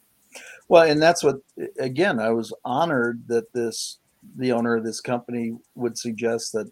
Well, 0.70 0.84
and 0.84 1.02
that's 1.02 1.24
what 1.24 1.38
again, 1.80 2.20
I 2.20 2.32
was 2.32 2.54
honored 2.66 3.24
that 3.28 3.52
this 3.54 4.00
the 4.38 4.52
owner 4.52 4.76
of 4.76 4.84
this 4.84 5.02
company 5.02 5.56
would 5.76 5.98
suggest 5.98 6.52
that 6.54 6.70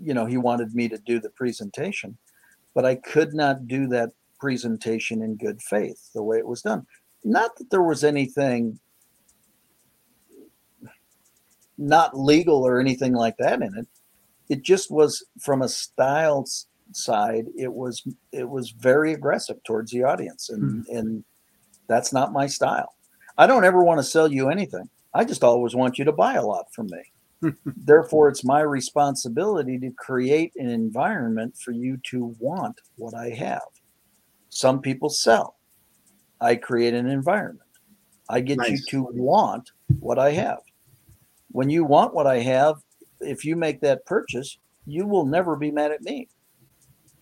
you 0.00 0.14
know 0.14 0.26
he 0.26 0.36
wanted 0.36 0.74
me 0.74 0.88
to 0.88 0.98
do 0.98 1.20
the 1.20 1.30
presentation, 1.30 2.16
but 2.74 2.84
I 2.84 2.96
could 2.96 3.34
not 3.34 3.66
do 3.66 3.86
that 3.88 4.10
presentation 4.40 5.22
in 5.22 5.36
good 5.36 5.60
faith 5.62 6.10
the 6.14 6.22
way 6.22 6.38
it 6.38 6.46
was 6.46 6.62
done. 6.62 6.86
Not 7.24 7.56
that 7.56 7.70
there 7.70 7.82
was 7.82 8.04
anything 8.04 8.78
not 11.78 12.18
legal 12.18 12.66
or 12.66 12.80
anything 12.80 13.12
like 13.12 13.36
that 13.38 13.62
in 13.62 13.76
it. 13.76 13.86
It 14.48 14.62
just 14.62 14.90
was 14.90 15.24
from 15.40 15.62
a 15.62 15.68
style 15.68 16.46
side. 16.92 17.46
It 17.56 17.72
was 17.72 18.02
it 18.32 18.48
was 18.48 18.70
very 18.70 19.12
aggressive 19.12 19.62
towards 19.64 19.92
the 19.92 20.04
audience, 20.04 20.48
and 20.50 20.86
hmm. 20.86 20.96
and 20.96 21.24
that's 21.88 22.12
not 22.12 22.32
my 22.32 22.46
style. 22.46 22.94
I 23.36 23.46
don't 23.46 23.64
ever 23.64 23.82
want 23.82 23.98
to 23.98 24.04
sell 24.04 24.30
you 24.30 24.50
anything. 24.50 24.88
I 25.14 25.24
just 25.24 25.44
always 25.44 25.74
want 25.74 25.98
you 25.98 26.04
to 26.04 26.12
buy 26.12 26.34
a 26.34 26.44
lot 26.44 26.66
from 26.72 26.88
me. 26.90 27.52
Therefore, 27.64 28.28
it's 28.28 28.44
my 28.44 28.60
responsibility 28.60 29.78
to 29.78 29.90
create 29.92 30.52
an 30.56 30.68
environment 30.68 31.56
for 31.56 31.72
you 31.72 31.98
to 32.10 32.34
want 32.38 32.80
what 32.96 33.14
I 33.14 33.30
have. 33.30 33.62
Some 34.50 34.80
people 34.80 35.08
sell. 35.08 35.56
I 36.40 36.56
create 36.56 36.94
an 36.94 37.08
environment. 37.08 37.68
I 38.28 38.40
get 38.40 38.58
you 38.68 38.78
to 38.88 39.08
want 39.12 39.70
what 40.00 40.18
I 40.18 40.32
have. 40.32 40.58
When 41.50 41.70
you 41.70 41.84
want 41.84 42.14
what 42.14 42.26
I 42.26 42.38
have, 42.40 42.76
if 43.20 43.44
you 43.44 43.56
make 43.56 43.80
that 43.80 44.04
purchase, 44.04 44.58
you 44.86 45.06
will 45.06 45.24
never 45.24 45.56
be 45.56 45.70
mad 45.70 45.92
at 45.92 46.02
me 46.02 46.28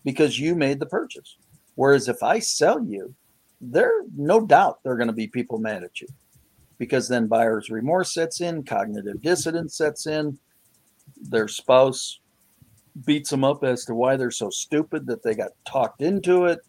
because 0.03 0.39
you 0.39 0.55
made 0.55 0.79
the 0.79 0.85
purchase. 0.85 1.37
Whereas 1.75 2.07
if 2.07 2.23
I 2.23 2.39
sell 2.39 2.83
you, 2.83 3.13
there 3.59 3.91
no 4.15 4.45
doubt 4.45 4.79
there 4.83 4.93
are 4.93 4.97
going 4.97 5.07
to 5.07 5.13
be 5.13 5.27
people 5.27 5.57
mad 5.57 5.83
at 5.83 5.99
you 6.01 6.07
because 6.77 7.07
then 7.07 7.27
buyer's 7.27 7.69
remorse 7.69 8.13
sets 8.13 8.41
in, 8.41 8.63
cognitive 8.63 9.21
dissonance 9.21 9.75
sets 9.75 10.05
in, 10.05 10.37
their 11.21 11.47
spouse 11.47 12.19
beats 13.05 13.29
them 13.29 13.43
up 13.43 13.63
as 13.63 13.85
to 13.85 13.95
why 13.95 14.15
they're 14.15 14.31
so 14.31 14.49
stupid 14.49 15.05
that 15.07 15.23
they 15.23 15.35
got 15.35 15.51
talked 15.65 16.01
into 16.01 16.45
it. 16.45 16.59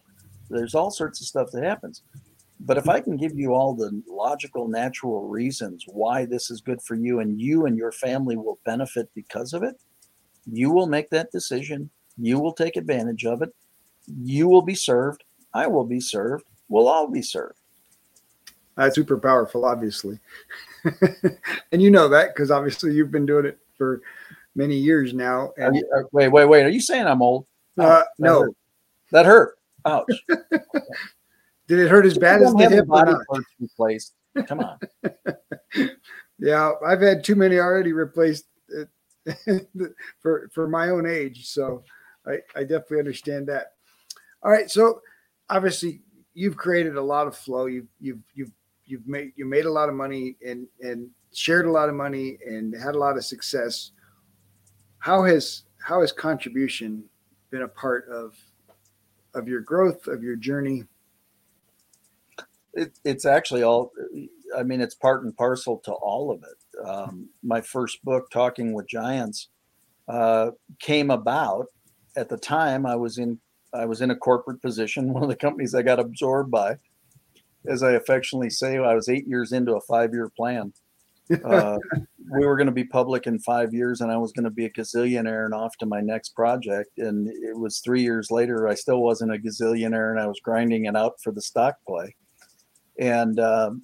There's 0.50 0.74
all 0.74 0.90
sorts 0.90 1.20
of 1.20 1.26
stuff 1.26 1.50
that 1.52 1.64
happens. 1.64 2.02
But 2.60 2.76
if 2.76 2.88
I 2.88 3.00
can 3.00 3.16
give 3.16 3.38
you 3.38 3.54
all 3.54 3.74
the 3.74 4.02
logical, 4.08 4.66
natural 4.66 5.28
reasons 5.28 5.84
why 5.86 6.24
this 6.24 6.50
is 6.50 6.60
good 6.60 6.82
for 6.82 6.96
you 6.96 7.20
and 7.20 7.40
you 7.40 7.66
and 7.66 7.76
your 7.76 7.92
family 7.92 8.36
will 8.36 8.58
benefit 8.64 9.08
because 9.14 9.52
of 9.52 9.62
it, 9.62 9.76
you 10.50 10.70
will 10.70 10.86
make 10.86 11.10
that 11.10 11.30
decision. 11.30 11.90
You 12.16 12.40
will 12.40 12.52
take 12.52 12.76
advantage 12.76 13.24
of 13.24 13.42
it. 13.42 13.50
You 14.06 14.48
will 14.48 14.62
be 14.62 14.74
served. 14.74 15.22
I 15.54 15.66
will 15.66 15.84
be 15.84 16.00
served. 16.00 16.44
We'll 16.68 16.88
all 16.88 17.08
be 17.08 17.22
served. 17.22 17.58
That's 18.76 18.94
super 18.94 19.18
powerful, 19.18 19.64
obviously, 19.64 20.20
and 21.72 21.82
you 21.82 21.90
know 21.90 22.08
that 22.08 22.34
because 22.34 22.50
obviously 22.50 22.94
you've 22.94 23.10
been 23.10 23.26
doing 23.26 23.46
it 23.46 23.58
for 23.76 24.02
many 24.54 24.76
years 24.76 25.12
now. 25.12 25.52
And 25.56 25.74
you- 25.74 25.90
uh, 25.96 26.04
wait, 26.12 26.28
wait, 26.28 26.44
wait. 26.44 26.64
Are 26.64 26.68
you 26.70 26.80
saying 26.80 27.06
I'm 27.06 27.22
old? 27.22 27.46
uh, 27.76 27.84
that 27.84 28.06
no, 28.18 28.42
hurt. 28.42 28.54
That 29.10 29.26
hurt. 29.26 29.58
Ouch. 29.84 30.06
did 30.28 31.78
it 31.78 31.88
hurt 31.88 32.06
as 32.06 32.16
bad 32.18 32.42
as 32.42 32.52
the 32.54 32.68
hip 32.68 32.86
body 32.86 33.14
parts 33.28 33.46
replaced. 33.60 34.14
Come 34.46 34.60
on. 34.60 34.78
Yeah, 36.38 36.72
I've 36.86 37.00
had 37.00 37.24
too 37.24 37.34
many 37.34 37.58
already 37.58 37.92
replaced 37.92 38.46
uh, 38.78 39.54
for 40.20 40.48
for 40.52 40.68
my 40.68 40.90
own 40.90 41.06
age, 41.06 41.46
so 41.48 41.82
I, 42.26 42.38
I 42.54 42.60
definitely 42.60 43.00
understand 43.00 43.48
that. 43.48 43.72
All 44.42 44.50
right, 44.50 44.70
so 44.70 45.00
obviously 45.50 46.02
you've 46.38 46.56
created 46.56 46.96
a 46.96 47.02
lot 47.02 47.26
of 47.26 47.36
flow. 47.36 47.66
You've 47.66 47.88
you've 48.00 48.22
you've 48.34 48.52
you've 48.86 49.06
made 49.06 49.32
you 49.36 49.44
made 49.44 49.66
a 49.66 49.70
lot 49.70 49.88
of 49.88 49.94
money 49.94 50.36
and 50.46 50.66
and 50.80 51.10
shared 51.32 51.66
a 51.66 51.70
lot 51.70 51.88
of 51.88 51.94
money 51.94 52.38
and 52.46 52.74
had 52.74 52.94
a 52.94 52.98
lot 52.98 53.16
of 53.16 53.24
success. 53.24 53.92
How 54.98 55.24
has 55.24 55.64
how 55.78 56.00
has 56.00 56.12
contribution 56.12 57.04
been 57.50 57.62
a 57.62 57.68
part 57.68 58.08
of 58.08 58.36
of 59.34 59.48
your 59.48 59.60
growth 59.60 60.06
of 60.06 60.22
your 60.22 60.36
journey? 60.36 60.84
it, 62.78 62.98
it's 63.04 63.24
actually 63.24 63.62
all 63.62 63.92
i 64.56 64.62
mean 64.62 64.80
it's 64.80 64.94
part 64.94 65.24
and 65.24 65.36
parcel 65.36 65.78
to 65.78 65.92
all 65.92 66.30
of 66.30 66.42
it 66.42 66.86
um, 66.88 67.28
my 67.42 67.60
first 67.60 68.04
book 68.04 68.30
talking 68.30 68.72
with 68.72 68.86
giants 68.86 69.48
uh, 70.08 70.50
came 70.78 71.10
about 71.10 71.66
at 72.16 72.28
the 72.28 72.36
time 72.36 72.86
i 72.86 72.94
was 72.94 73.18
in 73.18 73.38
i 73.74 73.84
was 73.84 74.00
in 74.00 74.10
a 74.10 74.16
corporate 74.16 74.60
position 74.62 75.12
one 75.12 75.22
of 75.22 75.28
the 75.28 75.36
companies 75.36 75.74
i 75.74 75.82
got 75.82 76.00
absorbed 76.00 76.50
by. 76.50 76.76
As 77.66 77.82
i 77.82 77.92
affectionately 77.92 78.50
say 78.50 78.78
i 78.78 78.94
was 78.94 79.08
eight 79.08 79.26
years 79.26 79.52
into 79.52 79.74
a 79.74 79.80
five 79.80 80.12
year 80.12 80.30
plan. 80.36 80.72
Uh, 81.44 81.76
we 82.32 82.46
were 82.46 82.56
going 82.56 82.68
to 82.68 82.72
be 82.72 82.84
public 82.84 83.26
in 83.26 83.38
five 83.38 83.74
years 83.74 84.00
and 84.00 84.10
i 84.10 84.16
was 84.16 84.32
going 84.32 84.44
to 84.44 84.50
be 84.50 84.64
a 84.64 84.70
gazillionaire 84.70 85.44
and 85.44 85.52
off 85.52 85.76
to 85.76 85.84
my 85.84 86.00
next 86.00 86.30
project. 86.30 86.96
And 86.96 87.28
it 87.28 87.54
was 87.58 87.80
three 87.80 88.00
years 88.00 88.30
later 88.30 88.66
i 88.66 88.74
still 88.74 89.02
wasn't 89.02 89.34
a 89.34 89.38
gazillionaire 89.38 90.10
and 90.10 90.18
i 90.18 90.26
was 90.26 90.40
grinding 90.42 90.86
it 90.86 90.96
out 90.96 91.20
for 91.22 91.30
the 91.30 91.42
stock 91.42 91.76
play. 91.86 92.16
And 92.98 93.38
um, 93.38 93.82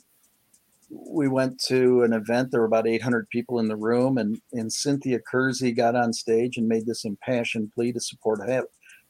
we 0.90 1.28
went 1.28 1.60
to 1.66 2.02
an 2.02 2.12
event. 2.12 2.50
There 2.50 2.60
were 2.60 2.66
about 2.66 2.86
800 2.86 3.28
people 3.30 3.58
in 3.58 3.68
the 3.68 3.76
room, 3.76 4.18
and 4.18 4.40
and 4.52 4.72
Cynthia 4.72 5.18
Kersey 5.18 5.72
got 5.72 5.96
on 5.96 6.12
stage 6.12 6.56
and 6.56 6.68
made 6.68 6.86
this 6.86 7.04
impassioned 7.04 7.72
plea 7.72 7.92
to 7.92 8.00
support 8.00 8.40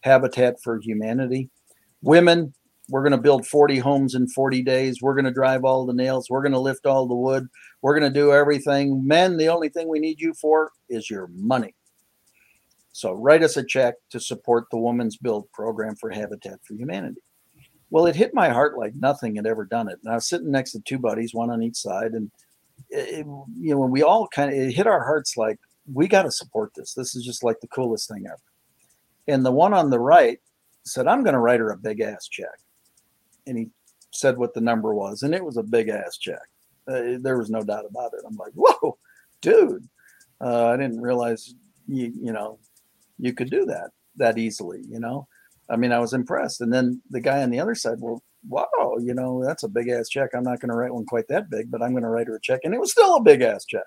Habitat 0.05 0.61
for 0.63 0.79
Humanity. 0.81 1.49
Women, 2.03 2.53
we're 2.91 3.03
going 3.03 3.13
to 3.13 3.19
build 3.19 3.47
40 3.47 3.79
homes 3.79 4.15
in 4.15 4.29
40 4.29 4.63
days. 4.63 5.01
We're 5.01 5.15
going 5.15 5.25
to 5.25 5.33
drive 5.33 5.65
all 5.65 5.87
the 5.87 5.95
nails. 5.95 6.29
We're 6.29 6.43
going 6.43 6.53
to 6.53 6.59
lift 6.59 6.85
all 6.85 7.07
the 7.07 7.15
wood. 7.15 7.49
We're 7.81 7.99
going 7.99 8.13
to 8.13 8.21
do 8.21 8.31
everything. 8.31 9.07
Men, 9.07 9.39
the 9.39 9.49
only 9.49 9.71
thing 9.71 9.89
we 9.89 9.99
need 9.99 10.21
you 10.21 10.35
for 10.35 10.73
is 10.91 11.09
your 11.09 11.29
money. 11.29 11.75
So 12.93 13.13
write 13.13 13.43
us 13.43 13.57
a 13.57 13.65
check 13.65 13.95
to 14.11 14.21
support 14.21 14.67
the 14.71 14.79
Women's 14.79 15.17
Build 15.17 15.51
program 15.53 15.97
for 15.97 16.11
Habitat 16.11 16.61
for 16.65 16.75
Humanity. 16.75 17.23
Well, 17.89 18.05
it 18.05 18.15
hit 18.15 18.35
my 18.35 18.51
heart 18.51 18.77
like 18.77 18.95
nothing 18.95 19.37
had 19.37 19.47
ever 19.47 19.65
done 19.65 19.89
it. 19.89 19.99
And 20.05 20.13
I 20.13 20.17
was 20.17 20.29
sitting 20.29 20.51
next 20.51 20.73
to 20.73 20.81
two 20.81 20.99
buddies, 20.99 21.33
one 21.33 21.51
on 21.51 21.63
each 21.63 21.77
side, 21.77 22.13
and 22.13 22.31
it, 22.91 23.25
you 23.57 23.71
know, 23.71 23.79
when 23.79 23.91
we 23.91 24.03
all 24.03 24.29
kind 24.29 24.53
of 24.53 24.59
it 24.59 24.75
hit 24.75 24.87
our 24.87 25.03
hearts 25.03 25.37
like 25.39 25.59
we 25.91 26.09
got 26.09 26.25
to 26.25 26.31
support 26.31 26.73
this. 26.77 26.93
This 26.93 27.17
is 27.17 27.25
just 27.25 27.43
like 27.43 27.61
the 27.61 27.69
coolest 27.69 28.09
thing 28.09 28.25
ever. 28.27 28.39
And 29.29 29.45
the 29.45 29.53
one 29.53 29.75
on 29.75 29.91
the 29.91 29.99
right 29.99 30.39
said, 30.85 31.07
"I'm 31.07 31.22
going 31.22 31.35
to 31.35 31.41
write 31.41 31.61
her 31.61 31.70
a 31.70 31.77
big 31.77 32.01
ass 32.01 32.29
check," 32.29 32.59
and 33.47 33.57
he 33.57 33.70
said 34.11 34.37
what 34.37 34.55
the 34.55 34.61
number 34.61 34.95
was, 34.95 35.22
and 35.22 35.35
it 35.35 35.45
was 35.45 35.57
a 35.57 35.62
big 35.62 35.89
ass 35.89 36.18
check. 36.18 36.43
Uh, 36.87 37.18
there 37.20 37.39
was 37.39 37.51
no 37.51 37.62
doubt 37.62 37.87
about 37.89 38.12
it. 38.14 38.25
I'm 38.27 38.37
like, 38.37 38.53
"Whoa, 38.55 38.99
dude! 39.41 39.89
Uh, 40.41 40.68
I 40.68 40.77
didn't 40.77 41.01
realize 41.01 41.55
you 41.87 42.12
you 42.20 42.33
know 42.33 42.59
you 43.18 43.33
could 43.33 43.51
do 43.51 43.64
that 43.66 43.91
that 44.16 44.39
easily." 44.39 44.83
You 44.89 45.01
know. 45.01 45.29
I 45.70 45.77
mean, 45.77 45.93
I 45.93 45.99
was 45.99 46.12
impressed. 46.12 46.61
And 46.61 46.72
then 46.72 47.01
the 47.11 47.20
guy 47.20 47.43
on 47.43 47.51
the 47.51 47.61
other 47.61 47.75
side, 47.75 47.99
well, 47.99 48.22
wow, 48.49 48.97
you 49.01 49.14
know, 49.14 49.43
that's 49.45 49.62
a 49.62 49.68
big 49.68 49.89
ass 49.89 50.09
check. 50.09 50.31
I'm 50.35 50.45
not 50.45 50.61
going 50.61 50.68
to 50.68 50.75
write 50.75 50.93
one 50.93 51.07
quite 51.07 51.29
that 51.29 51.51
big, 51.51 51.70
but 51.70 51.83
I'm 51.83 51.93
going 51.93 52.03
to 52.03 52.11
write 52.11 52.27
her 52.27 52.37
a 52.37 52.41
check. 52.41 52.61
And 52.64 52.75
it 52.75 52.81
was 52.81 52.93
still 52.93 53.16
a 53.16 53.22
big 53.22 53.41
ass 53.41 53.64
check. 53.64 53.85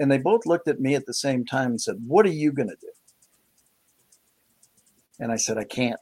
And 0.00 0.10
they 0.10 0.18
both 0.18 0.46
looked 0.46 0.68
at 0.68 0.80
me 0.80 0.94
at 0.94 1.06
the 1.06 1.14
same 1.14 1.44
time 1.44 1.70
and 1.70 1.80
said, 1.80 1.96
What 2.06 2.26
are 2.26 2.30
you 2.30 2.52
going 2.52 2.68
to 2.68 2.76
do? 2.80 2.88
And 5.22 5.32
I 5.32 5.36
said, 5.36 5.56
I 5.56 5.64
can't. 5.64 6.00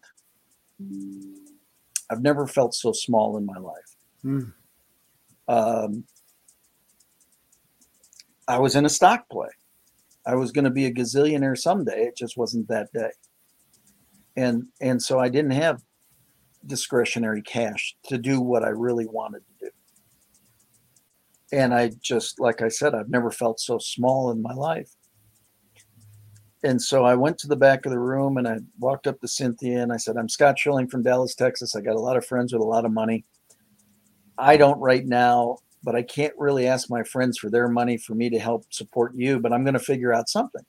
I've 2.10 2.22
never 2.22 2.46
felt 2.46 2.74
so 2.74 2.92
small 2.92 3.36
in 3.36 3.46
my 3.46 3.58
life. 3.58 3.96
Hmm. 4.22 4.40
Um, 5.46 6.04
I 8.48 8.58
was 8.58 8.74
in 8.74 8.84
a 8.84 8.88
stock 8.88 9.28
play. 9.30 9.50
I 10.26 10.34
was 10.34 10.52
going 10.52 10.64
to 10.64 10.70
be 10.70 10.86
a 10.86 10.92
gazillionaire 10.92 11.56
someday. 11.56 12.04
It 12.04 12.16
just 12.16 12.36
wasn't 12.36 12.68
that 12.68 12.92
day 12.92 13.10
and 14.36 14.64
and 14.80 15.02
so 15.02 15.18
I 15.18 15.28
didn't 15.28 15.52
have 15.52 15.82
discretionary 16.66 17.42
cash 17.42 17.96
to 18.04 18.18
do 18.18 18.40
what 18.40 18.64
I 18.64 18.68
really 18.68 19.06
wanted 19.06 19.42
to 19.46 19.66
do. 19.66 19.70
And 21.52 21.74
I 21.74 21.90
just, 22.00 22.38
like 22.38 22.62
I 22.62 22.68
said, 22.68 22.94
I've 22.94 23.08
never 23.08 23.30
felt 23.30 23.58
so 23.60 23.78
small 23.78 24.30
in 24.30 24.40
my 24.40 24.54
life. 24.54 24.90
And 26.62 26.80
so 26.80 27.04
I 27.04 27.14
went 27.14 27.38
to 27.38 27.48
the 27.48 27.56
back 27.56 27.86
of 27.86 27.92
the 27.92 27.98
room 27.98 28.36
and 28.36 28.46
I 28.46 28.58
walked 28.78 29.06
up 29.06 29.20
to 29.20 29.28
Cynthia 29.28 29.82
and 29.82 29.92
I 29.92 29.96
said, 29.96 30.16
I'm 30.16 30.28
Scott 30.28 30.58
Schilling 30.58 30.88
from 30.88 31.02
Dallas, 31.02 31.34
Texas. 31.34 31.74
I 31.74 31.80
got 31.80 31.96
a 31.96 32.00
lot 32.00 32.18
of 32.18 32.26
friends 32.26 32.52
with 32.52 32.61
a 32.61 32.66
lot 32.66 32.84
of 32.84 32.92
money. 32.92 33.24
I 34.36 34.56
don't 34.56 34.78
right 34.78 35.06
now, 35.06 35.58
but 35.82 35.94
I 35.94 36.02
can't 36.02 36.34
really 36.36 36.66
ask 36.66 36.90
my 36.90 37.02
friends 37.02 37.38
for 37.38 37.48
their 37.48 37.68
money 37.68 37.96
for 37.96 38.14
me 38.14 38.28
to 38.30 38.38
help 38.38 38.66
support 38.70 39.14
you, 39.14 39.38
but 39.40 39.52
I'm 39.52 39.64
going 39.64 39.74
to 39.74 39.80
figure 39.80 40.12
out 40.12 40.28
something. 40.28 40.62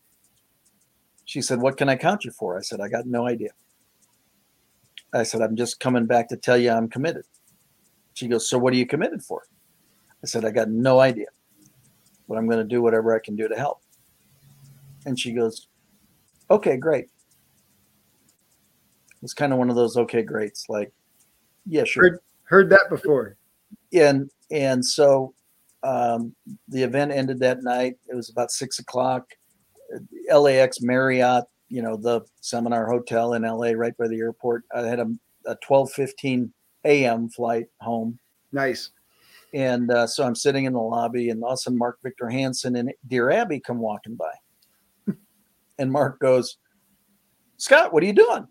She 1.25 1.41
said, 1.41 1.61
What 1.61 1.77
can 1.77 1.89
I 1.89 1.95
count 1.95 2.25
you 2.25 2.31
for? 2.31 2.57
I 2.57 2.61
said, 2.61 2.79
I 2.81 2.87
got 2.87 3.05
no 3.05 3.27
idea. 3.27 3.51
I 5.13 5.23
said, 5.23 5.41
I'm 5.41 5.55
just 5.57 5.79
coming 5.79 6.05
back 6.05 6.29
to 6.29 6.37
tell 6.37 6.57
you 6.57 6.71
I'm 6.71 6.89
committed. 6.89 7.25
She 8.13 8.27
goes, 8.27 8.49
So 8.49 8.57
what 8.57 8.73
are 8.73 8.77
you 8.77 8.85
committed 8.85 9.23
for? 9.23 9.43
I 10.23 10.27
said, 10.27 10.45
I 10.45 10.51
got 10.51 10.69
no 10.69 10.99
idea, 10.99 11.27
but 12.29 12.37
I'm 12.37 12.47
going 12.47 12.59
to 12.59 12.63
do 12.63 12.81
whatever 12.81 13.15
I 13.15 13.19
can 13.19 13.35
do 13.35 13.47
to 13.47 13.55
help. 13.55 13.81
And 15.05 15.19
she 15.19 15.33
goes, 15.33 15.67
Okay, 16.51 16.75
great. 16.75 17.05
It's 19.23 19.33
kind 19.33 19.53
of 19.53 19.59
one 19.59 19.69
of 19.69 19.77
those 19.77 19.95
okay, 19.95 20.21
greats. 20.21 20.65
Like, 20.67 20.91
yeah, 21.65 21.85
sure. 21.85 22.03
Heard, 22.03 22.19
heard 22.43 22.69
that 22.71 22.89
before. 22.89 23.37
And 23.93 24.29
and 24.51 24.83
so 24.83 25.33
um, 25.83 26.35
the 26.67 26.83
event 26.83 27.13
ended 27.13 27.39
that 27.39 27.63
night. 27.63 27.97
It 28.09 28.15
was 28.15 28.29
about 28.29 28.51
six 28.51 28.79
o'clock. 28.79 29.29
LAX 30.33 30.81
Marriott, 30.81 31.45
you 31.69 31.81
know, 31.81 31.95
the 31.95 32.21
seminar 32.41 32.85
hotel 32.85 33.33
in 33.33 33.43
LA, 33.43 33.71
right 33.71 33.95
by 33.97 34.09
the 34.09 34.19
airport. 34.19 34.63
I 34.75 34.81
had 34.81 34.99
a, 34.99 35.07
a 35.45 35.55
twelve 35.63 35.91
fifteen 35.93 36.51
a.m. 36.83 37.29
flight 37.29 37.67
home. 37.79 38.19
Nice. 38.51 38.91
And 39.53 39.89
uh, 39.91 40.05
so 40.07 40.25
I'm 40.25 40.35
sitting 40.35 40.65
in 40.65 40.73
the 40.73 40.79
lobby, 40.79 41.29
and 41.29 41.41
all 41.43 41.51
of 41.51 41.53
a 41.53 41.57
sudden 41.57 41.79
Mark 41.79 41.99
Victor 42.03 42.29
Hansen 42.29 42.75
and 42.75 42.91
Dear 43.07 43.31
Abby 43.31 43.61
come 43.61 43.79
walking 43.79 44.15
by. 44.15 44.31
And 45.77 45.91
Mark 45.91 46.19
goes, 46.19 46.57
Scott, 47.57 47.93
what 47.93 48.03
are 48.03 48.05
you 48.05 48.13
doing? 48.13 48.47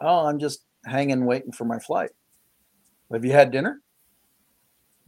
Oh, 0.00 0.26
I'm 0.26 0.38
just 0.38 0.64
hanging, 0.84 1.24
waiting 1.24 1.52
for 1.52 1.64
my 1.64 1.78
flight. 1.78 2.10
Have 3.12 3.24
you 3.24 3.32
had 3.32 3.50
dinner? 3.50 3.80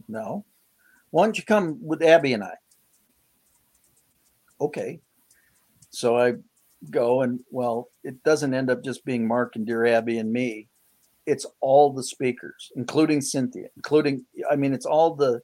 No. 0.07 0.45
Why 1.11 1.25
don't 1.25 1.37
you 1.37 1.43
come 1.43 1.79
with 1.81 2.01
Abby 2.01 2.33
and 2.33 2.43
I? 2.43 2.53
Okay. 4.61 4.99
So 5.91 6.17
I 6.17 6.35
go, 6.89 7.21
and 7.21 7.39
well, 7.51 7.89
it 8.03 8.23
doesn't 8.23 8.53
end 8.53 8.69
up 8.69 8.83
just 8.83 9.05
being 9.05 9.27
Mark 9.27 9.55
and 9.55 9.65
Dear 9.65 9.85
Abby 9.85 10.17
and 10.17 10.31
me 10.31 10.69
it's 11.29 11.45
all 11.61 11.93
the 11.93 12.03
speakers, 12.03 12.71
including 12.75 13.21
Cynthia, 13.21 13.67
including, 13.75 14.25
I 14.49 14.55
mean, 14.55 14.73
it's 14.73 14.87
all 14.87 15.15
the 15.15 15.41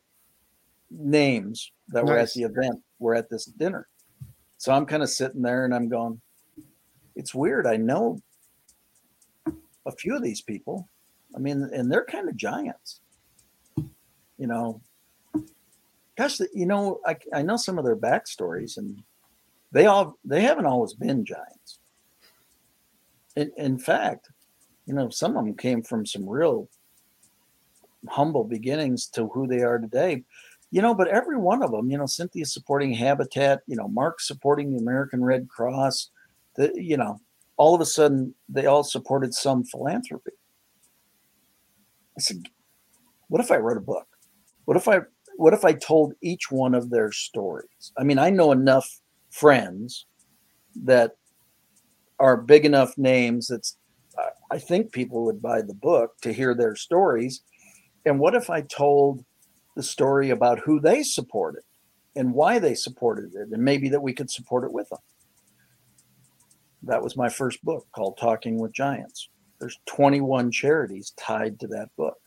names 0.90 1.72
that 1.90 2.06
nice. 2.06 2.10
were 2.10 2.18
at 2.18 2.34
the 2.34 2.42
event, 2.42 2.82
were 2.98 3.14
at 3.14 3.30
this 3.30 3.46
dinner. 3.46 3.88
So 4.66 4.74
I'm 4.74 4.88
kind 4.88 5.04
of 5.04 5.12
sitting 5.12 5.44
there 5.44 5.66
and 5.66 5.76
I'm 5.76 5.88
going, 5.88 6.20
it's 7.16 7.36
weird. 7.36 7.68
I 7.68 7.78
know 7.78 8.20
a 9.86 9.92
few 9.92 10.16
of 10.16 10.24
these 10.24 10.42
people. 10.42 10.90
I 11.36 11.38
mean, 11.38 11.70
and 11.72 11.92
they're 11.92 12.04
kind 12.04 12.28
of 12.28 12.36
giants. 12.36 13.02
You 13.78 14.48
know, 14.48 14.82
gosh, 16.18 16.40
you 16.52 16.66
know, 16.66 17.00
I, 17.06 17.16
I 17.32 17.44
know 17.44 17.58
some 17.58 17.78
of 17.78 17.86
their 17.86 17.96
backstories 17.96 18.78
and 18.78 19.04
they 19.72 19.86
all, 19.86 20.18
they 20.26 20.42
haven't 20.42 20.66
always 20.66 20.96
been 20.96 21.26
giants. 21.26 21.78
In, 23.36 23.52
in 23.58 23.78
fact, 23.78 24.32
you 24.88 24.96
know, 24.96 25.10
some 25.10 25.38
of 25.38 25.46
them 25.46 25.56
came 25.56 25.84
from 25.84 26.08
some 26.08 26.28
real 26.28 26.68
humble 28.10 28.44
beginnings 28.44 29.06
to 29.10 29.28
who 29.28 29.46
they 29.46 29.62
are 29.62 29.78
today. 29.78 30.24
You 30.76 30.82
know, 30.82 30.94
but 30.94 31.08
every 31.08 31.38
one 31.38 31.64
of 31.64 31.72
them, 31.72 31.90
you 31.90 31.98
know, 31.98 32.06
Cynthia 32.06 32.46
supporting 32.46 32.92
Habitat, 32.92 33.62
you 33.66 33.78
know, 33.78 33.88
Mark 33.88 34.20
supporting 34.20 34.74
the 34.74 34.78
American 34.78 35.24
Red 35.24 35.48
Cross, 35.48 36.10
the, 36.58 36.70
you 36.76 36.98
know, 36.98 37.22
all 37.56 37.74
of 37.74 37.80
a 37.80 37.86
sudden 37.86 38.36
they 38.50 38.66
all 38.66 38.84
supported 38.84 39.34
some 39.34 39.64
philanthropy. 39.64 40.34
I 42.18 42.20
said, 42.20 42.44
what 43.30 43.40
if 43.40 43.52
I 43.52 43.56
wrote 43.56 43.78
a 43.78 43.80
book? 43.80 44.06
What 44.66 44.76
if 44.76 44.90
I 44.90 45.00
what 45.38 45.54
if 45.54 45.64
I 45.64 45.72
told 45.72 46.12
each 46.22 46.52
one 46.52 46.76
of 46.76 46.90
their 46.90 47.10
stories? 47.10 47.94
I 47.98 48.04
mean, 48.04 48.20
I 48.20 48.30
know 48.30 48.52
enough 48.52 49.00
friends 49.30 50.08
that 50.84 51.16
are 52.20 52.36
big 52.36 52.66
enough 52.66 52.98
names 52.98 53.48
that's 53.48 53.78
I 54.52 54.58
think 54.58 54.92
people 54.92 55.24
would 55.24 55.42
buy 55.42 55.62
the 55.62 55.74
book 55.74 56.18
to 56.24 56.34
hear 56.34 56.54
their 56.54 56.76
stories. 56.76 57.44
And 58.06 58.20
what 58.20 58.36
if 58.36 58.50
I 58.50 58.60
told 58.60 59.24
the 59.76 59.84
story 59.84 60.30
about 60.30 60.60
who 60.60 60.80
they 60.80 61.04
supported 61.04 61.64
and 62.16 62.34
why 62.34 62.60
they 62.60 62.74
supported 62.74 63.36
it, 63.36 63.50
and 63.52 63.64
maybe 63.64 63.90
that 63.90 64.02
we 64.02 64.14
could 64.14 64.32
support 64.32 64.64
it 64.64 64.72
with 64.72 64.90
them? 64.90 65.00
That 66.84 67.04
was 67.04 67.18
my 67.18 67.30
first 67.30 67.64
book 67.64 67.88
called 67.94 68.18
Talking 68.18 68.60
with 68.60 68.72
Giants. 68.72 69.30
There's 69.60 69.80
21 69.86 70.52
charities 70.52 71.14
tied 71.18 71.60
to 71.60 71.68
that 71.68 71.90
book. 71.98 72.18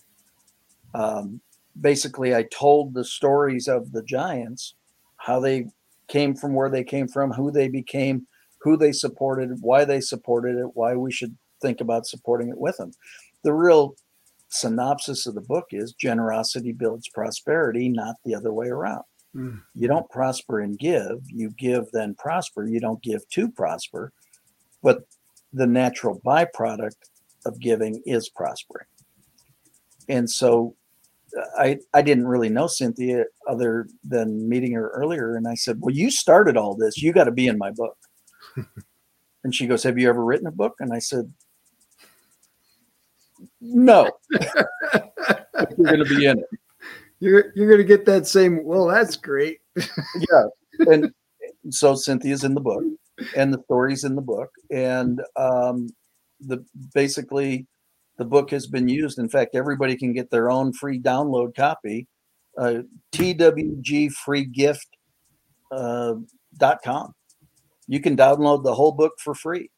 Um, 0.95 1.41
basically, 1.81 2.35
I 2.35 2.45
told 2.45 2.93
the 2.93 3.05
stories 3.05 3.69
of 3.69 3.93
the 3.93 4.03
Giants, 4.03 4.75
how 5.17 5.41
they 5.41 5.67
came 6.09 6.35
from 6.35 6.55
where 6.55 6.71
they 6.71 6.85
came 6.85 7.09
from, 7.09 7.33
who 7.33 7.51
they 7.51 7.69
became, 7.69 8.27
who 8.61 8.77
they 8.77 8.93
supported, 8.93 9.59
why 9.61 9.85
they 9.85 10.01
supported 10.01 10.57
it, 10.57 10.75
why 10.75 10.95
we 10.95 11.13
should 11.13 11.37
think 11.61 11.81
about 11.81 12.07
supporting 12.07 12.49
it 12.49 12.59
with 12.59 12.77
them. 12.77 12.93
The 13.45 13.53
real 13.53 13.95
synopsis 14.49 15.27
of 15.27 15.35
the 15.35 15.41
book 15.43 15.67
is 15.71 15.93
generosity 15.93 16.73
builds 16.73 17.09
prosperity, 17.09 17.89
not 17.89 18.17
the 18.25 18.35
other 18.35 18.53
way 18.53 18.69
around. 18.69 19.03
Mm. 19.35 19.61
You 19.75 19.89
don't 19.89 20.09
prosper 20.11 20.61
and 20.61 20.79
give, 20.79 21.21
you 21.27 21.51
give, 21.51 21.85
then 21.93 22.15
prosper. 22.15 22.67
You 22.67 22.81
don't 22.81 23.03
give 23.03 23.29
to 23.31 23.51
prosper. 23.51 24.13
But 24.83 25.03
the 25.53 25.67
natural 25.67 26.21
byproduct 26.25 26.97
of 27.47 27.61
giving 27.61 28.03
is 28.05 28.29
prospering. 28.29 28.87
And 30.09 30.29
so 30.29 30.75
uh, 31.37 31.45
I, 31.59 31.79
I 31.95 32.03
didn't 32.03 32.27
really 32.27 32.49
know 32.49 32.67
Cynthia 32.67 33.25
other 33.47 33.89
than 34.03 34.49
meeting 34.49 34.73
her 34.73 34.91
earlier. 34.91 35.37
And 35.37 35.47
I 35.47 35.55
said, 35.55 35.79
Well, 35.81 35.95
you 35.95 36.11
started 36.11 36.57
all 36.57 36.75
this. 36.75 36.99
You 36.99 37.13
got 37.13 37.25
to 37.25 37.33
be 37.33 37.47
in 37.47 37.59
my 37.59 37.71
book. 37.71 37.97
and 39.45 39.55
she 39.55 39.67
goes, 39.67 39.83
Have 39.83 39.99
you 39.99 40.09
ever 40.09 40.25
written 40.25 40.47
a 40.47 40.53
book? 40.53 40.75
And 40.81 40.93
I 40.93 40.99
said, 40.99 41.33
no, 43.61 44.11
you're 44.31 45.87
going 45.87 46.05
to 46.05 46.17
be 46.17 46.27
in 46.27 46.39
it. 46.39 46.47
You're 47.21 47.53
you're 47.55 47.69
going 47.69 47.79
to 47.79 47.85
get 47.85 48.07
that 48.07 48.27
same. 48.27 48.65
Well, 48.65 48.87
that's 48.87 49.17
great. 49.17 49.59
yeah, 49.77 50.45
and 50.81 51.13
so 51.71 51.95
Cynthia's 51.95 52.45
in 52.45 52.55
the 52.55 52.61
book, 52.61 52.83
and 53.37 53.53
the 53.53 53.63
story's 53.65 54.05
in 54.05 54.15
the 54.15 54.23
book, 54.23 54.51
and 54.71 55.21
um, 55.37 55.89
the 56.41 56.65
basically 56.95 57.67
the 58.19 58.25
book 58.25 58.51
has 58.51 58.67
been 58.67 58.89
used. 58.89 59.19
In 59.19 59.29
fact, 59.29 59.55
everybody 59.55 59.97
can 59.97 60.13
get 60.13 60.31
their 60.31 60.51
own 60.51 60.73
free 60.73 61.01
download 61.01 61.55
copy. 61.57 62.07
Uh, 62.57 62.83
twgfreegift.com. 63.13 64.83
Uh, 65.71 67.07
you 67.87 68.01
can 68.01 68.17
download 68.17 68.65
the 68.65 68.75
whole 68.75 68.93
book 68.93 69.13
for 69.23 69.35
free, 69.35 69.71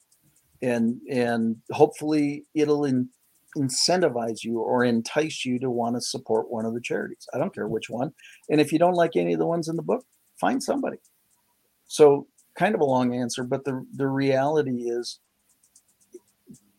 and 0.63 1.01
and 1.11 1.57
hopefully 1.71 2.45
it'll 2.55 2.85
in, 2.85 3.09
incentivize 3.57 4.45
you 4.45 4.61
or 4.61 4.85
entice 4.85 5.45
you 5.45 5.59
to 5.59 5.71
want 5.71 5.97
to 5.97 6.01
support 6.01 6.51
one 6.51 6.65
of 6.65 6.75
the 6.75 6.81
charities. 6.81 7.27
I 7.35 7.39
don't 7.39 7.55
care 7.55 7.69
which 7.69 7.91
one. 7.91 8.13
And 8.49 8.61
if 8.61 8.73
you 8.73 8.79
don't 8.79 8.95
like 8.95 9.17
any 9.17 9.33
of 9.33 9.39
the 9.39 9.47
ones 9.47 9.69
in 9.69 9.77
the 9.77 9.83
book, 9.83 10.05
find 10.41 10.63
somebody. 10.63 10.99
So, 11.87 12.27
kind 12.57 12.75
of 12.75 12.81
a 12.81 12.85
long 12.85 13.15
answer, 13.15 13.45
but 13.45 13.65
the 13.65 13.85
the 13.95 14.07
reality 14.07 14.89
is 14.89 15.19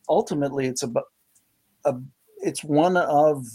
ultimately 0.07 0.67
it's 0.67 0.83
about 0.83 1.05
a, 1.85 1.95
it's 2.37 2.63
one 2.63 2.97
of 2.97 3.45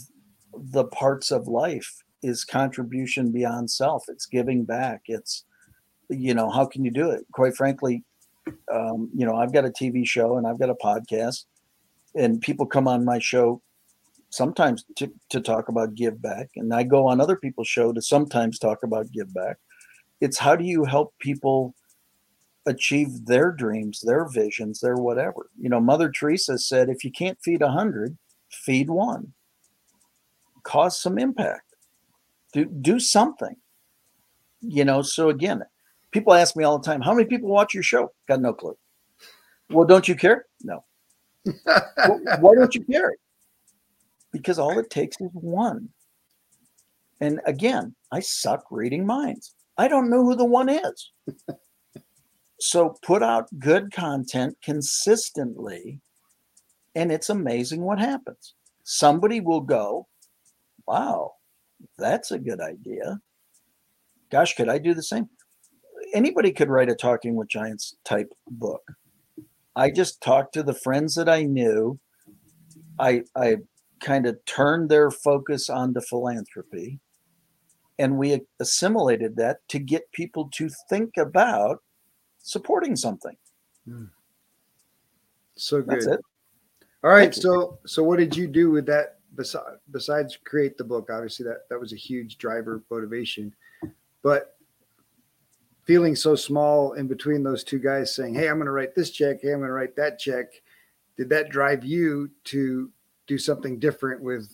the 0.53 0.85
parts 0.85 1.31
of 1.31 1.47
life 1.47 2.03
is 2.23 2.43
contribution 2.43 3.31
beyond 3.31 3.69
self. 3.69 4.05
It's 4.07 4.25
giving 4.25 4.63
back. 4.63 5.03
It's 5.05 5.43
you 6.09 6.33
know, 6.33 6.49
how 6.49 6.65
can 6.65 6.85
you 6.85 6.91
do 6.91 7.09
it? 7.09 7.25
Quite 7.33 7.55
frankly, 7.55 8.03
um, 8.73 9.09
you 9.13 9.25
know, 9.25 9.35
I've 9.35 9.53
got 9.53 9.65
a 9.65 9.69
TV 9.69 10.07
show 10.07 10.37
and 10.37 10.47
I've 10.47 10.59
got 10.59 10.69
a 10.69 10.75
podcast 10.75 11.45
and 12.17 12.41
people 12.41 12.65
come 12.65 12.87
on 12.87 13.05
my 13.05 13.19
show 13.19 13.61
sometimes 14.29 14.83
to, 14.97 15.09
to 15.29 15.39
talk 15.39 15.69
about 15.69 15.95
give 15.95 16.21
back 16.21 16.49
and 16.57 16.73
i 16.73 16.83
go 16.83 17.07
on 17.07 17.21
other 17.21 17.37
people's 17.37 17.67
show 17.67 17.93
to 17.93 18.01
sometimes 18.01 18.59
talk 18.59 18.83
about 18.83 19.11
give 19.11 19.33
back. 19.33 19.57
It's 20.19 20.37
how 20.37 20.55
do 20.55 20.65
you 20.65 20.83
help 20.83 21.13
people 21.19 21.75
achieve 22.65 23.25
their 23.25 23.51
dreams 23.51 24.01
their 24.01 24.27
visions 24.27 24.79
their 24.79 24.97
whatever? 24.97 25.49
You 25.57 25.69
know 25.69 25.79
mother 25.79 26.09
teresa 26.11 26.57
said 26.57 26.89
if 26.89 27.03
you 27.03 27.11
can't 27.11 27.39
feed 27.41 27.61
a 27.61 27.71
hundred 27.71 28.17
feed 28.51 28.89
one. 28.89 29.33
Cause 30.63 30.99
some 31.01 31.17
impact. 31.17 31.75
Do 32.51 32.65
do 32.65 32.99
something. 32.99 33.55
You 34.59 34.83
know 34.83 35.03
so 35.03 35.29
again 35.29 35.61
people 36.11 36.33
ask 36.33 36.55
me 36.55 36.63
all 36.63 36.79
the 36.79 36.85
time 36.85 37.01
how 37.01 37.13
many 37.13 37.27
people 37.27 37.49
watch 37.49 37.73
your 37.73 37.83
show? 37.83 38.11
Got 38.27 38.41
no 38.41 38.53
clue. 38.53 38.77
Well 39.69 39.85
don't 39.85 40.07
you 40.07 40.15
care? 40.15 40.47
No 40.63 40.83
why 42.39 42.55
don't 42.55 42.73
you 42.75 42.83
care? 42.83 43.13
because 44.31 44.59
all 44.59 44.77
it 44.77 44.89
takes 44.89 45.19
is 45.19 45.29
one. 45.33 45.89
And 47.19 47.41
again, 47.45 47.95
I 48.11 48.19
suck 48.19 48.65
reading 48.69 49.05
minds. 49.05 49.55
I 49.77 49.87
don't 49.87 50.09
know 50.09 50.23
who 50.23 50.35
the 50.35 50.45
one 50.45 50.69
is. 50.69 51.11
so 52.59 52.95
put 53.03 53.23
out 53.23 53.47
good 53.59 53.91
content 53.91 54.55
consistently, 54.63 55.99
and 56.95 57.11
it's 57.11 57.29
amazing 57.29 57.81
what 57.81 57.99
happens. 57.99 58.53
Somebody 58.83 59.41
will 59.41 59.61
go, 59.61 60.07
Wow, 60.87 61.33
that's 61.97 62.31
a 62.31 62.39
good 62.39 62.61
idea. 62.61 63.19
Gosh, 64.31 64.55
could 64.55 64.69
I 64.69 64.77
do 64.77 64.93
the 64.93 65.03
same? 65.03 65.27
Anybody 66.13 66.51
could 66.51 66.69
write 66.69 66.89
a 66.89 66.95
Talking 66.95 67.35
with 67.35 67.49
Giants 67.49 67.95
type 68.05 68.31
book. 68.49 68.81
I 69.77 69.91
just 69.91 70.21
talked 70.21 70.53
to 70.55 70.63
the 70.63 70.73
friends 70.73 71.15
that 71.15 71.29
I 71.29 71.43
knew. 71.43 71.99
I 72.99 73.21
I 73.35 73.57
kind 73.99 74.25
of 74.25 74.43
turned 74.45 74.89
their 74.89 75.11
focus 75.11 75.69
onto 75.69 76.01
philanthropy 76.01 76.99
and 77.99 78.17
we 78.17 78.41
assimilated 78.59 79.35
that 79.37 79.67
to 79.69 79.79
get 79.79 80.11
people 80.11 80.49
to 80.53 80.69
think 80.89 81.17
about 81.17 81.81
supporting 82.39 82.95
something. 82.95 83.35
Mm. 83.87 84.09
So 85.55 85.81
good. 85.81 85.89
That's 85.89 86.05
it. 86.07 86.19
All 87.03 87.11
right. 87.11 87.33
So 87.33 87.79
so 87.85 88.03
what 88.03 88.17
did 88.17 88.35
you 88.35 88.47
do 88.47 88.71
with 88.71 88.85
that 88.87 89.19
besides 89.35 89.79
besides 89.91 90.37
create 90.43 90.77
the 90.77 90.83
book? 90.83 91.09
Obviously 91.11 91.45
that 91.45 91.69
that 91.69 91.79
was 91.79 91.93
a 91.93 91.97
huge 91.97 92.37
driver 92.37 92.83
motivation. 92.89 93.53
But 94.23 94.56
feeling 95.87 96.17
so 96.17 96.35
small 96.35 96.91
in 96.93 97.07
between 97.07 97.41
those 97.41 97.63
two 97.63 97.79
guys 97.79 98.13
saying, 98.13 98.35
Hey, 98.35 98.49
I'm 98.49 98.59
gonna 98.59 98.71
write 98.71 98.93
this 98.93 99.09
check, 99.09 99.37
hey, 99.41 99.53
I'm 99.53 99.61
gonna 99.61 99.71
write 99.71 99.95
that 99.95 100.19
check. 100.19 100.47
Did 101.15 101.29
that 101.29 101.49
drive 101.49 101.83
you 101.83 102.29
to 102.45 102.91
do 103.25 103.37
something 103.37 103.79
different 103.79 104.21
with 104.21 104.53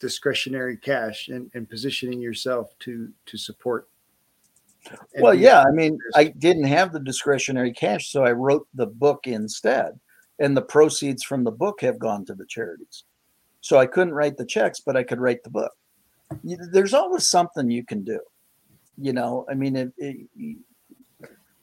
discretionary 0.00 0.76
cash 0.76 1.28
and, 1.28 1.50
and 1.54 1.68
positioning 1.68 2.20
yourself 2.20 2.74
to 2.80 3.12
to 3.26 3.36
support? 3.36 3.88
Well 5.18 5.34
yeah 5.34 5.62
i 5.68 5.70
mean 5.70 5.98
i 6.14 6.24
didn't 6.24 6.64
have 6.64 6.92
the 6.92 7.00
discretionary 7.00 7.72
cash 7.72 8.10
so 8.10 8.24
i 8.24 8.32
wrote 8.32 8.66
the 8.74 8.86
book 8.86 9.26
instead. 9.26 10.00
And 10.40 10.56
the 10.56 10.62
proceeds 10.62 11.24
from 11.24 11.42
the 11.42 11.50
book 11.50 11.80
have 11.80 11.98
gone 11.98 12.24
to 12.26 12.34
the 12.34 12.46
charities. 12.46 13.04
So 13.60 13.78
i 13.78 13.86
couldn't 13.86 14.14
write 14.14 14.38
the 14.38 14.46
checks 14.46 14.80
but 14.80 14.96
i 14.96 15.02
could 15.02 15.20
write 15.20 15.42
the 15.44 15.50
book. 15.50 15.72
There's 16.42 16.94
always 16.94 17.28
something 17.28 17.70
you 17.70 17.84
can 17.84 18.02
do 18.02 18.20
you 19.00 19.12
know 19.12 19.46
i 19.50 19.54
mean 19.54 19.76
it, 19.76 19.92
it, 19.98 20.26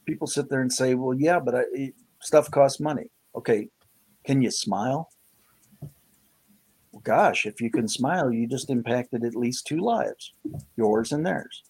people 0.05 0.27
sit 0.27 0.49
there 0.49 0.61
and 0.61 0.71
say 0.71 0.95
well 0.95 1.13
yeah 1.13 1.39
but 1.39 1.55
I, 1.55 1.63
it, 1.73 1.93
stuff 2.21 2.49
costs 2.49 2.79
money 2.79 3.09
okay 3.35 3.69
can 4.25 4.41
you 4.41 4.51
smile 4.51 5.09
gosh, 7.05 7.45
if 7.45 7.61
you 7.61 7.71
can 7.71 7.87
smile, 7.87 8.31
you 8.31 8.47
just 8.47 8.69
impacted 8.69 9.23
at 9.23 9.35
least 9.35 9.65
two 9.65 9.77
lives, 9.77 10.33
yours 10.75 11.13
and 11.13 11.25
theirs. 11.25 11.63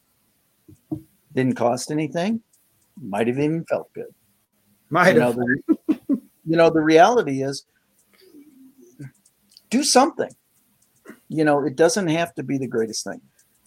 Didn't 1.34 1.55
cost 1.55 1.91
anything. 1.91 2.41
Might 2.99 3.28
have 3.28 3.38
even 3.38 3.66
felt 3.66 3.93
good. 3.93 4.13
Might 4.89 5.13
you 5.13 5.20
know, 5.20 5.34
the, 5.34 5.61
you 6.45 6.57
know, 6.57 6.70
the 6.70 6.82
reality 6.82 7.43
is 7.43 7.66
do 9.70 9.84
something. 9.84 10.32
You 11.28 11.43
know, 11.43 11.66
it 11.66 11.76
doesn't 11.76 12.07
have 12.07 12.34
to 12.36 12.43
be 12.43 12.57
the 12.57 12.68
greatest 12.68 13.03
thing. 13.03 13.22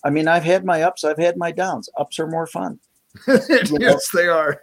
I 0.05 0.11
mean, 0.11 0.29
I've 0.29 0.45
had 0.45 0.65
my 0.65 0.83
ups, 0.83 1.05
I've 1.05 1.19
had 1.19 1.37
my 1.37 1.53
downs. 1.53 1.89
Ups 1.99 2.19
are 2.19 2.29
more 2.29 2.47
fun. 2.47 2.79
yes, 3.27 3.71
know? 3.71 3.99
they 4.15 4.29
are. 4.29 4.63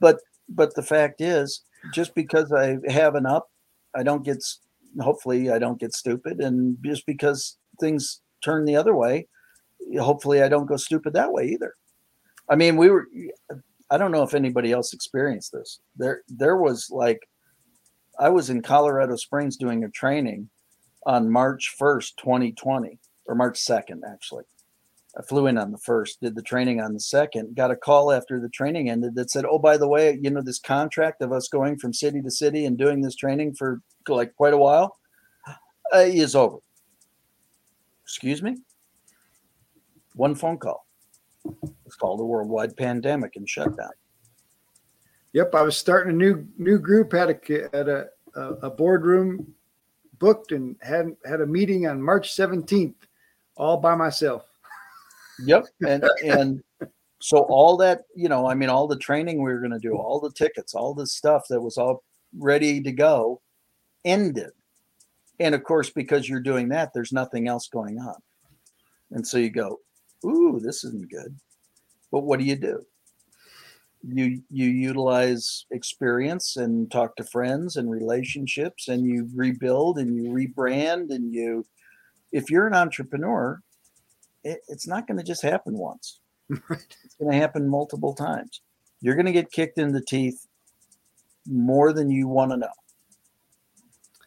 But 0.00 0.18
but 0.48 0.74
the 0.74 0.82
fact 0.82 1.20
is, 1.20 1.62
just 1.92 2.14
because 2.14 2.52
I 2.52 2.78
have 2.88 3.14
an 3.14 3.26
up, 3.26 3.50
I 3.94 4.02
don't 4.02 4.24
get 4.24 4.42
hopefully 5.00 5.50
I 5.50 5.58
don't 5.58 5.80
get 5.80 5.94
stupid. 5.94 6.40
And 6.40 6.76
just 6.84 7.06
because 7.06 7.56
things 7.80 8.20
turn 8.42 8.64
the 8.64 8.76
other 8.76 8.94
way, 8.94 9.28
hopefully 9.98 10.42
I 10.42 10.48
don't 10.48 10.66
go 10.66 10.76
stupid 10.76 11.12
that 11.14 11.32
way 11.32 11.48
either. 11.48 11.74
I 12.48 12.56
mean, 12.56 12.76
we 12.76 12.90
were, 12.90 13.06
I 13.90 13.98
don't 13.98 14.12
know 14.12 14.22
if 14.22 14.34
anybody 14.34 14.72
else 14.72 14.92
experienced 14.92 15.52
this. 15.52 15.80
There, 15.96 16.22
there 16.28 16.56
was 16.56 16.88
like, 16.90 17.20
I 18.18 18.28
was 18.28 18.50
in 18.50 18.62
Colorado 18.62 19.16
Springs 19.16 19.56
doing 19.56 19.84
a 19.84 19.90
training 19.90 20.48
on 21.06 21.30
March 21.30 21.74
1st, 21.80 22.16
2020, 22.18 22.98
or 23.26 23.34
March 23.34 23.58
2nd, 23.58 24.00
actually. 24.08 24.44
I 25.16 25.22
flew 25.22 25.46
in 25.46 25.58
on 25.58 25.70
the 25.70 25.78
first, 25.78 26.20
did 26.20 26.34
the 26.34 26.42
training 26.42 26.80
on 26.80 26.92
the 26.92 27.00
second, 27.00 27.54
got 27.54 27.70
a 27.70 27.76
call 27.76 28.10
after 28.10 28.40
the 28.40 28.48
training 28.48 28.90
ended 28.90 29.14
that 29.14 29.30
said, 29.30 29.44
Oh, 29.44 29.58
by 29.58 29.76
the 29.76 29.88
way, 29.88 30.18
you 30.20 30.30
know, 30.30 30.42
this 30.42 30.58
contract 30.58 31.22
of 31.22 31.32
us 31.32 31.48
going 31.48 31.78
from 31.78 31.92
city 31.92 32.20
to 32.20 32.30
city 32.30 32.64
and 32.64 32.76
doing 32.76 33.00
this 33.00 33.14
training 33.14 33.54
for 33.54 33.80
like 34.08 34.34
quite 34.34 34.54
a 34.54 34.58
while 34.58 34.96
uh, 35.94 35.98
is 35.98 36.34
over. 36.34 36.58
Excuse 38.02 38.42
me? 38.42 38.56
One 40.14 40.34
phone 40.34 40.58
call. 40.58 40.86
It's 41.86 41.96
called 41.96 42.20
a 42.20 42.24
worldwide 42.24 42.76
pandemic 42.76 43.36
and 43.36 43.48
shutdown. 43.48 43.90
Yep, 45.32 45.54
I 45.54 45.62
was 45.62 45.76
starting 45.76 46.12
a 46.12 46.16
new 46.16 46.46
new 46.58 46.78
group. 46.78 47.12
Had 47.12 47.30
a 47.30 47.68
had 47.76 47.88
a 47.88 48.06
a 48.36 48.70
boardroom 48.70 49.54
booked 50.18 50.52
and 50.52 50.76
had 50.80 51.16
had 51.24 51.40
a 51.40 51.46
meeting 51.46 51.86
on 51.86 52.00
March 52.00 52.32
seventeenth, 52.32 53.06
all 53.56 53.78
by 53.78 53.94
myself. 53.94 54.44
Yep, 55.40 55.66
and 55.86 56.04
and 56.24 56.62
so 57.20 57.38
all 57.48 57.76
that 57.78 58.02
you 58.14 58.28
know, 58.28 58.46
I 58.46 58.54
mean, 58.54 58.68
all 58.68 58.86
the 58.86 58.98
training 58.98 59.38
we 59.38 59.52
were 59.52 59.60
going 59.60 59.72
to 59.72 59.78
do, 59.78 59.96
all 59.96 60.20
the 60.20 60.32
tickets, 60.32 60.74
all 60.74 60.94
the 60.94 61.06
stuff 61.06 61.44
that 61.48 61.60
was 61.60 61.76
all 61.76 62.02
ready 62.38 62.80
to 62.82 62.92
go, 62.92 63.40
ended. 64.04 64.50
And 65.40 65.54
of 65.54 65.64
course, 65.64 65.90
because 65.90 66.28
you're 66.28 66.40
doing 66.40 66.68
that, 66.68 66.92
there's 66.94 67.12
nothing 67.12 67.48
else 67.48 67.68
going 67.68 67.98
on, 67.98 68.16
and 69.10 69.26
so 69.26 69.38
you 69.38 69.50
go, 69.50 69.80
"Ooh, 70.24 70.60
this 70.62 70.84
isn't 70.84 71.10
good." 71.10 71.36
But 72.12 72.20
what 72.20 72.38
do 72.38 72.44
you 72.44 72.56
do? 72.56 72.84
You 74.06 74.42
you 74.50 74.68
utilize 74.68 75.66
experience 75.72 76.56
and 76.56 76.90
talk 76.90 77.16
to 77.16 77.24
friends 77.24 77.76
and 77.76 77.90
relationships, 77.90 78.88
and 78.88 79.04
you 79.04 79.28
rebuild 79.34 79.98
and 79.98 80.14
you 80.14 80.30
rebrand 80.30 81.10
and 81.10 81.32
you. 81.34 81.66
If 82.30 82.50
you're 82.50 82.66
an 82.66 82.74
entrepreneur, 82.74 83.60
it, 84.44 84.60
it's 84.68 84.86
not 84.86 85.06
going 85.06 85.18
to 85.18 85.24
just 85.24 85.42
happen 85.42 85.76
once. 85.76 86.20
It's 86.70 87.14
going 87.18 87.30
to 87.30 87.38
happen 87.38 87.68
multiple 87.68 88.12
times. 88.14 88.60
You're 89.00 89.14
going 89.14 89.26
to 89.26 89.32
get 89.32 89.52
kicked 89.52 89.78
in 89.78 89.92
the 89.92 90.00
teeth 90.00 90.46
more 91.46 91.92
than 91.92 92.10
you 92.10 92.26
want 92.26 92.50
to 92.50 92.56
know. 92.56 92.72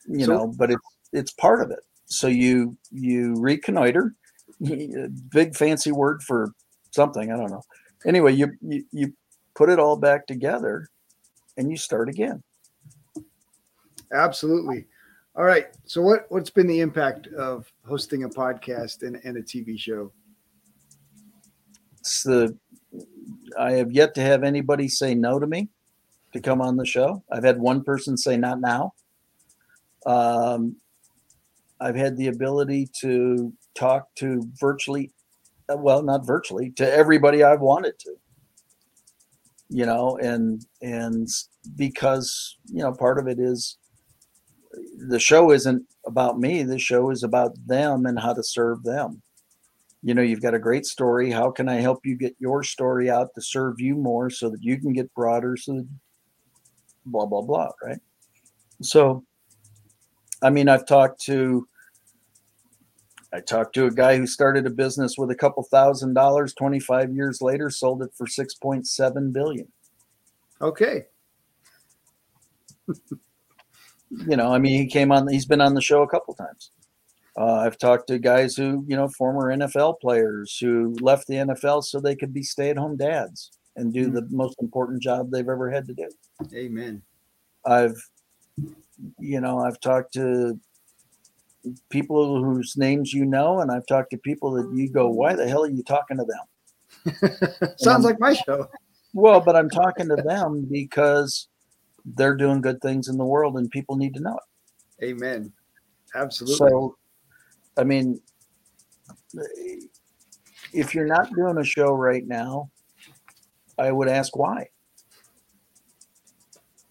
You 0.08 0.26
so, 0.26 0.32
know, 0.32 0.48
but 0.48 0.72
it's 0.72 0.82
it's 1.12 1.32
part 1.32 1.62
of 1.62 1.72
it. 1.72 1.80
So 2.06 2.28
you 2.28 2.78
you 2.92 3.36
reconnoiter, 3.40 4.16
big 5.32 5.56
fancy 5.56 5.92
word 5.92 6.24
for 6.24 6.54
something. 6.92 7.32
I 7.32 7.38
don't 7.38 7.52
know. 7.52 7.64
Anyway, 8.06 8.34
you, 8.34 8.54
you 8.62 8.86
you 8.92 9.14
put 9.54 9.70
it 9.70 9.80
all 9.80 9.98
back 9.98 10.28
together, 10.28 10.88
and 11.58 11.70
you 11.70 11.78
start 11.78 12.08
again. 12.08 12.42
Absolutely. 14.14 14.86
All 15.38 15.46
right. 15.46 15.68
So 15.86 16.02
what 16.02 16.26
what's 16.30 16.50
been 16.50 16.66
the 16.66 16.80
impact 16.80 17.28
of 17.28 17.72
hosting 17.88 18.24
a 18.24 18.30
podcast 18.30 19.04
and, 19.04 19.20
and 19.24 19.38
a 19.38 19.44
TV 19.44 19.80
show? 19.80 20.12
It's 22.00 22.24
the 22.24 22.58
I 23.60 23.74
have 23.74 23.92
yet 23.92 24.16
to 24.16 24.22
have 24.22 24.44
anybody 24.44 24.88
say 24.88 25.14
no 25.14 25.38
to 25.38 25.46
me 25.46 25.70
to 26.34 26.42
come 26.42 26.60
on 26.60 26.76
the 26.76 26.88
show. 26.88 27.24
I've 27.32 27.44
had 27.44 27.60
one 27.60 27.84
person 27.84 28.18
say 28.18 28.36
not 28.36 28.60
now. 28.60 28.94
Um, 30.08 30.78
I've 31.80 31.96
had 31.96 32.18
the 32.18 32.28
ability 32.28 32.90
to 33.02 33.54
talk 33.76 34.08
to 34.16 34.42
virtually, 34.60 35.12
well, 35.70 36.02
not 36.02 36.26
virtually, 36.26 36.72
to 36.78 36.92
everybody 36.92 37.44
I've 37.44 37.62
wanted 37.62 38.00
to. 38.00 38.16
You 39.70 39.86
know, 39.86 40.18
and 40.18 40.66
and 40.82 41.28
because 41.76 42.58
you 42.66 42.82
know 42.82 42.92
part 42.94 43.20
of 43.20 43.28
it 43.28 43.38
is 43.38 43.78
the 44.98 45.20
show 45.20 45.52
isn't 45.52 45.86
about 46.06 46.40
me. 46.40 46.64
The 46.64 46.80
show 46.80 47.10
is 47.12 47.24
about 47.24 47.56
them 47.66 48.06
and 48.06 48.20
how 48.20 48.34
to 48.34 48.44
serve 48.44 48.84
them. 48.84 49.22
You 50.04 50.14
know, 50.14 50.22
you've 50.22 50.42
got 50.42 50.54
a 50.54 50.60
great 50.60 50.86
story. 50.86 51.32
How 51.32 51.52
can 51.52 51.68
I 51.68 51.76
help 51.76 52.06
you 52.06 52.16
get 52.16 52.36
your 52.40 52.64
story 52.64 53.10
out 53.10 53.30
to 53.36 53.42
serve 53.42 53.80
you 53.80 53.96
more 53.96 54.30
so 54.30 54.50
that 54.50 54.62
you 54.62 54.80
can 54.80 54.94
get 54.94 55.14
broader? 55.14 55.58
So 55.58 55.74
that 55.74 55.88
blah, 57.06 57.26
blah, 57.26 57.42
blah. 57.42 57.72
Right. 57.84 58.00
So, 58.82 59.26
I 60.42 60.50
mean, 60.50 60.70
I've 60.70 60.86
talked 60.86 61.22
to, 61.26 61.68
I 63.34 63.42
talked 63.42 63.74
to 63.76 63.86
a 63.86 63.92
guy 63.92 64.18
who 64.18 64.28
started 64.28 64.66
a 64.66 64.70
business 64.70 65.16
with 65.18 65.32
a 65.32 65.36
couple 65.36 65.64
thousand 65.64 66.14
dollars 66.14 66.54
25 66.54 67.12
years 67.12 67.42
later, 67.42 67.70
sold 67.70 68.04
it 68.04 68.12
for 68.16 68.28
6.7 68.28 69.34
billion. 69.34 69.68
Okay. 70.62 71.06
you 74.10 74.38
know, 74.38 74.54
I 74.54 74.60
mean, 74.60 74.80
he 74.80 74.88
came 74.88 75.12
on, 75.12 75.28
he's 75.28 75.46
been 75.46 75.62
on 75.62 75.74
the 75.74 75.82
show 75.82 76.02
a 76.02 76.08
couple 76.08 76.34
times. 76.34 76.72
Uh, 77.38 77.58
I've 77.58 77.78
talked 77.78 78.08
to 78.08 78.18
guys 78.18 78.56
who, 78.56 78.84
you 78.88 78.96
know, 78.96 79.08
former 79.10 79.56
NFL 79.56 80.00
players 80.00 80.58
who 80.58 80.96
left 81.02 81.28
the 81.28 81.36
NFL 81.36 81.84
so 81.84 82.00
they 82.00 82.16
could 82.16 82.34
be 82.34 82.42
stay 82.42 82.72
at 82.72 82.78
home 82.78 82.98
dads 82.98 83.52
and 83.76 83.94
do 83.94 84.06
mm-hmm. 84.06 84.16
the 84.16 84.28
most 84.32 84.60
important 84.60 85.04
job 85.04 85.30
they've 85.30 85.48
ever 85.48 85.70
had 85.70 85.86
to 85.88 85.94
do. 85.94 86.10
Amen. 86.56 87.04
I've, 87.66 87.96
you 89.20 89.40
know, 89.40 89.60
I've 89.60 89.80
talked 89.80 90.14
to 90.14 90.60
people 91.90 92.44
whose 92.44 92.76
names 92.76 93.14
you 93.14 93.26
know, 93.26 93.60
and 93.60 93.72
I've 93.72 93.86
talked 93.86 94.12
to 94.12 94.18
people 94.18 94.52
that 94.54 94.76
you 94.76 94.90
go, 94.90 95.10
why 95.10 95.36
the 95.36 95.48
hell 95.48 95.64
are 95.64 95.70
you 95.70 95.84
talking 95.84 96.18
to 96.18 96.26
them? 96.26 97.74
Sounds 97.78 98.04
like 98.04 98.20
my 98.20 98.34
show. 98.34 98.68
Well, 99.14 99.42
but 99.42 99.56
I'm 99.56 99.70
talking 99.70 100.08
to 100.10 100.16
them 100.16 100.68
because 100.72 101.48
they're 102.16 102.36
doing 102.36 102.62
good 102.62 102.82
things 102.82 103.08
in 103.08 103.18
the 103.18 103.26
world 103.26 103.58
and 103.58 103.70
people 103.70 103.96
need 103.96 104.14
to 104.14 104.22
know 104.22 104.38
it. 104.38 105.06
Amen. 105.06 105.52
Absolutely. 106.16 106.58
So, 106.58 106.98
I 107.78 107.84
mean, 107.84 108.20
if 110.74 110.96
you're 110.96 111.08
not 111.08 111.34
doing 111.34 111.58
a 111.58 111.64
show 111.64 111.92
right 111.92 112.26
now, 112.26 112.70
I 113.78 113.92
would 113.92 114.08
ask 114.08 114.36
why. 114.36 114.68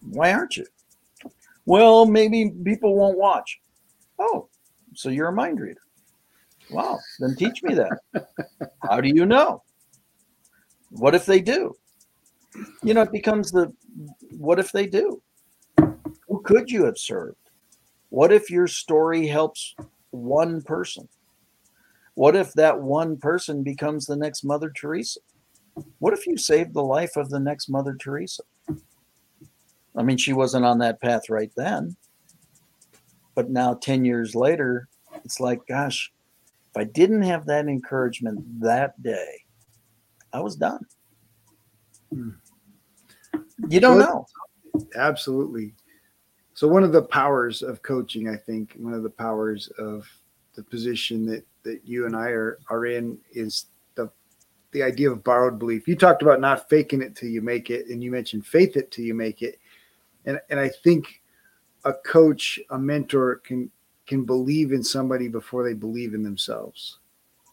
Why 0.03 0.33
aren't 0.33 0.57
you? 0.57 0.67
Well, 1.65 2.07
maybe 2.07 2.53
people 2.65 2.95
won't 2.95 3.19
watch. 3.19 3.59
Oh, 4.19 4.49
so 4.95 5.09
you're 5.09 5.29
a 5.29 5.33
mind 5.33 5.61
reader. 5.61 5.81
Wow, 6.71 7.01
then 7.19 7.35
teach 7.37 7.63
me 7.63 7.75
that. 7.75 7.99
How 8.89 9.01
do 9.01 9.09
you 9.09 9.27
know? 9.27 9.63
What 10.91 11.15
if 11.15 11.27
they 11.27 11.41
do? 11.41 11.75
You 12.83 12.95
know, 12.95 13.03
it 13.03 13.13
becomes 13.13 13.51
the 13.51 13.73
what 14.37 14.59
if 14.59 14.73
they 14.73 14.87
do? 14.87 15.23
Who 16.29 16.43
could 16.43 16.71
you 16.71 16.85
have 16.85 16.99
served? 16.99 17.39
What 18.11 18.33
if 18.33 18.51
your 18.51 18.67
story 18.67 19.27
helps 19.27 19.75
one 20.11 20.63
person? 20.63 21.09
What 22.15 22.35
if 22.35 22.53
that 22.55 22.81
one 22.81 23.19
person 23.19 23.63
becomes 23.63 24.07
the 24.07 24.17
next 24.17 24.45
Mother 24.45 24.71
Teresa? 24.75 25.21
What 25.99 26.15
if 26.15 26.27
you 26.27 26.39
saved 26.39 26.73
the 26.73 26.83
life 26.83 27.17
of 27.17 27.29
the 27.29 27.41
next 27.41 27.69
Mother 27.69 27.95
Teresa? 27.95 28.43
I 29.97 30.03
mean, 30.03 30.17
she 30.17 30.33
wasn't 30.33 30.65
on 30.65 30.79
that 30.79 31.01
path 31.01 31.29
right 31.29 31.53
then. 31.57 31.97
But 33.35 33.51
now, 33.51 33.75
10 33.75 34.05
years 34.05 34.35
later, 34.35 34.89
it's 35.25 35.41
like, 35.41 35.61
gosh, 35.69 36.11
if 36.71 36.77
I 36.77 36.85
didn't 36.85 37.23
have 37.23 37.47
that 37.47 37.69
encouragement 37.69 38.61
that 38.61 39.01
day, 39.03 39.45
I 40.33 40.41
was 40.41 40.57
done. 40.57 40.81
Hmm. 42.13 42.31
You 43.69 43.81
don't 43.81 43.99
know. 43.99 44.27
Absolutely. 44.97 45.75
So, 46.55 46.69
one 46.69 46.85
of 46.85 46.93
the 46.93 47.03
powers 47.03 47.63
of 47.63 47.83
coaching, 47.83 48.29
I 48.29 48.37
think, 48.37 48.75
one 48.79 48.95
of 48.95 49.03
the 49.03 49.11
powers 49.11 49.69
of 49.79 50.07
the 50.55 50.63
position 50.63 51.27
that, 51.27 51.47
that 51.63 51.81
you 51.85 52.07
and 52.07 52.17
I 52.17 52.29
are, 52.29 52.59
are 52.71 52.87
in 52.87 53.19
is 53.33 53.67
the 53.95 54.11
the 54.73 54.83
idea 54.83 55.11
of 55.11 55.25
borrowed 55.25 55.59
belief. 55.59 55.89
You 55.89 55.97
talked 55.97 56.23
about 56.23 56.41
not 56.41 56.69
faking 56.69 57.03
it 57.03 57.15
till 57.15 57.29
you 57.29 57.43
make 57.43 57.71
it, 57.71 57.87
and 57.89 58.03
you 58.03 58.11
mentioned 58.11 58.47
faith 58.47 58.77
it 58.77 58.91
till 58.91 59.05
you 59.05 59.15
make 59.15 59.43
it 59.43 59.59
and 60.27 60.41
and 60.51 60.61
I 60.61 60.69
think 60.69 61.23
a 61.85 61.93
coach, 61.93 62.59
a 62.71 62.79
mentor 62.79 63.37
can 63.37 63.71
can 64.07 64.25
believe 64.25 64.73
in 64.73 64.83
somebody 64.83 65.29
before 65.29 65.65
they 65.65 65.75
believe 65.75 66.15
in 66.15 66.23
themselves. 66.23 66.99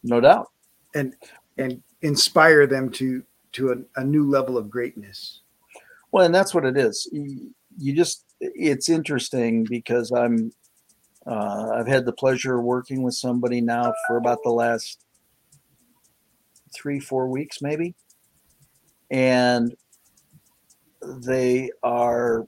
No 0.02 0.20
doubt. 0.20 0.50
And 0.94 1.14
and 1.56 1.82
inspire 2.02 2.66
them 2.66 2.90
to 2.90 3.22
to 3.52 3.72
a, 3.72 4.00
a 4.00 4.04
new 4.04 4.28
level 4.28 4.58
of 4.58 4.68
greatness. 4.68 5.40
Well, 6.14 6.24
and 6.24 6.34
that's 6.34 6.54
what 6.54 6.64
it 6.64 6.76
is. 6.76 7.08
You 7.10 7.92
just 7.92 8.24
it's 8.38 8.88
interesting 8.88 9.64
because 9.64 10.12
I'm 10.12 10.52
uh, 11.26 11.70
I've 11.74 11.88
had 11.88 12.04
the 12.04 12.12
pleasure 12.12 12.56
of 12.56 12.64
working 12.64 13.02
with 13.02 13.14
somebody 13.14 13.60
now 13.60 13.92
for 14.06 14.16
about 14.16 14.38
the 14.44 14.52
last 14.52 15.04
three, 16.72 17.00
four 17.00 17.26
weeks, 17.26 17.60
maybe. 17.60 17.96
And 19.10 19.74
they 21.02 21.72
are 21.82 22.46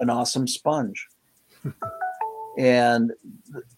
an 0.00 0.10
awesome 0.10 0.48
sponge. 0.48 1.06
and 2.58 3.12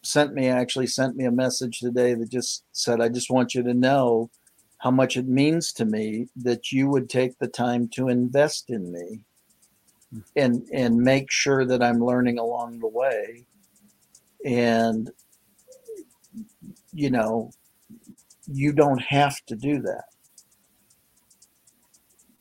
sent 0.01 0.33
me 0.33 0.49
actually 0.49 0.87
sent 0.87 1.17
me 1.17 1.27
a 1.27 1.31
message 1.31 1.81
today 1.81 2.15
that 2.15 2.31
just 2.31 2.65
said, 2.73 3.03
I 3.03 3.11
just 3.11 3.31
want 3.31 3.55
you 3.55 3.63
to 3.63 3.75
know 3.75 4.31
how 4.83 4.91
much 4.91 5.17
it 5.17 5.29
means 5.29 5.73
to 5.73 5.85
me 5.85 6.27
that 6.35 6.73
you 6.73 6.89
would 6.89 7.09
take 7.09 7.39
the 7.39 7.47
time 7.47 7.89
to 7.89 8.09
invest 8.09 8.69
in 8.69 8.91
me 8.91 9.25
and 10.35 10.67
and 10.73 10.97
make 10.97 11.31
sure 11.31 11.65
that 11.65 11.81
I'm 11.83 12.05
learning 12.05 12.39
along 12.39 12.81
the 12.81 12.89
way. 12.89 13.47
And 14.45 15.09
you 16.93 17.11
know, 17.11 17.53
you 18.47 18.73
don't 18.73 19.01
have 19.01 19.37
to 19.47 19.55
do 19.55 19.81
that. 19.83 20.05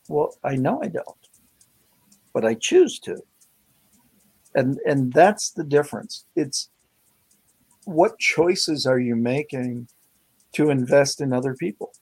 Well, 0.09 0.35
I 0.43 0.55
know 0.55 0.81
I 0.83 0.87
don't, 0.87 1.27
but 2.33 2.43
I 2.43 2.55
choose 2.55 2.99
to 3.01 3.21
and 4.55 4.79
and 4.85 5.13
that's 5.13 5.51
the 5.51 5.63
difference 5.63 6.25
it's 6.35 6.69
what 7.85 8.17
choices 8.19 8.85
are 8.85 8.99
you 8.99 9.15
making 9.15 9.87
to 10.53 10.69
invest 10.69 11.21
in 11.21 11.31
other 11.31 11.55
people 11.55 11.93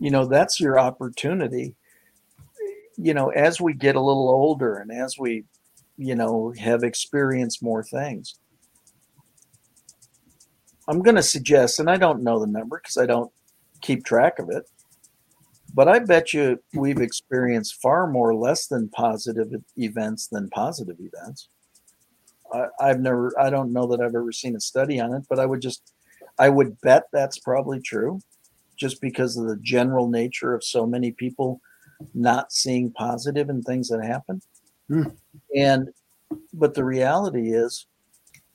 you 0.00 0.10
know 0.10 0.26
that's 0.26 0.58
your 0.58 0.78
opportunity 0.78 1.76
you 2.96 3.14
know 3.14 3.28
as 3.30 3.60
we 3.60 3.72
get 3.72 3.94
a 3.94 4.00
little 4.00 4.28
older 4.28 4.78
and 4.78 4.90
as 4.90 5.16
we 5.18 5.44
you 5.96 6.14
know 6.14 6.52
have 6.58 6.82
experienced 6.82 7.62
more 7.62 7.84
things 7.84 8.40
i'm 10.88 11.02
going 11.02 11.16
to 11.16 11.22
suggest 11.22 11.78
and 11.78 11.88
i 11.88 11.96
don't 11.96 12.22
know 12.22 12.40
the 12.40 12.46
number 12.46 12.80
because 12.82 12.96
i 12.96 13.06
don't 13.06 13.30
keep 13.80 14.04
track 14.04 14.38
of 14.38 14.50
it 14.50 14.68
but 15.74 15.88
I 15.88 16.00
bet 16.00 16.32
you 16.32 16.58
we've 16.74 17.00
experienced 17.00 17.80
far 17.80 18.06
more 18.06 18.34
less 18.34 18.66
than 18.66 18.88
positive 18.88 19.52
events 19.76 20.26
than 20.26 20.48
positive 20.50 20.96
events. 20.98 21.48
I, 22.52 22.66
I've 22.80 23.00
never, 23.00 23.32
I 23.38 23.50
don't 23.50 23.72
know 23.72 23.86
that 23.86 24.00
I've 24.00 24.14
ever 24.14 24.32
seen 24.32 24.56
a 24.56 24.60
study 24.60 25.00
on 25.00 25.14
it, 25.14 25.24
but 25.28 25.38
I 25.38 25.46
would 25.46 25.60
just, 25.60 25.92
I 26.38 26.48
would 26.48 26.80
bet 26.80 27.04
that's 27.12 27.38
probably 27.38 27.80
true 27.80 28.20
just 28.80 29.00
because 29.00 29.36
of 29.36 29.46
the 29.46 29.58
general 29.58 30.08
nature 30.08 30.54
of 30.54 30.64
so 30.64 30.86
many 30.86 31.12
people 31.12 31.60
not 32.14 32.50
seeing 32.50 32.90
positive 32.92 33.50
in 33.50 33.62
things 33.62 33.88
that 33.88 34.02
happen. 34.02 34.40
Mm. 34.90 35.14
And, 35.54 35.90
but 36.54 36.74
the 36.74 36.84
reality 36.84 37.52
is, 37.52 37.86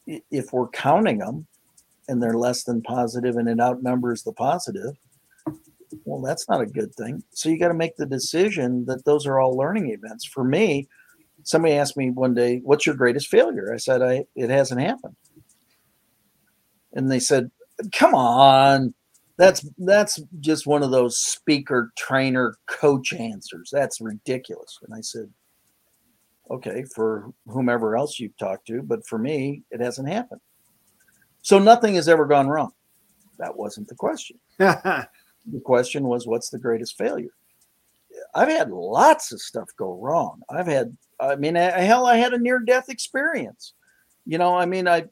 if 0.08 0.52
we're 0.52 0.68
counting 0.70 1.20
them 1.20 1.46
and 2.08 2.22
they're 2.22 2.38
less 2.38 2.64
than 2.64 2.82
positive 2.82 3.38
and 3.38 3.48
it 3.48 3.60
outnumbers 3.60 4.24
the 4.24 4.34
positive, 4.34 4.96
well, 6.04 6.22
that's 6.22 6.50
not 6.50 6.62
a 6.62 6.66
good 6.66 6.94
thing. 6.96 7.24
So 7.32 7.50
you 7.50 7.60
got 7.60 7.70
to 7.70 7.74
make 7.74 7.96
the 7.96 8.06
decision 8.06 8.86
that 8.86 9.06
those 9.06 9.26
are 9.26 9.40
all 9.40 9.56
learning 9.56 9.92
events. 9.92 10.26
For 10.26 10.44
me, 10.44 10.88
somebody 11.44 11.76
asked 11.76 11.98
me 11.98 12.10
one 12.10 12.34
day, 12.34 12.60
"What's 12.64 12.86
your 12.86 12.96
greatest 12.96 13.28
failure?" 13.28 13.74
I 13.74 13.78
said, 13.78 14.02
"I 14.02 14.26
it 14.36 14.50
hasn't 14.50 14.82
happened." 14.82 15.16
And 16.94 17.12
they 17.12 17.20
said, 17.20 17.50
"Come 17.94 18.14
on, 18.14 18.94
that's 19.38 19.68
that's 19.80 20.22
just 20.40 20.68
one 20.68 20.84
of 20.84 20.92
those 20.92 21.18
speaker, 21.18 21.92
trainer, 21.98 22.56
coach 22.68 23.14
answers. 23.14 23.70
That's 23.72 24.02
ridiculous." 24.02 24.80
And 24.84 24.94
I 24.94 25.02
said, 25.02 25.30
"Okay, 26.50 26.84
for 26.96 27.32
whomever 27.48 27.96
else 27.98 28.20
you've 28.20 28.38
talked 28.38 28.68
to, 28.68 28.82
but 28.82 29.06
for 29.08 29.18
me, 29.18 29.64
it 29.72 29.82
hasn't 29.82 30.10
happened." 30.10 30.42
So 31.42 31.60
nothing 31.60 31.94
has 31.94 32.10
ever 32.10 32.26
gone 32.26 32.48
wrong. 32.48 32.72
That 33.38 33.56
wasn't 33.56 33.88
the 33.88 33.96
question. 33.96 34.40
the 34.58 35.08
question 35.64 36.06
was, 36.06 36.26
what's 36.26 36.50
the 36.50 36.58
greatest 36.58 36.98
failure? 36.98 37.34
I've 38.34 38.48
had 38.48 38.72
lots 38.72 39.32
of 39.32 39.42
stuff 39.42 39.70
go 39.78 40.00
wrong. 40.02 40.42
I've 40.50 40.68
had, 40.68 40.98
I 41.20 41.36
mean, 41.36 41.56
hell, 41.56 42.06
I 42.06 42.18
had 42.18 42.34
a 42.34 42.40
near 42.40 42.60
death 42.60 42.90
experience. 42.90 43.74
You 44.26 44.38
know, 44.38 44.56
I 44.56 44.66
mean, 44.66 44.88
I, 44.88 45.06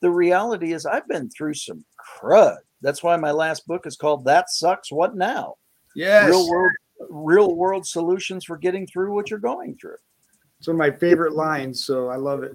the 0.00 0.10
reality 0.10 0.72
is 0.72 0.84
I've 0.84 1.08
been 1.08 1.30
through 1.30 1.54
some 1.54 1.84
crud. 2.18 2.58
That's 2.80 3.02
why 3.02 3.16
my 3.16 3.30
last 3.30 3.66
book 3.66 3.86
is 3.86 3.96
called 3.96 4.24
That 4.24 4.50
Sucks. 4.50 4.92
What 4.92 5.16
Now? 5.16 5.54
Yes. 5.94 6.28
Real 6.28 6.48
world, 6.48 6.72
real 7.10 7.54
world 7.54 7.86
solutions 7.86 8.44
for 8.44 8.56
getting 8.56 8.86
through 8.86 9.14
what 9.14 9.30
you're 9.30 9.38
going 9.38 9.76
through. 9.80 9.96
It's 10.58 10.68
one 10.68 10.76
of 10.76 10.78
my 10.78 10.90
favorite 10.90 11.34
lines. 11.34 11.84
So 11.84 12.08
I 12.08 12.16
love 12.16 12.42
it. 12.42 12.52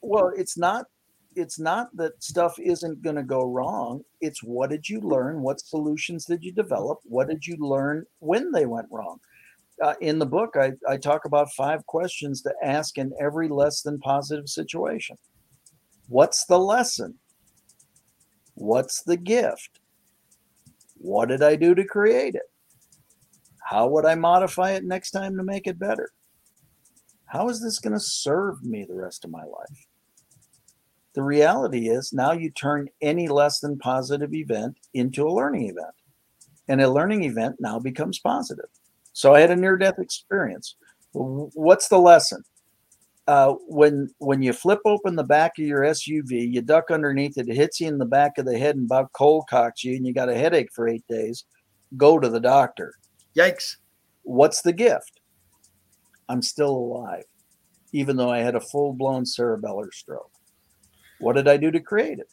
Well, 0.00 0.32
it's 0.36 0.56
not 0.56 0.86
it's 1.34 1.58
not 1.58 1.94
that 1.96 2.22
stuff 2.22 2.58
isn't 2.58 3.02
going 3.02 3.16
to 3.16 3.22
go 3.22 3.44
wrong. 3.44 4.02
It's 4.20 4.42
what 4.42 4.70
did 4.70 4.88
you 4.88 5.00
learn? 5.00 5.40
What 5.40 5.60
solutions 5.60 6.24
did 6.24 6.42
you 6.42 6.52
develop? 6.52 6.98
What 7.04 7.28
did 7.28 7.46
you 7.46 7.56
learn 7.58 8.04
when 8.18 8.50
they 8.50 8.66
went 8.66 8.88
wrong? 8.90 9.18
Uh, 9.82 9.94
in 10.00 10.18
the 10.18 10.26
book, 10.26 10.56
I, 10.56 10.72
I 10.88 10.96
talk 10.96 11.24
about 11.24 11.52
five 11.52 11.86
questions 11.86 12.42
to 12.42 12.52
ask 12.62 12.98
in 12.98 13.12
every 13.20 13.48
less 13.48 13.82
than 13.82 14.00
positive 14.00 14.48
situation. 14.48 15.16
What's 16.08 16.46
the 16.46 16.58
lesson? 16.58 17.14
What's 18.58 19.02
the 19.02 19.16
gift? 19.16 19.78
What 20.96 21.28
did 21.28 21.44
I 21.44 21.54
do 21.54 21.76
to 21.76 21.84
create 21.84 22.34
it? 22.34 22.50
How 23.62 23.86
would 23.86 24.04
I 24.04 24.16
modify 24.16 24.72
it 24.72 24.84
next 24.84 25.12
time 25.12 25.36
to 25.36 25.44
make 25.44 25.68
it 25.68 25.78
better? 25.78 26.10
How 27.26 27.48
is 27.48 27.62
this 27.62 27.78
going 27.78 27.92
to 27.92 28.00
serve 28.00 28.64
me 28.64 28.84
the 28.84 28.96
rest 28.96 29.24
of 29.24 29.30
my 29.30 29.44
life? 29.44 29.86
The 31.14 31.22
reality 31.22 31.88
is 31.88 32.12
now 32.12 32.32
you 32.32 32.50
turn 32.50 32.88
any 33.00 33.28
less 33.28 33.60
than 33.60 33.78
positive 33.78 34.34
event 34.34 34.76
into 34.92 35.26
a 35.26 35.32
learning 35.32 35.68
event. 35.68 35.94
And 36.66 36.80
a 36.80 36.90
learning 36.90 37.24
event 37.24 37.56
now 37.60 37.78
becomes 37.78 38.18
positive. 38.18 38.68
So 39.12 39.34
I 39.34 39.40
had 39.40 39.52
a 39.52 39.56
near 39.56 39.76
death 39.76 39.98
experience. 39.98 40.74
What's 41.12 41.88
the 41.88 41.98
lesson? 41.98 42.42
Uh, 43.28 43.54
when 43.66 44.08
when 44.20 44.40
you 44.40 44.54
flip 44.54 44.80
open 44.86 45.14
the 45.14 45.22
back 45.22 45.58
of 45.58 45.66
your 45.66 45.82
SUV, 45.82 46.50
you 46.50 46.62
duck 46.62 46.90
underneath 46.90 47.36
it, 47.36 47.46
it 47.46 47.54
hits 47.54 47.78
you 47.78 47.86
in 47.86 47.98
the 47.98 48.06
back 48.06 48.38
of 48.38 48.46
the 48.46 48.58
head 48.58 48.74
and 48.74 48.86
about 48.86 49.12
cold 49.12 49.44
cocks 49.50 49.84
you, 49.84 49.94
and 49.94 50.06
you 50.06 50.14
got 50.14 50.30
a 50.30 50.34
headache 50.34 50.70
for 50.74 50.88
eight 50.88 51.04
days. 51.10 51.44
Go 51.98 52.18
to 52.18 52.30
the 52.30 52.40
doctor. 52.40 52.94
Yikes! 53.36 53.76
What's 54.22 54.62
the 54.62 54.72
gift? 54.72 55.20
I'm 56.30 56.40
still 56.40 56.70
alive, 56.70 57.24
even 57.92 58.16
though 58.16 58.30
I 58.30 58.38
had 58.38 58.54
a 58.54 58.60
full 58.60 58.94
blown 58.94 59.24
cerebellar 59.24 59.92
stroke. 59.92 60.32
What 61.20 61.36
did 61.36 61.48
I 61.48 61.58
do 61.58 61.70
to 61.70 61.80
create 61.80 62.18
it? 62.18 62.28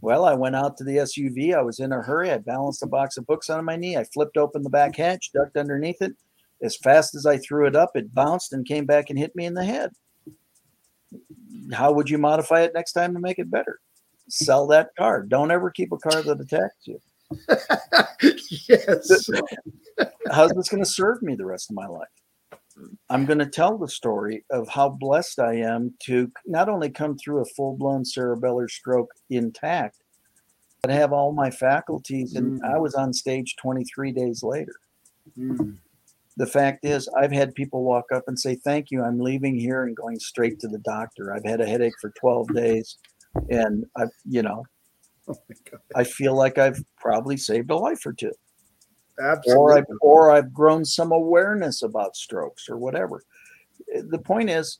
Well, 0.00 0.24
I 0.24 0.34
went 0.34 0.54
out 0.54 0.76
to 0.76 0.84
the 0.84 0.98
SUV. 0.98 1.56
I 1.56 1.62
was 1.62 1.80
in 1.80 1.90
a 1.90 2.02
hurry. 2.02 2.30
I 2.30 2.38
balanced 2.38 2.84
a 2.84 2.86
box 2.86 3.16
of 3.16 3.26
books 3.26 3.50
on 3.50 3.64
my 3.64 3.74
knee. 3.74 3.96
I 3.96 4.04
flipped 4.04 4.36
open 4.36 4.62
the 4.62 4.70
back 4.70 4.94
hatch, 4.94 5.32
ducked 5.34 5.56
underneath 5.56 6.00
it. 6.00 6.12
As 6.62 6.76
fast 6.76 7.16
as 7.16 7.26
I 7.26 7.38
threw 7.38 7.66
it 7.66 7.74
up, 7.74 7.96
it 7.96 8.14
bounced 8.14 8.52
and 8.52 8.64
came 8.64 8.86
back 8.86 9.10
and 9.10 9.18
hit 9.18 9.34
me 9.34 9.44
in 9.44 9.54
the 9.54 9.64
head 9.64 9.90
how 11.72 11.92
would 11.92 12.10
you 12.10 12.18
modify 12.18 12.62
it 12.62 12.72
next 12.74 12.92
time 12.92 13.14
to 13.14 13.20
make 13.20 13.38
it 13.38 13.50
better? 13.50 13.80
Sell 14.28 14.66
that 14.68 14.94
car. 14.96 15.22
Don't 15.22 15.50
ever 15.50 15.70
keep 15.70 15.92
a 15.92 15.96
car 15.96 16.22
that 16.22 16.40
attacks 16.40 16.86
you. 16.86 17.00
yes. 18.68 19.30
How's 20.30 20.52
this 20.52 20.68
going 20.68 20.82
to 20.82 20.88
serve 20.88 21.22
me 21.22 21.34
the 21.34 21.46
rest 21.46 21.70
of 21.70 21.76
my 21.76 21.86
life? 21.86 22.08
I'm 23.10 23.26
going 23.26 23.38
to 23.38 23.46
tell 23.46 23.76
the 23.76 23.88
story 23.88 24.44
of 24.50 24.68
how 24.68 24.88
blessed 24.88 25.38
I 25.40 25.54
am 25.54 25.94
to 26.04 26.30
not 26.46 26.68
only 26.68 26.90
come 26.90 27.16
through 27.18 27.42
a 27.42 27.44
full 27.56 27.76
blown 27.76 28.04
cerebellar 28.04 28.70
stroke 28.70 29.10
intact, 29.28 29.98
but 30.82 30.90
have 30.90 31.12
all 31.12 31.32
my 31.32 31.50
faculties. 31.50 32.36
And 32.36 32.60
mm. 32.60 32.64
I 32.64 32.78
was 32.78 32.94
on 32.94 33.12
stage 33.12 33.56
23 33.56 34.12
days 34.12 34.42
later. 34.42 34.76
Mm 35.38 35.76
the 36.40 36.46
fact 36.46 36.86
is 36.86 37.06
i've 37.18 37.30
had 37.30 37.54
people 37.54 37.84
walk 37.84 38.06
up 38.14 38.24
and 38.26 38.38
say 38.38 38.54
thank 38.54 38.90
you 38.90 39.04
i'm 39.04 39.20
leaving 39.20 39.54
here 39.54 39.84
and 39.84 39.94
going 39.94 40.18
straight 40.18 40.58
to 40.58 40.68
the 40.68 40.78
doctor. 40.78 41.34
I've 41.34 41.44
had 41.44 41.60
a 41.60 41.66
headache 41.66 41.92
for 42.00 42.10
12 42.18 42.54
days 42.54 42.96
and 43.50 43.84
i 43.98 44.06
you 44.24 44.42
know 44.42 44.64
oh 45.28 45.36
i 45.94 46.02
feel 46.02 46.34
like 46.34 46.56
i've 46.56 46.82
probably 46.96 47.36
saved 47.36 47.70
a 47.70 47.76
life 47.76 48.06
or 48.06 48.14
two. 48.14 48.32
Absolutely. 49.22 49.54
or 49.54 49.76
i've 49.76 49.84
or 50.00 50.30
i've 50.30 50.52
grown 50.52 50.82
some 50.82 51.12
awareness 51.12 51.82
about 51.82 52.16
strokes 52.16 52.70
or 52.70 52.78
whatever. 52.78 53.22
The 53.94 54.18
point 54.18 54.48
is 54.48 54.78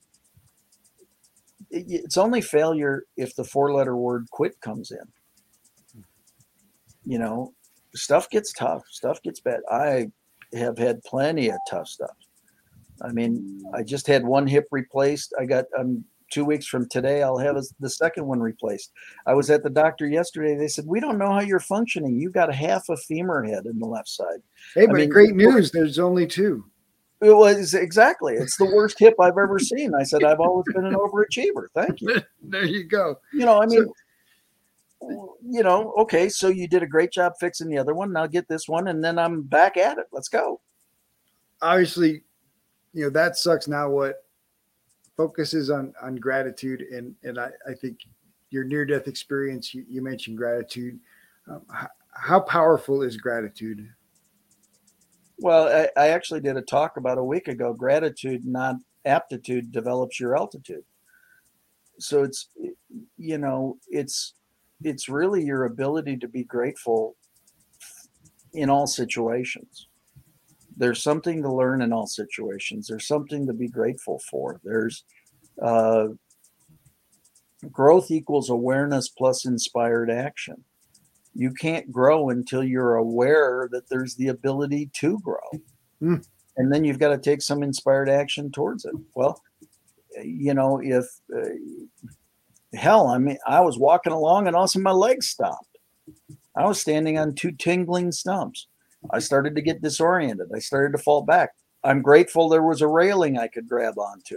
it's 1.70 2.16
only 2.16 2.40
failure 2.40 3.04
if 3.18 3.36
the 3.36 3.44
four 3.44 3.74
letter 3.74 3.98
word 3.98 4.26
quit 4.30 4.58
comes 4.62 4.92
in. 4.92 6.02
You 7.04 7.18
know 7.18 7.52
stuff 7.94 8.30
gets 8.30 8.54
tough 8.54 8.82
stuff 8.90 9.20
gets 9.22 9.40
bad. 9.40 9.60
I 9.70 10.10
have 10.54 10.78
had 10.78 11.02
plenty 11.04 11.48
of 11.48 11.58
tough 11.68 11.88
stuff. 11.88 12.16
I 13.02 13.12
mean, 13.12 13.62
I 13.74 13.82
just 13.82 14.06
had 14.06 14.24
one 14.24 14.46
hip 14.46 14.66
replaced. 14.70 15.32
I 15.38 15.46
got 15.46 15.64
um 15.78 16.04
two 16.30 16.44
weeks 16.44 16.66
from 16.66 16.88
today. 16.88 17.22
I'll 17.22 17.38
have 17.38 17.56
the 17.80 17.90
second 17.90 18.26
one 18.26 18.40
replaced. 18.40 18.92
I 19.26 19.34
was 19.34 19.50
at 19.50 19.62
the 19.62 19.70
doctor 19.70 20.06
yesterday. 20.06 20.54
They 20.56 20.68
said 20.68 20.86
we 20.86 21.00
don't 21.00 21.18
know 21.18 21.30
how 21.30 21.40
you're 21.40 21.60
functioning. 21.60 22.18
You 22.18 22.30
got 22.30 22.50
a 22.50 22.54
half 22.54 22.88
a 22.88 22.96
femur 22.96 23.42
head 23.44 23.66
in 23.66 23.78
the 23.78 23.86
left 23.86 24.08
side. 24.08 24.42
Hey, 24.74 24.86
but 24.86 24.96
I 24.96 24.98
mean, 25.00 25.08
great 25.08 25.34
news. 25.34 25.70
There's 25.70 25.98
only 25.98 26.26
two. 26.26 26.64
It 27.20 27.36
was 27.36 27.74
exactly. 27.74 28.34
It's 28.34 28.56
the 28.56 28.64
worst 28.64 28.98
hip 28.98 29.14
I've 29.20 29.36
ever 29.36 29.58
seen. 29.58 29.94
I 29.94 30.04
said 30.04 30.24
I've 30.24 30.40
always 30.40 30.64
been 30.72 30.86
an 30.86 30.94
overachiever. 30.94 31.66
Thank 31.74 32.00
you. 32.00 32.20
there 32.42 32.64
you 32.64 32.84
go. 32.84 33.16
You 33.32 33.44
know, 33.44 33.60
I 33.60 33.66
mean. 33.66 33.84
So, 33.84 33.92
you 35.02 35.62
know, 35.62 35.92
okay, 35.98 36.28
so 36.28 36.48
you 36.48 36.68
did 36.68 36.82
a 36.82 36.86
great 36.86 37.10
job 37.10 37.32
fixing 37.40 37.68
the 37.68 37.78
other 37.78 37.94
one. 37.94 38.12
Now 38.12 38.26
get 38.26 38.48
this 38.48 38.68
one, 38.68 38.88
and 38.88 39.02
then 39.02 39.18
I'm 39.18 39.42
back 39.42 39.76
at 39.76 39.98
it. 39.98 40.06
Let's 40.12 40.28
go. 40.28 40.60
Obviously, 41.62 42.22
you 42.92 43.04
know 43.04 43.10
that 43.10 43.36
sucks. 43.36 43.68
Now 43.68 43.88
what 43.88 44.24
focuses 45.16 45.70
on 45.70 45.92
on 46.02 46.16
gratitude, 46.16 46.82
and 46.82 47.14
and 47.22 47.38
I, 47.38 47.50
I 47.68 47.74
think 47.74 47.98
your 48.50 48.64
near 48.64 48.84
death 48.84 49.08
experience. 49.08 49.74
You, 49.74 49.84
you, 49.88 50.02
mentioned 50.02 50.36
gratitude. 50.36 50.98
Um, 51.48 51.62
how, 51.72 51.88
how, 52.12 52.40
powerful 52.40 53.02
is 53.02 53.16
gratitude? 53.16 53.88
Well, 55.38 55.68
I, 55.68 56.00
I 56.00 56.08
actually 56.08 56.40
did 56.40 56.56
a 56.56 56.62
talk 56.62 56.96
about 56.96 57.18
a 57.18 57.24
week 57.24 57.48
ago. 57.48 57.72
Gratitude, 57.72 58.44
not 58.44 58.76
aptitude, 59.04 59.72
develops 59.72 60.20
your 60.20 60.36
altitude. 60.36 60.84
So 61.98 62.22
it's 62.22 62.48
you 63.16 63.38
know 63.38 63.78
it's 63.88 64.34
it's 64.82 65.08
really 65.08 65.44
your 65.44 65.64
ability 65.64 66.16
to 66.18 66.28
be 66.28 66.44
grateful 66.44 67.16
in 68.52 68.70
all 68.70 68.86
situations. 68.86 69.88
There's 70.76 71.02
something 71.02 71.42
to 71.42 71.52
learn 71.52 71.82
in 71.82 71.92
all 71.92 72.06
situations. 72.06 72.86
There's 72.86 73.06
something 73.06 73.46
to 73.46 73.52
be 73.52 73.68
grateful 73.68 74.20
for. 74.30 74.60
There's 74.64 75.04
uh, 75.60 76.08
growth 77.70 78.10
equals 78.10 78.48
awareness 78.48 79.08
plus 79.08 79.44
inspired 79.44 80.10
action. 80.10 80.64
You 81.34 81.52
can't 81.52 81.92
grow 81.92 82.30
until 82.30 82.64
you're 82.64 82.96
aware 82.96 83.68
that 83.72 83.88
there's 83.88 84.14
the 84.16 84.28
ability 84.28 84.90
to 84.94 85.18
grow. 85.20 85.50
Mm. 86.02 86.26
And 86.56 86.72
then 86.72 86.84
you've 86.84 86.98
got 86.98 87.10
to 87.10 87.18
take 87.18 87.42
some 87.42 87.62
inspired 87.62 88.08
action 88.08 88.50
towards 88.50 88.84
it. 88.84 88.94
Well, 89.14 89.40
you 90.22 90.54
know, 90.54 90.80
if 90.82 91.04
uh, 91.34 91.50
hell, 92.74 93.08
I 93.08 93.18
mean, 93.18 93.38
I 93.46 93.60
was 93.60 93.78
walking 93.78 94.12
along 94.12 94.46
and 94.46 94.56
all 94.56 94.64
of 94.64 94.66
a 94.66 94.68
sudden 94.68 94.84
my 94.84 94.92
legs 94.92 95.28
stopped. 95.28 95.78
I 96.56 96.66
was 96.66 96.80
standing 96.80 97.18
on 97.18 97.34
two 97.34 97.52
tingling 97.52 98.12
stumps. 98.12 98.66
I 99.10 99.18
started 99.18 99.54
to 99.56 99.62
get 99.62 99.82
disoriented. 99.82 100.48
I 100.54 100.58
started 100.58 100.96
to 100.96 101.02
fall 101.02 101.22
back. 101.22 101.50
I'm 101.84 102.02
grateful 102.02 102.48
there 102.48 102.62
was 102.62 102.82
a 102.82 102.88
railing 102.88 103.38
I 103.38 103.48
could 103.48 103.68
grab 103.68 103.98
onto. 103.98 104.36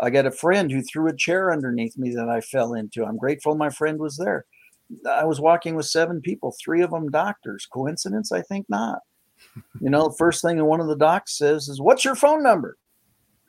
I 0.00 0.10
got 0.10 0.26
a 0.26 0.30
friend 0.30 0.70
who 0.70 0.82
threw 0.82 1.08
a 1.08 1.16
chair 1.16 1.52
underneath 1.52 1.96
me 1.96 2.14
that 2.14 2.28
I 2.28 2.40
fell 2.40 2.74
into. 2.74 3.04
I'm 3.04 3.16
grateful 3.16 3.54
my 3.54 3.70
friend 3.70 3.98
was 3.98 4.16
there. 4.16 4.44
I 5.10 5.24
was 5.24 5.40
walking 5.40 5.74
with 5.74 5.86
seven 5.86 6.20
people, 6.20 6.54
three 6.62 6.82
of 6.82 6.90
them 6.90 7.10
doctors. 7.10 7.66
Coincidence? 7.66 8.32
I 8.32 8.42
think 8.42 8.66
not. 8.68 8.98
You 9.80 9.90
know, 9.90 10.10
first 10.10 10.42
thing 10.42 10.62
one 10.64 10.80
of 10.80 10.88
the 10.88 10.96
docs 10.96 11.38
says 11.38 11.68
is, 11.68 11.80
What's 11.80 12.04
your 12.04 12.14
phone 12.14 12.42
number? 12.42 12.76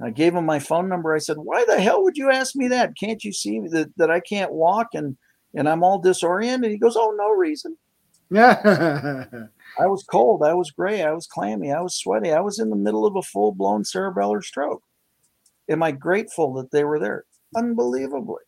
I 0.03 0.09
gave 0.09 0.35
him 0.35 0.45
my 0.45 0.59
phone 0.59 0.89
number. 0.89 1.13
I 1.13 1.19
said, 1.19 1.37
"Why 1.37 1.63
the 1.65 1.79
hell 1.79 2.03
would 2.03 2.17
you 2.17 2.29
ask 2.29 2.55
me 2.55 2.67
that? 2.67 2.97
Can't 2.99 3.23
you 3.23 3.31
see 3.31 3.59
that, 3.69 3.89
that 3.97 4.11
I 4.11 4.19
can't 4.19 4.51
walk 4.51 4.89
and 4.93 5.17
and 5.55 5.69
I'm 5.69 5.83
all 5.83 5.99
disoriented?" 5.99 6.71
He 6.71 6.77
goes, 6.77 6.97
"Oh, 6.97 7.15
no 7.17 7.29
reason." 7.29 7.77
Yeah. 8.29 9.25
I 9.79 9.85
was 9.87 10.03
cold. 10.03 10.43
I 10.43 10.53
was 10.53 10.71
gray. 10.71 11.03
I 11.03 11.11
was 11.11 11.27
clammy. 11.27 11.71
I 11.71 11.81
was 11.81 11.95
sweaty. 11.95 12.31
I 12.31 12.41
was 12.41 12.59
in 12.59 12.69
the 12.69 12.75
middle 12.75 13.05
of 13.05 13.15
a 13.15 13.21
full 13.21 13.53
blown 13.53 13.83
cerebellar 13.83 14.43
stroke. 14.43 14.83
Am 15.69 15.81
I 15.81 15.91
grateful 15.91 16.53
that 16.55 16.71
they 16.71 16.83
were 16.83 16.99
there? 16.99 17.25
Unbelievably. 17.55 18.43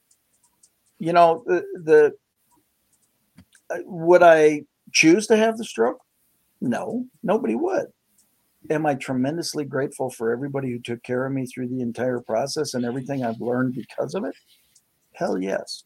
You 0.99 1.13
know, 1.13 1.43
the, 1.45 1.63
the 1.83 2.13
uh, 3.69 3.79
would 3.85 4.23
I 4.23 4.63
choose 4.91 5.27
to 5.27 5.37
have 5.37 5.57
the 5.57 5.65
stroke? 5.65 6.01
No, 6.59 7.05
nobody 7.23 7.55
would 7.55 7.87
am 8.69 8.85
I 8.85 8.95
tremendously 8.95 9.65
grateful 9.65 10.09
for 10.09 10.31
everybody 10.31 10.71
who 10.71 10.79
took 10.79 11.03
care 11.03 11.25
of 11.25 11.33
me 11.33 11.45
through 11.45 11.67
the 11.67 11.81
entire 11.81 12.19
process 12.19 12.73
and 12.73 12.85
everything 12.85 13.23
I've 13.23 13.41
learned 13.41 13.75
because 13.75 14.15
of 14.15 14.25
it? 14.25 14.35
Hell 15.13 15.39
yes. 15.39 15.83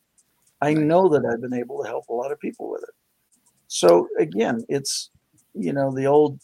I 0.61 0.73
know 0.73 1.07
that 1.09 1.25
I've 1.25 1.41
been 1.41 1.53
able 1.53 1.81
to 1.81 1.87
help 1.87 2.07
a 2.09 2.13
lot 2.13 2.31
of 2.31 2.39
people 2.39 2.69
with 2.69 2.83
it. 2.83 2.95
So 3.67 4.07
again, 4.17 4.65
it's 4.67 5.09
you 5.53 5.73
know 5.73 5.93
the 5.93 6.07
old 6.07 6.39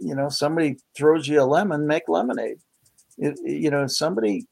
you 0.00 0.14
know 0.14 0.28
somebody 0.28 0.76
throws 0.96 1.28
you 1.28 1.42
a 1.42 1.44
lemon, 1.44 1.86
make 1.86 2.08
lemonade. 2.08 2.58
It, 3.18 3.38
you 3.44 3.70
know 3.70 3.86
somebody 3.86 4.46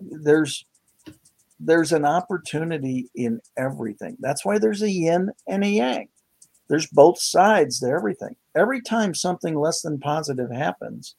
there's 0.00 0.64
there's 1.58 1.92
an 1.92 2.04
opportunity 2.04 3.08
in 3.14 3.40
everything. 3.56 4.16
That's 4.20 4.44
why 4.44 4.58
there's 4.58 4.82
a 4.82 4.90
yin 4.90 5.30
and 5.48 5.64
a 5.64 5.68
yang. 5.68 6.08
There's 6.68 6.86
both 6.86 7.20
sides 7.20 7.80
to 7.80 7.86
everything. 7.86 8.36
Every 8.54 8.80
time 8.80 9.14
something 9.14 9.54
less 9.54 9.82
than 9.82 9.98
positive 9.98 10.50
happens, 10.50 11.14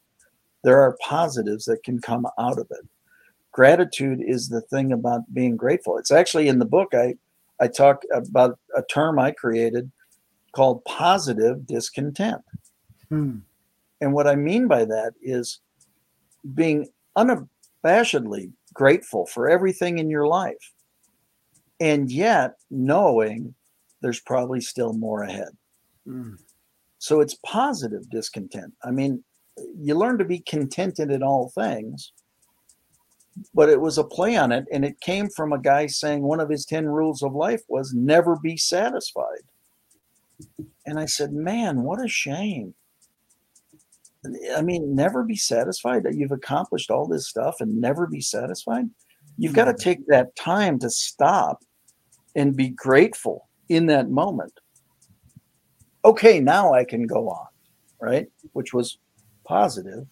there 0.63 0.79
are 0.81 0.97
positives 1.01 1.65
that 1.65 1.83
can 1.83 1.99
come 1.99 2.27
out 2.37 2.59
of 2.59 2.67
it. 2.71 2.85
Gratitude 3.51 4.21
is 4.25 4.49
the 4.49 4.61
thing 4.61 4.91
about 4.91 5.33
being 5.33 5.55
grateful. 5.55 5.97
It's 5.97 6.11
actually 6.11 6.47
in 6.47 6.59
the 6.59 6.65
book 6.65 6.93
I 6.93 7.15
I 7.59 7.67
talk 7.67 8.03
about 8.13 8.59
a 8.75 8.83
term 8.83 9.17
I 9.17 9.31
created 9.31 9.91
called 10.51 10.83
positive 10.85 11.65
discontent. 11.65 12.41
Hmm. 13.09 13.37
And 13.99 14.13
what 14.13 14.27
I 14.27 14.35
mean 14.35 14.67
by 14.67 14.85
that 14.85 15.13
is 15.23 15.59
being 16.53 16.87
unabashedly 17.17 18.51
grateful 18.73 19.25
for 19.25 19.49
everything 19.49 19.97
in 19.97 20.09
your 20.09 20.27
life 20.27 20.73
and 21.79 22.11
yet 22.11 22.55
knowing 22.69 23.53
there's 24.07 24.21
probably 24.21 24.61
still 24.61 24.93
more 24.93 25.23
ahead. 25.23 25.49
Mm. 26.07 26.37
So 26.97 27.19
it's 27.19 27.35
positive 27.45 28.09
discontent. 28.09 28.73
I 28.81 28.89
mean, 28.89 29.21
you 29.77 29.95
learn 29.95 30.17
to 30.19 30.23
be 30.23 30.39
contented 30.39 31.11
in 31.11 31.23
all 31.23 31.51
things, 31.53 32.13
but 33.53 33.67
it 33.67 33.81
was 33.81 33.97
a 33.97 34.05
play 34.05 34.37
on 34.37 34.53
it. 34.53 34.63
And 34.71 34.85
it 34.85 35.01
came 35.01 35.27
from 35.27 35.51
a 35.51 35.59
guy 35.59 35.87
saying 35.87 36.21
one 36.21 36.39
of 36.39 36.49
his 36.49 36.65
10 36.65 36.85
rules 36.85 37.21
of 37.21 37.33
life 37.33 37.63
was 37.67 37.93
never 37.93 38.37
be 38.37 38.55
satisfied. 38.55 39.43
And 40.85 40.97
I 40.97 41.05
said, 41.05 41.33
man, 41.33 41.83
what 41.83 42.01
a 42.01 42.07
shame. 42.07 42.75
I 44.55 44.61
mean, 44.61 44.95
never 44.95 45.21
be 45.21 45.35
satisfied 45.35 46.03
that 46.03 46.15
you've 46.15 46.31
accomplished 46.31 46.91
all 46.91 47.07
this 47.07 47.27
stuff 47.27 47.55
and 47.59 47.81
never 47.81 48.07
be 48.07 48.21
satisfied. 48.21 48.85
You've 49.37 49.53
got 49.53 49.65
to 49.65 49.73
Mhm. 49.73 49.79
take 49.79 50.07
that 50.07 50.33
time 50.37 50.79
to 50.79 50.89
stop 50.89 51.65
and 52.37 52.55
be 52.55 52.69
grateful 52.69 53.47
in 53.69 53.85
that 53.87 54.09
moment. 54.09 54.53
Okay, 56.05 56.39
now 56.39 56.73
I 56.73 56.85
can 56.85 57.05
go 57.05 57.29
on, 57.29 57.47
right? 57.99 58.27
Which 58.53 58.73
was 58.73 58.97
positive 59.45 60.05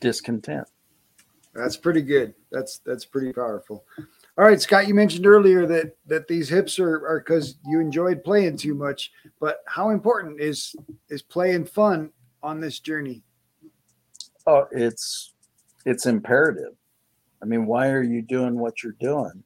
discontent. 0.00 0.66
That's 1.54 1.76
pretty 1.76 2.02
good. 2.02 2.34
That's 2.52 2.80
that's 2.86 3.04
pretty 3.04 3.32
powerful. 3.32 3.84
All 4.38 4.46
right, 4.46 4.60
Scott, 4.60 4.86
you 4.86 4.94
mentioned 4.94 5.26
earlier 5.26 5.66
that 5.66 5.96
that 6.06 6.28
these 6.28 6.48
hips 6.48 6.78
are 6.78 7.06
are 7.06 7.18
because 7.20 7.56
you 7.66 7.80
enjoyed 7.80 8.22
playing 8.24 8.56
too 8.56 8.74
much. 8.74 9.10
But 9.40 9.58
how 9.66 9.90
important 9.90 10.40
is 10.40 10.74
is 11.08 11.22
playing 11.22 11.66
fun 11.66 12.10
on 12.42 12.60
this 12.60 12.78
journey? 12.78 13.22
Oh, 14.46 14.66
it's 14.70 15.34
it's 15.84 16.06
imperative. 16.06 16.74
I 17.42 17.46
mean, 17.46 17.66
why 17.66 17.88
are 17.88 18.02
you 18.02 18.22
doing 18.22 18.58
what 18.58 18.82
you're 18.82 18.96
doing 19.00 19.42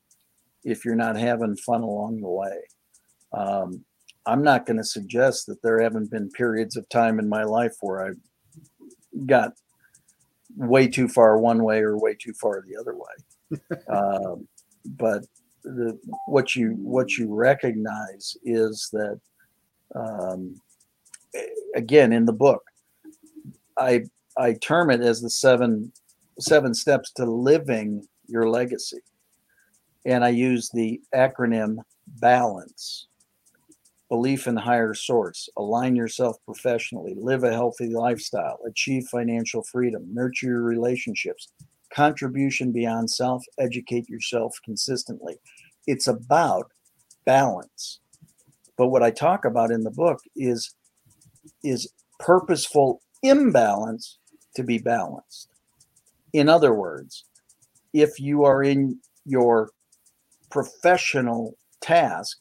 if 0.63 0.85
you're 0.85 0.95
not 0.95 1.17
having 1.17 1.57
fun 1.57 1.83
along 1.83 2.21
the 2.21 2.29
way? 2.29 2.59
Um, 3.37 3.85
I'm 4.27 4.43
not 4.43 4.67
going 4.67 4.79
to 4.79 4.85
suggest 4.85 5.47
that 5.47 5.63
there 5.63 5.81
haven't 5.81 6.11
been 6.11 6.31
periods 6.31 6.77
of 6.77 6.89
time 6.89 7.19
in 7.19 7.29
my 7.29 7.45
life 7.45 7.75
where 7.81 8.07
I 8.07 8.11
got 9.27 9.53
way 10.57 10.89
too 10.89 11.09
far 11.09 11.39
one 11.39 11.63
way 11.63 11.81
or 11.81 11.99
way 11.99 12.15
too 12.15 12.33
far 12.35 12.63
the 12.63 12.77
other 12.77 12.95
way. 12.95 13.77
um, 13.95 14.49
but 14.85 15.25
the, 15.63 15.99
what 16.27 16.55
you 16.55 16.71
what 16.81 17.17
you 17.17 17.35
recognize 17.35 18.37
is 18.45 18.89
that 18.93 19.21
um, 19.95 20.61
again 21.75 22.13
in 22.13 22.25
the 22.25 22.33
book, 22.33 22.63
I 23.79 24.05
I 24.37 24.55
term 24.55 24.91
it 24.91 25.01
as 25.01 25.21
the 25.21 25.31
seven 25.31 25.93
seven 26.39 26.75
steps 26.75 27.13
to 27.13 27.25
living 27.25 28.07
your 28.27 28.49
legacy. 28.49 29.01
And 30.07 30.25
I 30.25 30.31
use 30.31 30.69
the 30.71 31.01
acronym 31.15 31.79
BALANCE 32.21 33.07
belief 34.09 34.47
in 34.47 34.57
higher 34.57 34.95
source, 34.95 35.49
align 35.57 35.97
yourself 35.97 36.37
professionally, 36.45 37.15
live 37.17 37.45
a 37.45 37.53
healthy 37.53 37.89
lifestyle, 37.89 38.59
achieve 38.67 39.05
financial 39.11 39.63
freedom, 39.63 40.05
nurture 40.13 40.47
your 40.47 40.63
relationships, 40.63 41.49
contribution 41.93 42.73
beyond 42.73 43.11
self, 43.11 43.43
educate 43.59 44.09
yourself 44.09 44.57
consistently. 44.65 45.37
It's 45.87 46.07
about 46.07 46.71
balance. 47.25 48.01
But 48.77 48.89
what 48.89 49.03
I 49.03 49.11
talk 49.11 49.45
about 49.45 49.71
in 49.71 49.83
the 49.85 49.91
book 49.91 50.21
is 50.37 50.75
is 51.63 51.93
purposeful 52.19 53.03
imbalance 53.23 54.19
to 54.57 54.63
be 54.63 54.79
balanced. 54.79 55.49
In 56.33 56.49
other 56.49 56.75
words, 56.75 57.25
if 57.93 58.19
you 58.19 58.45
are 58.45 58.63
in 58.63 58.99
your 59.25 59.71
professional 60.51 61.57
task, 61.81 62.39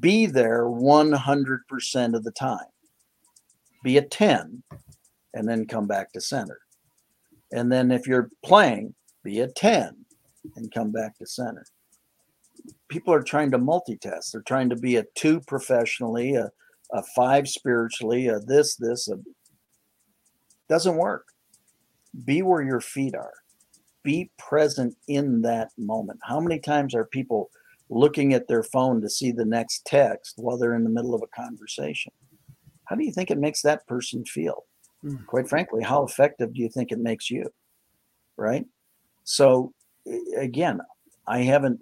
be 0.00 0.26
there 0.26 0.64
100% 0.64 2.14
of 2.14 2.24
the 2.24 2.30
time. 2.30 2.66
Be 3.82 3.96
a 3.96 4.02
10 4.02 4.62
and 5.34 5.48
then 5.48 5.66
come 5.66 5.86
back 5.86 6.12
to 6.12 6.20
center. 6.20 6.60
And 7.52 7.70
then 7.70 7.90
if 7.90 8.06
you're 8.06 8.30
playing, 8.44 8.94
be 9.24 9.40
a 9.40 9.48
10 9.48 9.96
and 10.56 10.72
come 10.72 10.92
back 10.92 11.18
to 11.18 11.26
center. 11.26 11.64
People 12.88 13.12
are 13.12 13.22
trying 13.22 13.50
to 13.50 13.58
multitask. 13.58 14.32
They're 14.32 14.42
trying 14.42 14.70
to 14.70 14.76
be 14.76 14.96
a 14.96 15.04
two 15.14 15.40
professionally, 15.40 16.36
a, 16.36 16.50
a 16.92 17.02
five 17.16 17.48
spiritually, 17.48 18.28
a 18.28 18.38
this, 18.38 18.76
this, 18.76 19.08
a 19.08 19.18
doesn't 20.68 20.96
work. 20.96 21.26
Be 22.24 22.42
where 22.42 22.62
your 22.62 22.80
feet 22.80 23.14
are. 23.14 23.34
Be 24.02 24.30
present 24.38 24.96
in 25.08 25.42
that 25.42 25.70
moment. 25.76 26.20
How 26.22 26.40
many 26.40 26.58
times 26.58 26.94
are 26.94 27.04
people 27.04 27.50
looking 27.92 28.32
at 28.32 28.48
their 28.48 28.62
phone 28.62 29.00
to 29.02 29.10
see 29.10 29.32
the 29.32 29.44
next 29.44 29.84
text 29.84 30.34
while 30.36 30.56
they're 30.56 30.74
in 30.74 30.84
the 30.84 30.90
middle 30.90 31.14
of 31.14 31.22
a 31.22 31.26
conversation? 31.42 32.12
How 32.84 32.96
do 32.96 33.04
you 33.04 33.12
think 33.12 33.30
it 33.30 33.38
makes 33.38 33.62
that 33.62 33.86
person 33.86 34.24
feel? 34.24 34.64
Mm. 35.04 35.26
Quite 35.26 35.48
frankly, 35.48 35.82
how 35.82 36.04
effective 36.04 36.54
do 36.54 36.60
you 36.60 36.68
think 36.68 36.92
it 36.92 36.98
makes 36.98 37.30
you? 37.30 37.52
Right? 38.36 38.64
So, 39.24 39.72
again, 40.36 40.80
I 41.26 41.40
haven't, 41.40 41.80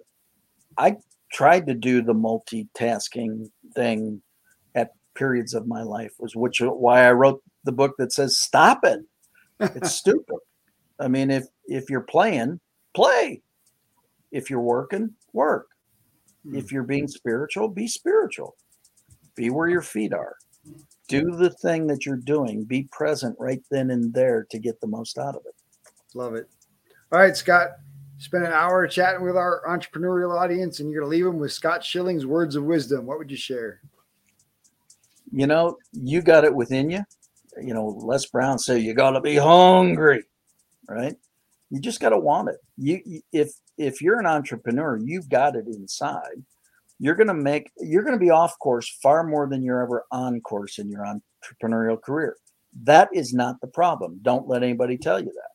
I 0.77 0.97
tried 1.31 1.67
to 1.67 1.73
do 1.73 2.01
the 2.01 2.13
multitasking 2.13 3.49
thing 3.73 4.21
at 4.75 4.91
periods 5.15 5.53
of 5.53 5.67
my 5.67 5.81
life, 5.81 6.13
was 6.19 6.35
which 6.35 6.59
why 6.61 7.07
I 7.07 7.11
wrote 7.13 7.41
the 7.63 7.71
book 7.71 7.95
that 7.97 8.11
says 8.11 8.37
stop 8.37 8.83
it. 8.83 8.99
It's 9.59 9.91
stupid. 9.95 10.37
I 10.99 11.07
mean, 11.07 11.31
if 11.31 11.45
if 11.65 11.89
you're 11.89 12.01
playing, 12.01 12.59
play. 12.93 13.41
If 14.31 14.49
you're 14.49 14.61
working, 14.61 15.11
work. 15.33 15.67
Hmm. 16.43 16.55
If 16.55 16.71
you're 16.71 16.83
being 16.83 17.07
spiritual, 17.07 17.67
be 17.67 17.87
spiritual. 17.87 18.55
Be 19.35 19.49
where 19.49 19.69
your 19.69 19.81
feet 19.81 20.13
are. 20.13 20.35
Do 21.07 21.35
the 21.35 21.49
thing 21.49 21.87
that 21.87 22.05
you're 22.05 22.15
doing. 22.15 22.63
Be 22.63 22.87
present 22.91 23.35
right 23.39 23.61
then 23.69 23.91
and 23.91 24.13
there 24.13 24.45
to 24.49 24.59
get 24.59 24.79
the 24.79 24.87
most 24.87 25.17
out 25.17 25.35
of 25.35 25.41
it. 25.45 25.55
Love 26.13 26.35
it. 26.35 26.49
All 27.11 27.19
right, 27.19 27.35
Scott. 27.35 27.69
Spent 28.17 28.45
an 28.45 28.53
hour 28.53 28.87
chatting 28.87 29.25
with 29.25 29.35
our 29.35 29.63
entrepreneurial 29.67 30.39
audience, 30.39 30.79
and 30.79 30.89
you're 30.89 31.01
going 31.01 31.11
to 31.11 31.17
leave 31.17 31.25
them 31.25 31.39
with 31.39 31.51
Scott 31.51 31.83
Schilling's 31.83 32.25
words 32.25 32.55
of 32.55 32.63
wisdom. 32.63 33.07
What 33.07 33.17
would 33.17 33.31
you 33.31 33.37
share? 33.37 33.81
You 35.31 35.47
know, 35.47 35.77
you 35.91 36.21
got 36.21 36.43
it 36.43 36.53
within 36.53 36.89
you. 36.91 37.03
You 37.59 37.73
know, 37.73 37.87
Les 37.87 38.27
Brown 38.27 38.59
said 38.59 38.83
you 38.83 38.93
got 38.93 39.11
to 39.11 39.21
be 39.21 39.35
hungry, 39.35 40.23
right? 40.87 41.15
You 41.71 41.79
just 41.79 42.01
got 42.01 42.09
to 42.09 42.19
want 42.19 42.49
it. 42.49 42.57
You 42.77 43.21
if 43.31 43.53
if 43.77 44.01
you're 44.01 44.19
an 44.19 44.25
entrepreneur, 44.27 44.99
you've 45.01 45.29
got 45.29 45.55
it 45.55 45.65
inside. 45.67 46.43
You're 46.99 47.15
going 47.15 47.27
to 47.27 47.33
make 47.33 47.71
you're 47.77 48.03
going 48.03 48.17
to 48.17 48.23
be 48.23 48.29
off 48.29 48.59
course 48.59 48.89
far 49.01 49.23
more 49.23 49.47
than 49.47 49.63
you're 49.63 49.81
ever 49.81 50.05
on 50.11 50.41
course 50.41 50.77
in 50.77 50.89
your 50.89 51.05
entrepreneurial 51.05 51.99
career. 51.99 52.35
That 52.83 53.09
is 53.13 53.33
not 53.33 53.61
the 53.61 53.67
problem. 53.67 54.19
Don't 54.21 54.49
let 54.49 54.63
anybody 54.63 54.97
tell 54.97 55.19
you 55.19 55.31
that. 55.33 55.51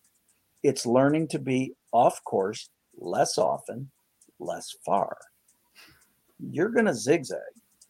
It's 0.62 0.86
learning 0.86 1.28
to 1.28 1.38
be 1.38 1.74
off 1.92 2.24
course 2.24 2.70
less 2.96 3.36
often, 3.36 3.90
less 4.40 4.74
far. 4.84 5.18
You're 6.38 6.70
going 6.70 6.86
to 6.86 6.94
zigzag. 6.94 7.38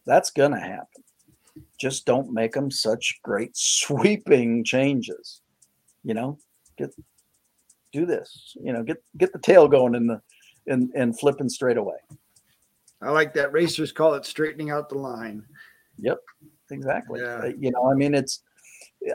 That's 0.04 0.30
going 0.30 0.52
to 0.52 0.60
happen. 0.60 1.04
Just 1.80 2.06
don't 2.06 2.32
make 2.32 2.52
them 2.52 2.70
such 2.70 3.20
great 3.22 3.50
sweeping 3.56 4.64
changes. 4.64 5.42
You 6.02 6.14
know, 6.14 6.38
get 6.76 6.90
do 7.96 8.06
this. 8.06 8.56
You 8.60 8.72
know, 8.72 8.82
get 8.82 8.98
get 9.16 9.32
the 9.32 9.38
tail 9.38 9.68
going 9.68 9.94
in 9.94 10.06
the 10.06 10.20
and 10.66 10.90
and 10.94 11.18
flipping 11.18 11.48
straight 11.48 11.76
away. 11.76 11.96
I 13.02 13.10
like 13.10 13.34
that. 13.34 13.52
Racers 13.52 13.92
call 13.92 14.14
it 14.14 14.24
straightening 14.24 14.70
out 14.70 14.88
the 14.88 14.98
line. 14.98 15.44
Yep, 15.98 16.18
exactly. 16.70 17.20
Yeah. 17.20 17.36
Uh, 17.36 17.52
You 17.58 17.70
know, 17.70 17.90
I 17.90 17.94
mean, 17.94 18.14
it's. 18.14 18.42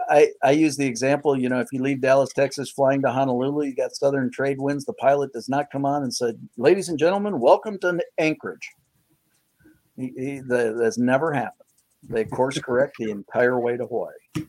I, 0.10 0.30
I 0.44 0.52
use 0.52 0.78
the 0.78 0.86
example, 0.86 1.38
you 1.38 1.50
know, 1.50 1.60
if 1.60 1.68
you 1.74 1.82
leave 1.82 2.00
Dallas, 2.02 2.32
Texas, 2.34 2.72
flying 2.72 3.02
to 3.02 3.12
Honolulu, 3.12 3.66
you 3.66 3.76
got 3.76 3.96
southern 3.96 4.32
trade 4.32 4.58
winds. 4.60 4.86
The 4.86 4.94
pilot 4.94 5.34
does 5.34 5.50
not 5.50 5.72
come 5.72 5.86
on 5.86 6.04
and 6.04 6.14
said, 6.14 6.36
"Ladies 6.56 6.88
and 6.90 6.98
gentlemen, 6.98 7.40
welcome 7.40 7.78
to 7.80 8.00
Anchorage." 8.18 8.70
He, 9.98 10.14
he, 10.16 10.40
that, 10.48 10.78
that's 10.80 10.98
never 10.98 11.34
happened. 11.34 11.68
They 12.10 12.26
course 12.26 12.58
correct 12.60 12.96
the 13.00 13.12
entire 13.12 13.60
way 13.60 13.76
to 13.76 13.86
Hawaii. 13.86 14.46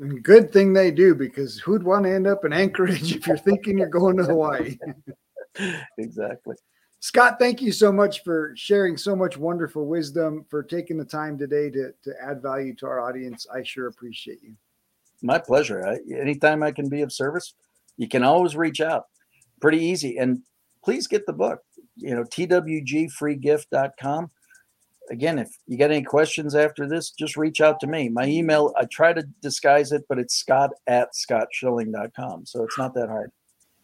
And 0.00 0.22
good 0.22 0.52
thing 0.52 0.72
they 0.72 0.90
do 0.90 1.14
because 1.14 1.58
who'd 1.58 1.82
want 1.82 2.04
to 2.04 2.14
end 2.14 2.26
up 2.26 2.44
in 2.44 2.52
Anchorage 2.52 3.14
if 3.14 3.26
you're 3.26 3.36
thinking 3.36 3.78
you're 3.78 3.88
going 3.88 4.16
to 4.16 4.24
Hawaii? 4.24 4.78
Exactly. 5.98 6.56
Scott, 7.00 7.38
thank 7.38 7.60
you 7.60 7.72
so 7.72 7.92
much 7.92 8.22
for 8.22 8.54
sharing 8.56 8.96
so 8.96 9.14
much 9.14 9.36
wonderful 9.36 9.86
wisdom, 9.86 10.46
for 10.48 10.62
taking 10.62 10.96
the 10.96 11.04
time 11.04 11.36
today 11.36 11.68
to, 11.68 11.92
to 12.04 12.14
add 12.22 12.40
value 12.40 12.74
to 12.76 12.86
our 12.86 13.00
audience. 13.00 13.46
I 13.52 13.62
sure 13.62 13.88
appreciate 13.88 14.42
you. 14.42 14.54
My 15.20 15.38
pleasure. 15.38 15.86
I, 15.86 15.98
anytime 16.10 16.62
I 16.62 16.72
can 16.72 16.88
be 16.88 17.02
of 17.02 17.12
service, 17.12 17.52
you 17.98 18.08
can 18.08 18.22
always 18.22 18.56
reach 18.56 18.80
out. 18.80 19.08
Pretty 19.60 19.84
easy. 19.84 20.16
And 20.16 20.40
please 20.82 21.06
get 21.06 21.26
the 21.26 21.32
book, 21.32 21.60
you 21.96 22.14
know, 22.14 22.24
twgfreegift.com. 22.24 24.30
Again, 25.12 25.38
if 25.38 25.56
you 25.66 25.76
got 25.76 25.90
any 25.90 26.02
questions 26.02 26.54
after 26.54 26.88
this, 26.88 27.10
just 27.10 27.36
reach 27.36 27.60
out 27.60 27.78
to 27.80 27.86
me. 27.86 28.08
My 28.08 28.24
email, 28.24 28.72
I 28.78 28.86
try 28.86 29.12
to 29.12 29.22
disguise 29.42 29.92
it, 29.92 30.06
but 30.08 30.18
it's 30.18 30.34
scott 30.34 30.70
at 30.86 31.10
scottschilling.com. 31.12 32.46
So 32.46 32.64
it's 32.64 32.78
not 32.78 32.94
that 32.94 33.10
hard. 33.10 33.30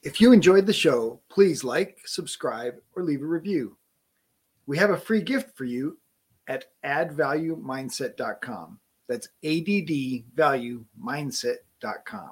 If 0.03 0.23
you 0.23 0.33
enjoyed 0.33 0.65
the 0.65 0.73
show, 0.73 1.21
please 1.29 1.63
like, 1.63 1.99
subscribe, 2.07 2.77
or 2.97 3.03
leave 3.03 3.21
a 3.21 3.27
review. 3.27 3.77
We 4.67 4.79
have 4.79 4.89
a 4.89 4.97
free 4.97 5.21
gift 5.21 5.55
for 5.55 5.67
you 5.67 5.99
at 6.47 6.65
addvaluemindset.com. 6.83 8.81
That's 9.07 9.29
addvaluemindset.com. 9.45 12.31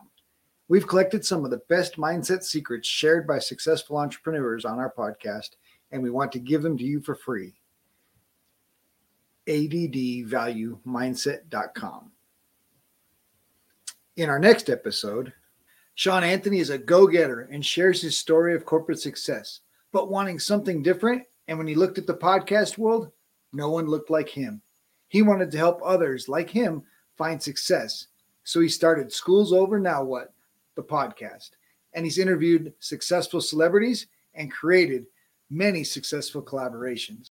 We've 0.69 0.89
collected 0.89 1.25
some 1.25 1.45
of 1.45 1.51
the 1.51 1.63
best 1.69 1.97
mindset 1.97 2.45
secrets 2.45 2.89
shared 2.89 3.27
by 3.27 3.41
successful 3.41 3.99
entrepreneurs 3.99 4.65
on 4.65 4.79
our 4.79 4.91
podcast, 4.91 5.51
and 5.93 6.03
we 6.03 6.09
want 6.09 6.33
to 6.33 6.39
give 6.39 6.63
them 6.63 6.79
to 6.79 6.85
you 6.85 7.03
for 7.03 7.15
free. 7.15 7.57
addvaluemindset.com. 9.49 12.11
In 14.17 14.31
our 14.31 14.39
next 14.39 14.71
episode, 14.71 15.33
Sean 15.95 16.25
Anthony 16.25 16.59
is 16.59 16.71
a 16.71 16.79
go 16.79 17.07
getter 17.07 17.43
and 17.53 17.65
shares 17.65 18.03
his 18.03 18.19
story 18.19 18.55
of 18.55 18.65
corporate 18.65 19.01
success. 19.01 19.61
but 19.93 20.11
wanting 20.11 20.39
something 20.39 20.83
different. 20.83 21.23
And 21.49 21.57
when 21.57 21.67
he 21.67 21.75
looked 21.75 21.97
at 21.97 22.07
the 22.07 22.15
podcast 22.15 22.77
world, 22.77 23.11
no 23.55 23.71
one 23.71 23.87
looked 23.87 24.11
like 24.11 24.29
him. 24.29 24.61
He 25.09 25.23
wanted 25.23 25.51
to 25.53 25.59
help 25.59 25.81
others 25.83 26.29
like 26.29 26.51
him 26.51 26.83
find 27.17 27.43
success. 27.43 28.09
So 28.45 28.61
he 28.61 28.69
started 28.69 29.11
Schools 29.11 29.55
Over 29.55 29.81
Now 29.81 30.05
What, 30.05 30.35
the 30.75 30.83
podcast. 30.83 31.53
And 31.95 32.05
he's 32.05 32.19
interviewed 32.19 32.75
successful 32.79 33.41
celebrities 33.41 34.07
and 34.35 34.53
created 34.53 35.07
many 35.49 35.83
successful 35.83 36.43
collaborations. 36.43 37.25